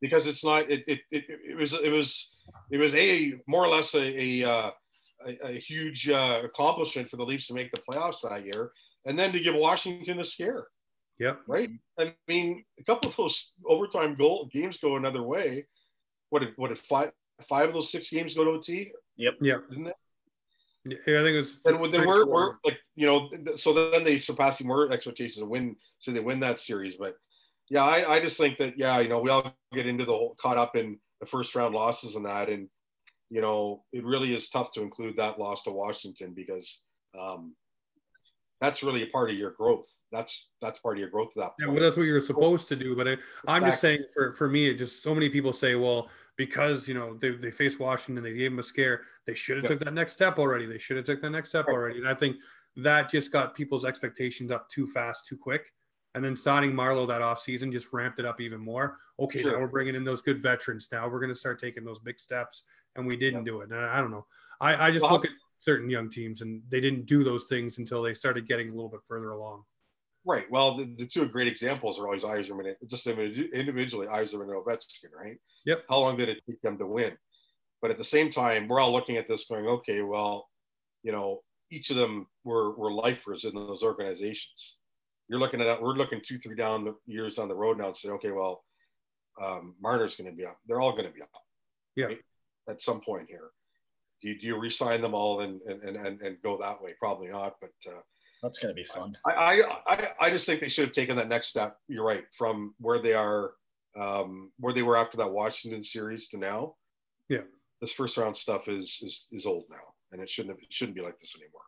[0.00, 2.34] because it's not it it, it, it was it was
[2.70, 4.70] it was a more or less a a, uh,
[5.26, 8.72] a, a huge uh, accomplishment for the Leafs to make the playoffs that year
[9.06, 10.66] and then to give Washington a scare
[11.18, 11.40] Yep.
[11.46, 15.66] right I mean a couple of those overtime goal games go another way
[16.30, 17.12] what did what did five
[17.48, 19.34] five of those six games go to OT Yep.
[19.40, 19.64] Yep.
[19.70, 19.96] isn't it
[20.86, 21.56] Yeah, I think it was.
[21.66, 22.32] and they three, were, four.
[22.34, 26.40] were like you know so then they surpassing more expectations to win so they win
[26.40, 27.14] that series but
[27.70, 30.34] yeah I, I just think that yeah you know we all get into the whole
[30.40, 32.68] caught up in the first round losses and that and
[33.32, 36.80] you know it really is tough to include that loss to washington because
[37.18, 37.54] um
[38.60, 41.52] that's really a part of your growth that's that's part of your growth at that
[41.58, 42.94] Yeah, well, that's what you're supposed to do.
[42.94, 43.16] But I,
[43.48, 46.94] I'm just saying, for for me, it just so many people say, well, because you
[46.94, 49.02] know they, they faced Washington, they gave them a scare.
[49.26, 49.70] They should have Yeah.
[49.70, 50.66] took that next step already.
[50.66, 51.74] They should have took that next step Right.
[51.74, 51.98] already.
[51.98, 52.36] And I think
[52.76, 55.72] that just got people's expectations up too fast, too quick.
[56.14, 58.98] And then signing Marleau that offseason just ramped it up even more.
[59.18, 59.52] Okay, Sure.
[59.52, 60.88] now we're bringing in those good veterans.
[60.92, 62.64] Now we're going to start taking those big steps,
[62.96, 63.70] and we didn't do it.
[63.70, 64.26] And I, I don't know.
[64.60, 67.78] I, I just Well, look at certain young teams, and they didn't do those things
[67.78, 69.64] until they started getting a little bit further along.
[70.24, 70.44] Right.
[70.50, 75.12] Well, the, the two great examples are always Yzerman, and- just individually, Yzerman and Ovechkin,
[75.16, 75.36] right?
[75.66, 75.84] Yep.
[75.88, 77.12] How long did it take them to win?
[77.80, 80.48] But at the same time, we're all looking at this going, okay, well,
[81.02, 81.40] you know,
[81.70, 84.76] each of them were, were lifers in those organizations.
[85.28, 87.96] You're looking at, we're looking two, three down the years down the road now and
[87.96, 88.62] say, okay, well,
[89.42, 90.58] um, Marner's going to be up.
[90.66, 91.30] They're all going to be up.
[91.96, 92.06] Yeah.
[92.06, 92.18] right,
[92.68, 93.50] At some point here.
[94.20, 96.94] Do you, do you re-sign them all and, and, and, and go that way?
[96.98, 98.00] Probably not, but, uh,
[98.42, 99.16] That's gonna be fun.
[99.26, 101.76] I, I, I, I just think they should have taken that next step.
[101.88, 103.54] You're right, from where they are,
[103.98, 106.76] um, where they were after that Washington series to now.
[107.28, 107.42] Yeah.
[107.80, 110.96] This first round stuff is is is old now, and it shouldn't have, it shouldn't
[110.96, 111.62] be like this anymore.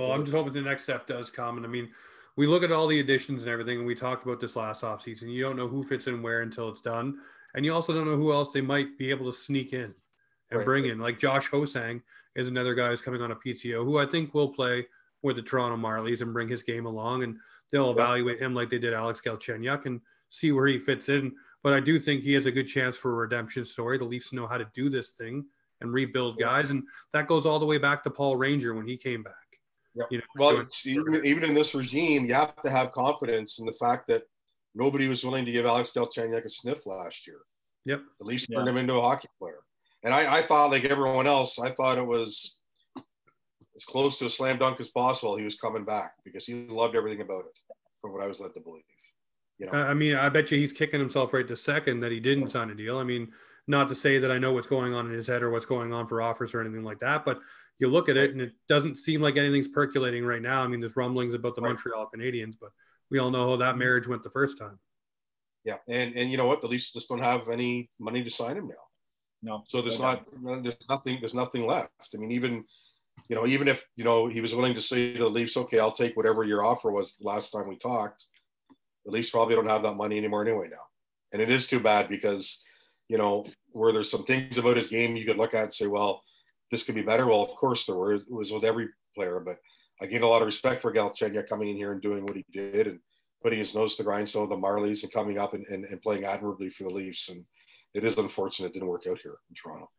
[0.00, 1.56] Well, I'm just hoping the next step does come.
[1.56, 1.90] And I mean,
[2.36, 5.32] we look at all the additions and everything, and we talked about this last offseason.
[5.32, 7.18] You don't know who fits in where until it's done.
[7.54, 9.94] And you also don't know who else they might be able to sneak in.
[10.50, 10.64] And Right.
[10.66, 12.02] bring in like Josh Ho-Sang
[12.34, 14.86] is another guy who's coming on a PTO who I think will play
[15.22, 17.38] with the Toronto Marlies and bring his game along, and
[17.72, 21.34] they'll evaluate him like they did Alex Galchenyuk and see where he fits in.
[21.62, 23.96] But I do think he has a good chance for a redemption story.
[23.96, 25.46] The Leafs know how to do this thing
[25.80, 28.96] and rebuild guys, and that goes all the way back to Paul Ranger when he
[28.98, 29.34] came back.
[29.94, 30.06] Yep.
[30.10, 33.64] You know, Well, it's, even, even in this regime, you have to have confidence in
[33.66, 34.24] the fact that
[34.74, 37.40] nobody was willing to give Alex Galchenyuk a sniff last year.
[37.86, 38.02] Yep.
[38.20, 38.58] At least Yeah.
[38.58, 39.60] turned him into a hockey player.
[40.04, 42.56] And I, I thought, like everyone else, I thought it was
[43.76, 45.36] as close to a slam dunk as possible.
[45.36, 47.58] He was coming back because he loved everything about it,
[48.00, 48.82] from what I was led to believe.
[49.58, 52.20] You know, I mean, I bet you he's kicking himself right the second that he
[52.20, 52.98] didn't sign a deal.
[52.98, 53.32] I mean,
[53.66, 55.92] not to say that I know what's going on in his head or what's going
[55.92, 57.40] on for offers or anything like that, but
[57.78, 60.62] you look at it and it doesn't seem like anything's percolating right now.
[60.62, 61.70] I mean, there's rumblings about the Right.
[61.70, 62.70] Montreal Canadiens, but
[63.10, 64.78] we all know how that marriage went the first time.
[65.64, 65.78] yeah.
[65.88, 66.60] And and you know what?
[66.60, 68.74] The Leafs just don't have any money to sign him now.
[69.44, 69.62] No.
[69.68, 70.24] So there's not
[70.62, 72.14] there's nothing there's nothing left.
[72.14, 72.64] I mean, even
[73.28, 75.78] you know, even if you know he was willing to say to the Leafs, okay,
[75.78, 78.24] I'll take whatever your offer was the last time we talked.
[79.04, 80.86] The Leafs probably don't have that money anymore anyway now,
[81.32, 82.62] and it is too bad because
[83.10, 85.88] you know where there's some things about his game you could look at and say,
[85.88, 86.22] well,
[86.70, 87.26] this could be better.
[87.26, 88.14] Well, of course there were.
[88.14, 89.56] It was with every player, but
[90.00, 92.46] I gained a lot of respect for Galchenyuk coming in here and doing what he
[92.50, 92.98] did and
[93.42, 96.00] putting his nose to the grindstone of the Marlies and coming up and, and, and
[96.00, 97.28] playing admirably for the Leafs.
[97.28, 97.44] And
[97.94, 99.90] it is unfortunate it didn't work out here in Toronto.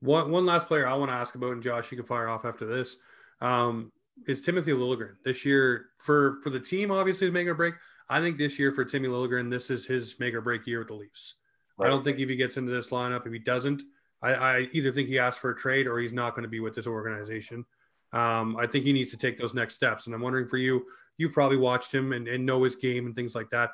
[0.00, 2.44] One, one last player I want to ask about, and Josh, you can fire off
[2.44, 2.98] after this,
[3.40, 3.90] um,
[4.26, 5.14] is Timothy Liljegren.
[5.24, 7.74] This year, for for the team, obviously, to make or break.
[8.08, 10.88] I think this year for Timmy Liljegren, this is his make or break year with
[10.88, 11.34] the Leafs.
[11.80, 13.82] I don't think if he gets into this lineup, if he doesn't,
[14.20, 16.60] I, I either think he asks for a trade or he's not going to be
[16.60, 17.64] with this organization.
[18.12, 20.06] Um, I think he needs to take those next steps.
[20.06, 20.84] And I'm wondering for you,
[21.18, 23.70] you've probably watched him and, and know his game and things like that.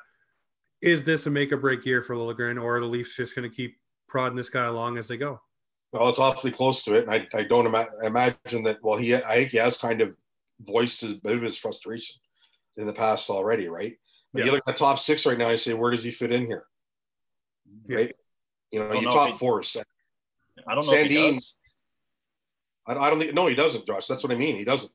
[0.81, 3.49] Is this a make or break year for Liljegren, or are the Leafs just going
[3.49, 3.77] to keep
[4.07, 5.39] prodding this guy along as they go?
[5.91, 8.77] Well, it's awfully close to it, and I, I don't ima- imagine that.
[8.83, 10.13] Well, he I think he has kind of
[10.61, 12.17] voiced his bit of his frustration
[12.77, 13.95] in the past already, right?
[14.33, 14.45] But Yeah.
[14.47, 16.45] you look at the top six right now and say, where does he fit in
[16.45, 16.65] here?
[17.87, 17.95] Yeah.
[17.97, 18.15] Right?
[18.71, 19.61] You know, Don't you know top if he- four.
[20.67, 21.55] I don't know if he does.
[22.87, 23.33] I, I don't think.
[23.33, 24.07] No, he doesn't, Josh.
[24.07, 24.55] That's what I mean.
[24.57, 24.91] He doesn't.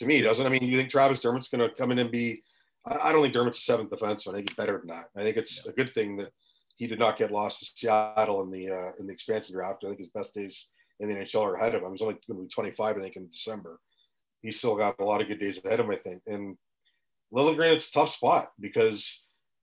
[0.00, 0.44] To me, he doesn't.
[0.44, 2.42] I mean, you think Travis Dermott's going to come in and be?
[2.86, 4.32] I, I don't think Dermott's a seventh defenseman.
[4.32, 5.06] I think he's better than that.
[5.16, 6.32] I think it's a good thing that
[6.76, 9.84] he did not get lost to Seattle in the uh, in the expansion draft.
[9.84, 10.66] I think his best days
[11.00, 11.92] in the NHL are ahead of him.
[11.92, 13.80] He's only going to be 25, I think, in December.
[14.42, 16.22] He's still got a lot of good days ahead of him, I think.
[16.26, 16.56] And
[17.32, 19.22] Liljegren, it's a tough spot because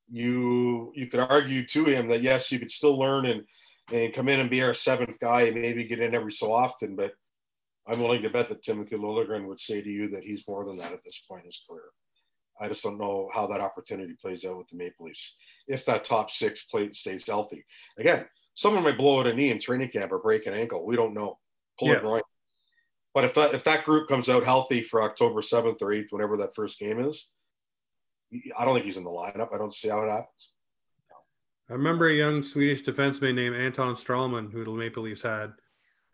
[0.10, 3.44] you you could argue to him that yes, you could still learn and
[3.92, 6.96] and come in and be our seventh guy and maybe get in every so often,
[6.96, 7.12] but
[7.88, 10.78] I'm willing to bet that Timothy Liljegren would say to you that he's more than
[10.78, 11.90] that at this point in his career.
[12.62, 15.34] I just don't know how that opportunity plays out with the Maple Leafs
[15.68, 17.66] if that top six plate stays healthy.
[17.98, 20.86] Again, someone might blow out a knee in training camp or break an ankle.
[20.86, 21.40] We don't know.
[21.80, 21.96] Pull Yeah.
[21.96, 22.22] it groin.
[23.14, 26.38] But if that if that group comes out healthy for October seventh or eighth, whenever
[26.38, 27.28] that first game is,
[28.58, 29.54] I don't think he's in the lineup.
[29.54, 30.50] I don't see how it happens.
[31.70, 35.54] I remember a young Swedish defenseman named Anton Stralman who the Maple Leafs had,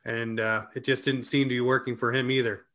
[0.05, 2.66] and uh, it just didn't seem to be working for him either.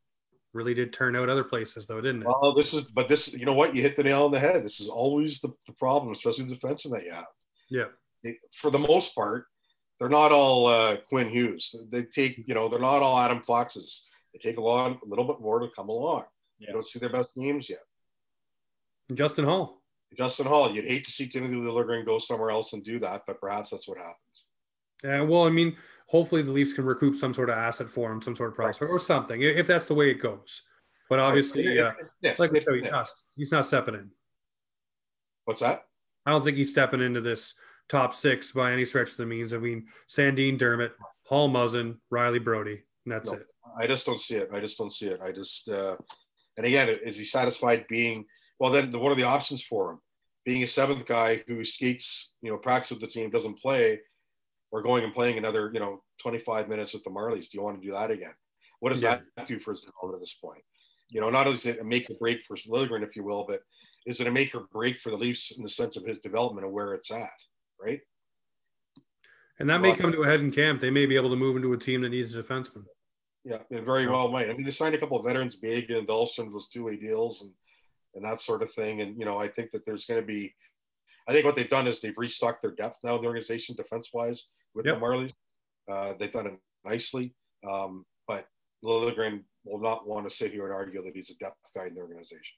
[0.53, 2.27] Really did turn out other places though, didn't it?
[2.27, 3.75] Well, this is, but this, you know what?
[3.75, 4.63] You hit the nail on the head.
[4.63, 7.25] This is always the, the problem, especially the defenseman that you have.
[7.69, 7.85] yeah.
[8.23, 9.47] They, for the most part,
[9.99, 11.75] they're not all uh, Quinn Hughes.
[11.91, 14.03] They take, you know, they're not all Adam Foxes.
[14.31, 16.23] They take a long, a little bit more to come along.
[16.59, 16.67] Yeah.
[16.69, 17.81] You don't see their best games yet.
[19.13, 19.81] Justin Holl.
[20.17, 23.41] Justin Holl, you'd hate to see Timothy Liljegren go somewhere else and do that, but
[23.41, 24.45] perhaps that's what happens.
[25.03, 25.75] Yeah, well, I mean,
[26.07, 28.91] hopefully the Leafs can recoup some sort of asset for him, some sort of prospect
[28.91, 30.61] or something, if that's the way it goes.
[31.09, 34.11] But obviously, uh, Yeah, like I yeah, said, he's not, he's not stepping in.
[35.45, 35.83] What's that?
[36.25, 37.53] I don't think he's stepping into this
[37.89, 39.53] top six by any stretch of the means.
[39.53, 40.93] I mean, Sandin Dermott,
[41.27, 43.37] Paul Muzzin, Rielly Brodie, and that's No.
[43.37, 43.47] it.
[43.77, 44.49] I just don't see it.
[44.53, 45.19] I just don't see it.
[45.21, 45.97] I just, uh,
[46.57, 48.25] and again, is he satisfied being,
[48.59, 49.99] well, then what are the options for him?
[50.45, 53.99] Being a seventh guy who skates, you know, practice with the team, doesn't play,
[54.73, 57.49] or going and playing another, you know, 25 minutes with the Marlies.
[57.49, 58.33] Do you want to do that again?
[58.79, 59.21] What does Yeah.
[59.37, 60.63] that do for his development at this point?
[61.09, 63.45] You know, not only is it a make or break for Liljegren, if you will,
[63.45, 63.61] but
[64.07, 66.65] is it a make or break for the Leafs in the sense of his development
[66.65, 67.29] and where it's at,
[67.79, 68.01] right?
[69.59, 70.81] And that may come to a head in camp.
[70.81, 72.85] They may be able to move into a team that needs a defenseman.
[73.43, 74.49] Yeah, it very well might.
[74.49, 77.53] I mean, they signed a couple of veterans, Biega and Dahlstrom, those two-way deals and
[78.15, 79.01] and that sort of thing.
[79.01, 80.55] And you know, I think that there's going to be.
[81.27, 84.45] I think what they've done is they've restocked their depth now in the organization, defense-wise,
[84.73, 84.99] with Yep.
[84.99, 85.33] the Marlies.
[85.87, 87.33] Uh, they've done it nicely,
[87.67, 88.47] um, but
[88.83, 91.95] Liljegren will not want to sit here and argue that he's a depth guy in
[91.95, 92.55] the organization.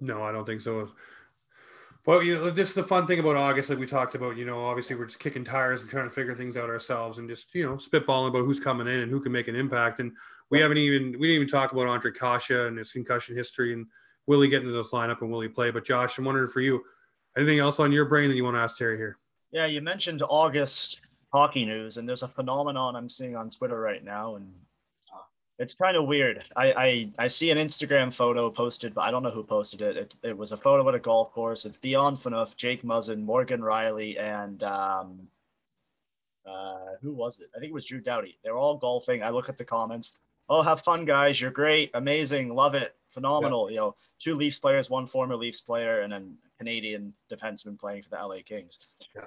[0.00, 0.90] No, I don't think so.
[2.04, 4.36] Well, you know, this is the fun thing about August, like we talked about.
[4.36, 7.28] You know, obviously we're just kicking tires and trying to figure things out ourselves, and
[7.28, 9.98] just you know spitballing about who's coming in and who can make an impact.
[9.98, 10.12] And
[10.50, 13.86] we haven't even we didn't even talk about Ondrej Kase and his concussion history and
[14.26, 15.70] will he get into this lineup and will he play?
[15.70, 16.82] But Josh, I'm wondering for you,
[17.36, 19.16] anything else on your brain that you want to ask Terry here?
[19.52, 21.00] Yeah, you mentioned August
[21.36, 24.50] hockey news, and there's a phenomenon I'm seeing on Twitter right now, and
[25.58, 26.42] it's kind of weird.
[26.56, 29.96] I, I I see an Instagram photo posted, but I don't know who posted it.
[29.98, 31.66] It, it was a photo at a golf course.
[31.66, 35.28] It's Dion Phaneuf, Jake Muzzin, Morgan Rielly, and um,
[36.46, 37.50] uh, who was it?
[37.54, 38.38] I think it was Drew Doughty.
[38.42, 39.22] They're all golfing.
[39.22, 40.12] I look at the comments.
[40.48, 41.38] Oh, have fun, guys!
[41.38, 43.68] You're great, amazing, love it, phenomenal.
[43.68, 43.74] Yeah.
[43.74, 48.10] You know, two Leafs players, one former Leafs player, and then Canadian defenseman playing for
[48.10, 48.78] the LA Kings.
[49.14, 49.26] Yeah.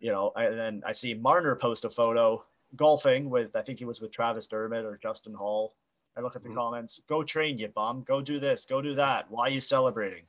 [0.00, 2.44] You know, and then I see Marner post a photo
[2.76, 5.74] golfing with I think he was with Travis Dermott or Justin Holl.
[6.16, 6.58] I look at the mm-hmm.
[6.58, 7.00] comments.
[7.08, 8.04] Go train, you bum.
[8.06, 8.66] Go do this.
[8.66, 9.30] Go do that.
[9.30, 10.24] Why are you celebrating?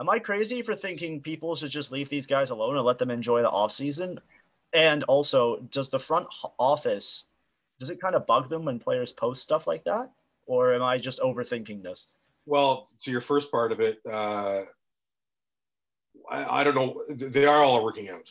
[0.00, 3.10] Am I crazy for thinking people should just leave these guys alone and let them
[3.10, 4.18] enjoy the off season?
[4.72, 6.26] And also, does the front
[6.58, 7.26] office
[7.78, 10.10] does it kind of bug them when players post stuff like that,
[10.46, 12.08] or am I just overthinking this?
[12.46, 14.62] Well, to your first part of it, uh,
[16.30, 17.02] I, I don't know.
[17.08, 18.28] They are all working out.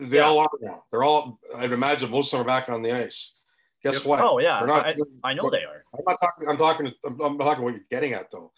[0.00, 0.24] They yeah.
[0.24, 0.84] all are now.
[0.90, 1.38] They're all.
[1.56, 3.34] I'd imagine most of them are back on the ice.
[3.82, 4.06] Guess yep.
[4.06, 4.20] what?
[4.20, 4.94] Oh yeah, not, I,
[5.24, 5.82] I know they are.
[5.92, 6.48] I'm not talking.
[6.48, 6.92] I'm talking.
[7.04, 8.52] I'm, I'm talking what you're getting at though.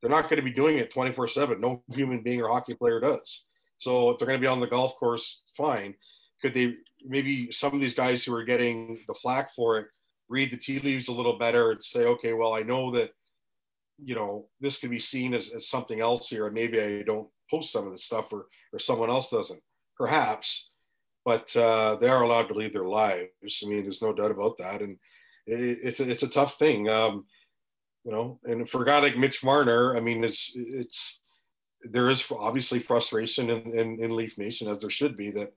[0.00, 1.60] They're not going to be doing it 24 seven.
[1.60, 3.44] No human being or hockey player does.
[3.78, 5.94] So if they're going to be on the golf course, fine.
[6.42, 9.86] Could they maybe some of these guys who are getting the flack for it
[10.28, 13.10] read the tea leaves a little better and say, okay, well, I know that
[14.02, 17.28] you know this can be seen as, as something else here, and maybe I don't
[17.50, 19.60] post some of this stuff or or someone else doesn't
[19.98, 20.70] perhaps,
[21.24, 23.62] but uh, they are allowed to lead their lives.
[23.62, 24.96] I mean, there's no doubt about that, and
[25.46, 27.26] it, it's a, it's a tough thing, um,
[28.04, 28.38] you know.
[28.44, 31.20] And for a guy like Mitch Marner, I mean, it's it's
[31.82, 35.52] there is obviously frustration in, in, in Leaf Nation as there should be that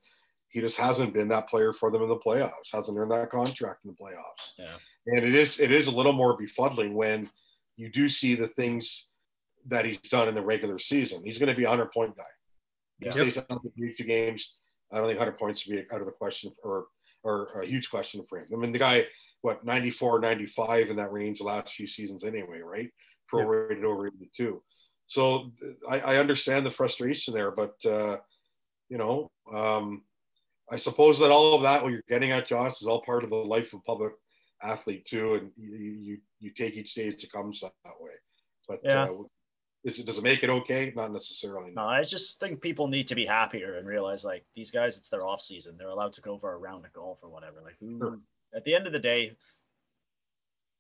[0.50, 3.86] he just hasn't been that player for them in the playoffs, hasn't earned that contract
[3.86, 4.52] in the playoffs.
[4.60, 4.76] Yeah.
[5.08, 7.30] And it is it is a little more befuddling when
[7.82, 9.08] you do see the things
[9.66, 11.24] that he's done in the regular season.
[11.26, 12.24] He's going to be a hundred point guy.
[13.00, 13.12] Yeah.
[13.12, 14.54] Stays for two games.
[14.92, 16.86] I don't think 100 points would be out of the question or
[17.24, 18.48] or a huge question for him.
[18.54, 19.06] I mean, the guy,
[19.42, 22.90] what 94, 95 in that range the last few seasons anyway, right?
[23.32, 23.88] Prorated yeah.
[23.88, 24.62] over 82.
[25.08, 25.52] So
[25.88, 28.18] I, I, understand the frustration there, but uh,
[28.90, 30.04] you know, um,
[30.72, 33.30] I suppose that all of that, what you're getting at, Josh, is all part of
[33.30, 34.14] the life of public
[34.64, 38.12] athlete too, and you you, you take each day as it comes that, that way.
[38.68, 39.04] But yeah.
[39.04, 39.24] uh,
[39.84, 40.94] is it, does it make it okay?
[40.96, 41.72] Not necessarily.
[41.76, 45.10] No, I just think people need to be happier and realize like these guys, it's
[45.10, 45.76] their off season.
[45.78, 47.62] They're allowed to go for a round of golf or whatever.
[47.64, 48.20] Like, who, sure.
[48.56, 49.36] at the end of the day,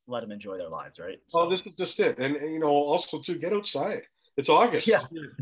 [0.07, 1.19] let them enjoy their lives, right?
[1.29, 4.03] So, oh, this is just it, and, and you know, also to get outside.
[4.37, 4.87] It's August.
[4.87, 5.01] Yeah.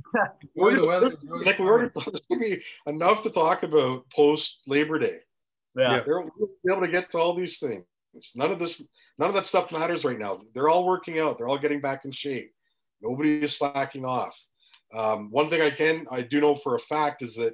[0.55, 1.13] Enjoy the weather.
[1.45, 5.19] like we already thought, there's gonna be enough to talk about post Labor Day.
[5.75, 7.85] Yeah, they're be able to get to all these things.
[8.35, 8.81] None of this,
[9.17, 10.39] none of that stuff matters right now.
[10.53, 11.37] They're all working out.
[11.37, 12.51] They're all getting back in shape.
[13.01, 14.37] Nobody is slacking off.
[14.93, 17.53] Um, one thing I can, I do know for a fact is that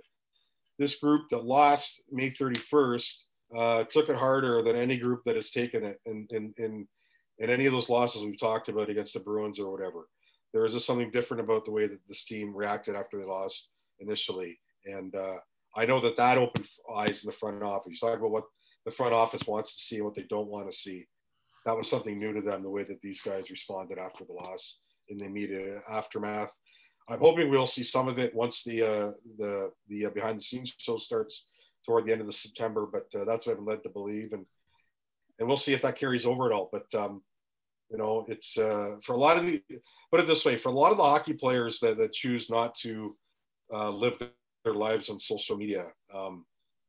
[0.80, 3.24] this group that lost May 31st
[3.56, 6.88] uh, took it harder than any group that has taken it in, in, in,
[7.40, 10.08] in any of those losses we've talked about against the Bruins or whatever.
[10.54, 13.70] There is just something different about the way that this team reacted after they lost
[14.00, 14.58] initially.
[14.86, 15.36] And uh,
[15.76, 17.92] I know that that opened eyes in the front office.
[18.02, 18.46] You talk about what
[18.86, 21.08] the front office wants to see and what they don't want to see.
[21.66, 24.78] That was something new to them, the way that these guys responded after the loss
[25.10, 26.52] in the immediate aftermath.
[27.10, 30.44] I'm hoping we'll see some of it once the uh, the the uh, behind the
[30.44, 31.48] scenes show starts
[31.86, 32.88] toward the end of the September.
[32.92, 34.46] But uh, that's what I'm led to believe, and
[35.40, 36.70] and we'll see if that carries over at all.
[36.72, 37.22] But um,
[37.92, 39.62] you know, it's uh, for a lot of the
[40.12, 42.76] put it this way for a lot of the hockey players that that choose not
[42.76, 43.16] to
[43.74, 44.18] uh, live
[44.64, 45.88] their lives on social media.
[46.14, 46.46] Um,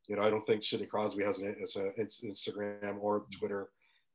[0.08, 1.92] you know, I don't think Sidney Crosby has an, has an
[2.24, 3.70] Instagram or Twitter.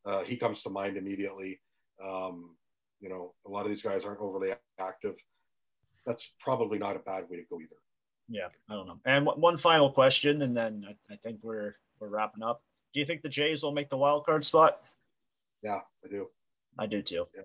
[0.06, 1.60] Uh, he comes to mind immediately.
[2.04, 2.56] Um,
[3.00, 5.16] you know, a lot of these guys aren't overly active.
[6.06, 7.76] That's probably not a bad way to go either.
[8.30, 9.00] Yeah, I don't know.
[9.06, 12.64] And one final question, and then I, I think we're we're wrapping up.
[12.94, 14.82] Do you think the Jays will make the wild card spot?
[15.62, 16.28] Yeah, I do.
[16.78, 17.28] I do too.
[17.36, 17.44] Yeah.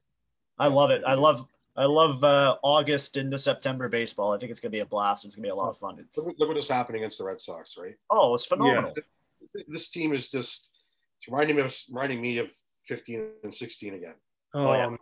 [0.59, 1.03] I love it.
[1.07, 1.47] I love
[1.77, 4.33] I love uh, August into September baseball.
[4.33, 5.25] I think it's gonna be a blast.
[5.25, 6.05] It's gonna be a lot of fun.
[6.17, 7.97] Look, look what is happening against the Red Sox, right?
[8.11, 8.95] Oh, it's phenomenal.
[8.97, 9.63] Yeah.
[9.69, 10.71] This team is just
[11.19, 12.53] it's reminding me of reminding me of
[12.87, 14.15] 15 and 16 again.
[14.55, 14.87] Oh, yeah.
[14.87, 14.99] Um,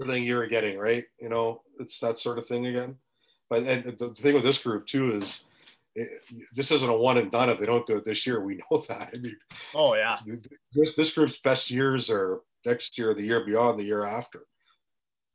[0.00, 1.04] everything you were getting, right?
[1.20, 2.96] You know, it's that sort of thing again.
[3.48, 5.40] But and the thing with this group too is
[5.94, 6.08] it,
[6.54, 7.50] this isn't a one and done.
[7.50, 9.10] If they don't do it this year, we know that.
[9.14, 9.36] I mean,
[9.74, 10.18] oh yeah,
[10.74, 14.40] this this group's best years are next year, the year beyond, the year after.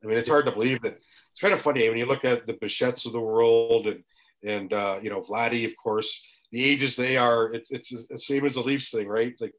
[0.03, 0.99] I mean, it's hard to believe that.
[1.29, 3.87] It's kind of funny I mean when you look at the Bichettes of the world
[3.87, 4.03] and
[4.43, 6.21] and uh, you know Vladdy, of course,
[6.51, 7.53] the ages they are.
[7.53, 9.33] It's it's the same as the Leafs thing, right?
[9.39, 9.53] Like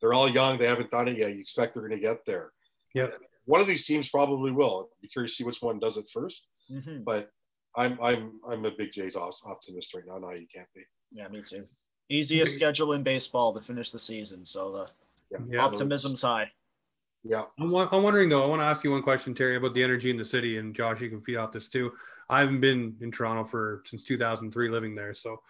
[0.00, 1.32] they're all young, they haven't done it yet.
[1.34, 2.52] You expect they're going to get there.
[2.94, 3.06] Yeah.
[3.44, 4.88] One of these teams probably will.
[4.98, 6.34] I'd be curious to see which one does it 1st
[6.72, 7.04] Mhm.
[7.04, 7.30] But
[7.76, 10.18] I'm I'm I'm a big Jays optimist right now.
[10.18, 10.82] No, you can't be.
[11.12, 11.64] Yeah, me too.
[12.08, 15.60] Easiest schedule in baseball to finish the season, so the Yeah.
[15.64, 16.50] optimism's high.
[17.24, 17.44] Yeah.
[17.58, 18.42] I'm, I'm wondering though.
[18.42, 20.74] I want to ask you one question, Terry, about the energy in the city, and
[20.74, 21.92] Josh, you can feed off this too.
[22.28, 25.14] I haven't been in Toronto for since 2003, living there.
[25.14, 25.40] So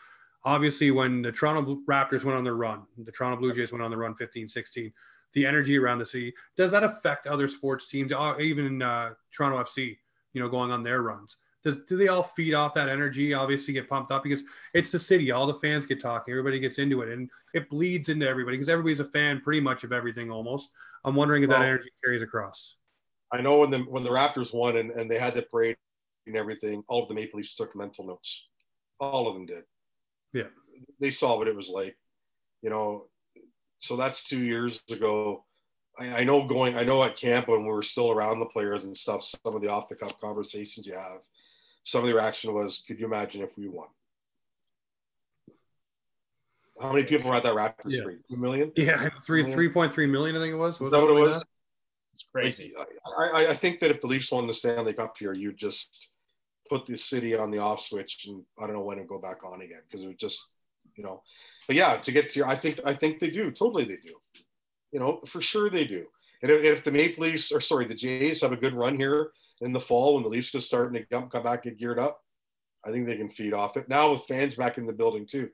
[0.44, 3.90] obviously, when the Toronto Raptors went on their run, the Toronto Blue Jays went on
[3.90, 4.93] the run 15, 16.
[5.35, 9.59] The energy around the city does that affect other sports teams, uh, even uh, Toronto
[9.62, 9.97] FC?
[10.35, 11.36] You know, going on their runs.
[11.65, 13.35] Does do they all feed off that energy?
[13.35, 14.43] Obviously, get pumped up because
[14.75, 15.31] it's the city.
[15.31, 16.33] All the fans get talking.
[16.33, 19.85] Everybody gets into it, and it bleeds into everybody because everybody's a fan pretty much
[19.85, 20.71] of everything almost.
[21.05, 22.77] I'm wondering if that energy carries across.
[23.33, 25.77] I know when the when the Raptors won and, and they had the parade
[26.27, 28.47] and everything, all of the Maple Leafs took mental notes.
[29.01, 29.65] All of them did.
[30.33, 30.49] Yeah.
[31.01, 31.97] They saw what it was like,
[32.63, 33.07] you know.
[33.79, 35.45] So that's two years ago.
[35.99, 36.77] I, I know going.
[36.77, 39.25] I know at camp when we were still around the players and stuff.
[39.25, 41.21] Some of the off the cuff conversations you have.
[41.85, 43.89] Some of the reaction was, "Could you imagine if we won?"
[46.81, 48.03] How many people were at that Raptors Yeah.
[48.03, 48.21] parade?
[48.29, 48.73] Two million.
[48.77, 50.81] Yeah, three three point three million, I think it was.
[50.81, 51.37] Was that what it was?
[51.39, 51.47] like
[52.15, 52.73] It's crazy.
[52.77, 52.89] Like,
[53.19, 56.09] I, I- I think that if the Leafs won the Stanley Cup here, you just
[56.69, 59.19] put the city on the off switch, and I don't know when it would go
[59.19, 60.49] back on again because it would just,
[60.97, 61.23] you know.
[61.67, 64.15] But yeah, to get to your, I think I think they do totally they do,
[64.93, 66.07] you know, for sure they do.
[66.43, 69.33] And if, if the Maple Leafs or sorry, the Jays have a good run here
[69.63, 72.21] in the fall when the Leafs just starting to come, come back get geared up,
[72.85, 73.89] I think they can feed off it.
[73.89, 75.49] Now with fans back in the building too,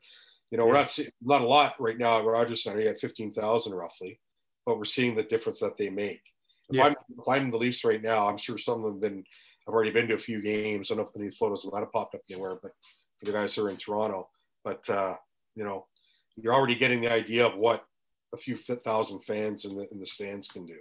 [0.50, 2.80] you know, we're not seeing not a lot right now at Rogers Center.
[2.80, 4.18] You had fifteen thousand roughly,
[4.64, 6.22] but we're seeing the difference that they make.
[6.70, 6.86] If, Yeah.
[6.86, 9.24] I'm, if I'm the Leafs right now, I'm sure some of them have been.
[9.66, 10.90] I've already been to a few games.
[10.90, 12.72] I don't know if any photos of that have popped up anywhere, but
[13.18, 14.30] for the guys who are in Toronto,
[14.64, 15.14] but uh,
[15.54, 15.86] you know,
[16.36, 17.84] you're already getting the idea of what
[18.34, 20.78] a few thousand fans in the in the stands can do,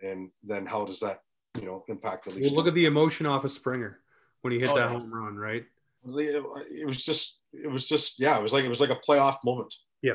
[0.00, 1.20] and then how does that
[1.58, 2.50] you know impact the Leafs?
[2.50, 4.00] Well, look at the emotion off of Springer
[4.42, 4.98] when he hit Oh, that yeah.
[4.98, 5.64] hone run, right?
[6.04, 8.96] it, it was just it was just yeah it was like it was like a
[9.06, 9.72] playoff moment
[10.02, 10.14] Yeah.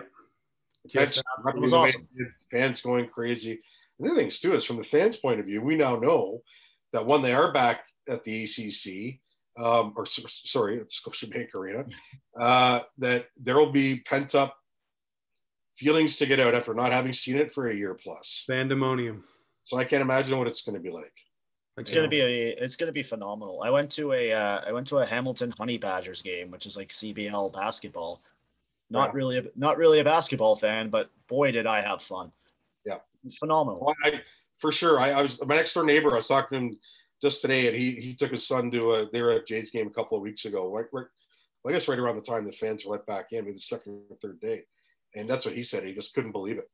[0.93, 2.07] Fans, It was awesome.
[2.51, 3.51] fans going crazy
[3.97, 6.41] and the other things too is from the fans point of view we now know
[6.91, 9.19] that when they are back at the ACC
[9.63, 11.85] um, or sorry at Scotiabank Arena
[12.37, 14.57] uh, that there will be pent up
[15.75, 19.23] feelings to get out after not having seen it for a year plus Pandemonium.
[19.63, 21.13] so I can't imagine what it's going to be like
[21.77, 23.61] It's gonna know, be a it's gonna be phenomenal.
[23.63, 26.75] I went to a uh, I went to a Hamilton Honey Badgers game, which is
[26.75, 28.21] like CBL basketball.
[28.89, 29.15] Not Yeah.
[29.15, 32.31] really a, not really a basketball fan, but boy did I have fun.
[32.85, 32.97] Yeah.
[33.25, 33.79] It's phenomenal.
[33.81, 34.21] Well, I,
[34.59, 34.99] for sure.
[34.99, 36.13] I, I was my next door neighbor.
[36.13, 36.79] I was talking to him
[37.21, 39.09] just today, and he he took his son to a.
[39.11, 40.71] They were at Jays game a couple of weeks ago.
[40.71, 41.05] Right, right,
[41.67, 44.01] I guess right around the time the fans were let back in, maybe the second
[44.09, 44.63] or third day,
[45.15, 45.83] and that's what he said.
[45.83, 46.69] He just couldn't believe it,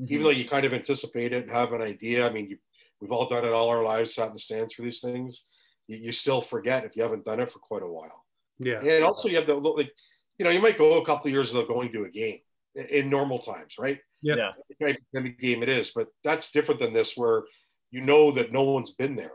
[0.00, 0.10] Mhm.
[0.10, 2.26] even though you kind of anticipate it and have an idea.
[2.26, 2.58] I mean, you,
[3.00, 5.44] we've all done it all our lives, sat in the stands for these things.
[5.88, 8.24] You, you still forget if you haven't done it for quite a while.
[8.58, 8.80] Yeah.
[8.82, 9.92] And also, you have the like,
[10.38, 12.38] you know, you might go a couple of years without going to a game
[12.74, 13.98] in, in normal times, right?
[14.22, 14.52] Yeah.
[14.80, 14.92] Yeah.
[15.14, 17.44] Any game it is, but that's different than this, where
[17.90, 19.32] you know that no one's been there.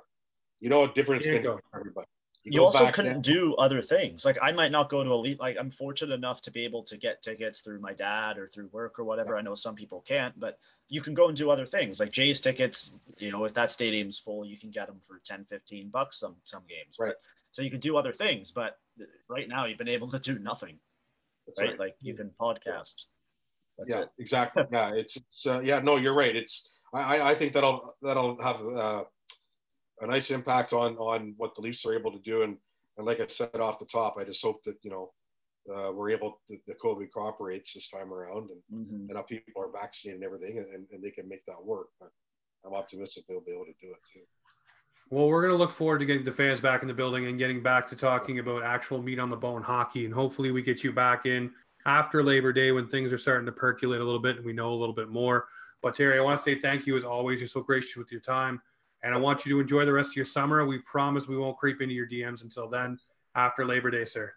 [0.59, 2.07] You know how different it's Can't been for everybody.
[2.43, 4.25] You go also couldn't then- do other things.
[4.25, 5.39] Like I might not go to elite.
[5.39, 8.69] Like I'm fortunate enough to be able to get tickets through my dad or through
[8.71, 9.37] work or whatever.
[9.37, 10.57] I know some people can't, but
[10.91, 12.01] you can go and do other things.
[12.01, 15.45] Like Jay's tickets, you know, if that stadium's full, you can get them for 10,
[15.45, 16.97] 15 bucks some some games.
[16.99, 17.13] Right.
[17.13, 17.17] But,
[17.53, 18.77] so you can do other things, but
[19.29, 20.77] right now you've been able to do nothing.
[21.47, 21.69] That's Right?
[21.71, 21.79] right.
[21.79, 22.95] Like you can podcast.
[23.77, 24.09] That's yeah, it.
[24.19, 24.63] exactly.
[24.71, 25.79] Yeah, it's, it's uh, yeah.
[25.79, 26.35] No, you're right.
[26.35, 29.03] It's I, I- I think that'll that'll have uh,
[30.01, 32.43] a nice impact on on what the Leafs are able to do.
[32.43, 32.57] And
[32.97, 35.13] and like I said off the top, I just hope that you know
[35.69, 39.09] uh, we're able to, the COVID cooperates this time around, and Mhm.
[39.09, 41.87] and how people are vaccinated and everything, and, and they can make that work.
[41.99, 42.11] But
[42.65, 44.21] I'm optimistic they'll be able to do it too.
[45.09, 47.37] Well, we're going to look forward to getting the fans back in the building and
[47.37, 50.05] getting back to talking about actual meat on the bone hockey.
[50.05, 51.53] And hopefully, we get you back in
[51.85, 54.73] after Labor Day when things are starting to percolate a little bit and we know
[54.73, 55.47] a little bit more.
[55.81, 57.39] But Terry, I want to say thank you as always.
[57.39, 58.61] You're so gracious with your time.
[59.03, 60.63] And I want you to enjoy the rest of your summer.
[60.65, 62.99] We promise we won't creep into your DMs until then,
[63.33, 64.31] after Labor Day, sir.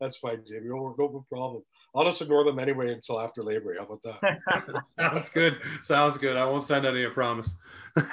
[0.00, 0.68] That's fine, Jamie.
[0.68, 1.62] No, no problem.
[1.94, 3.74] I'll just ignore them anyway until after Labor.
[3.74, 3.80] Day.
[3.80, 4.82] How about that?
[4.98, 5.58] Sounds good.
[5.82, 6.36] Sounds good.
[6.36, 7.54] I won't send any, I promise.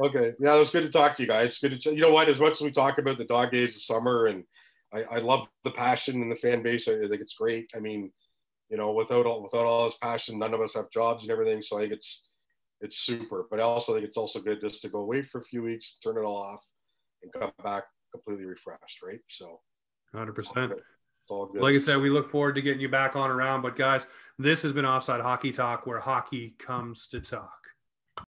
[0.00, 0.32] Okay.
[0.38, 1.58] Yeah, it was good to talk to you guys.
[1.58, 2.28] Good to, ch- you know what?
[2.28, 4.42] As much as we talk about the dog days of summer, and
[4.92, 6.88] I, I love the passion and the fan base.
[6.88, 7.70] I think it's great.
[7.76, 8.10] I mean,
[8.70, 11.60] you know, without all without all this passion, none of us have jobs and everything.
[11.60, 12.22] So I think it's
[12.80, 13.46] it's super.
[13.50, 15.98] But I also think it's also good just to go away for a few weeks,
[16.02, 16.66] turn it all off,
[17.22, 19.20] and come back completely refreshed, right?
[19.28, 19.60] So,
[20.14, 20.72] hundred percent.
[21.54, 23.62] Like I said, we look forward to getting you back on around.
[23.62, 24.06] But guys,
[24.38, 27.61] this has been Offside Hockey Talk, where hockey comes to talk.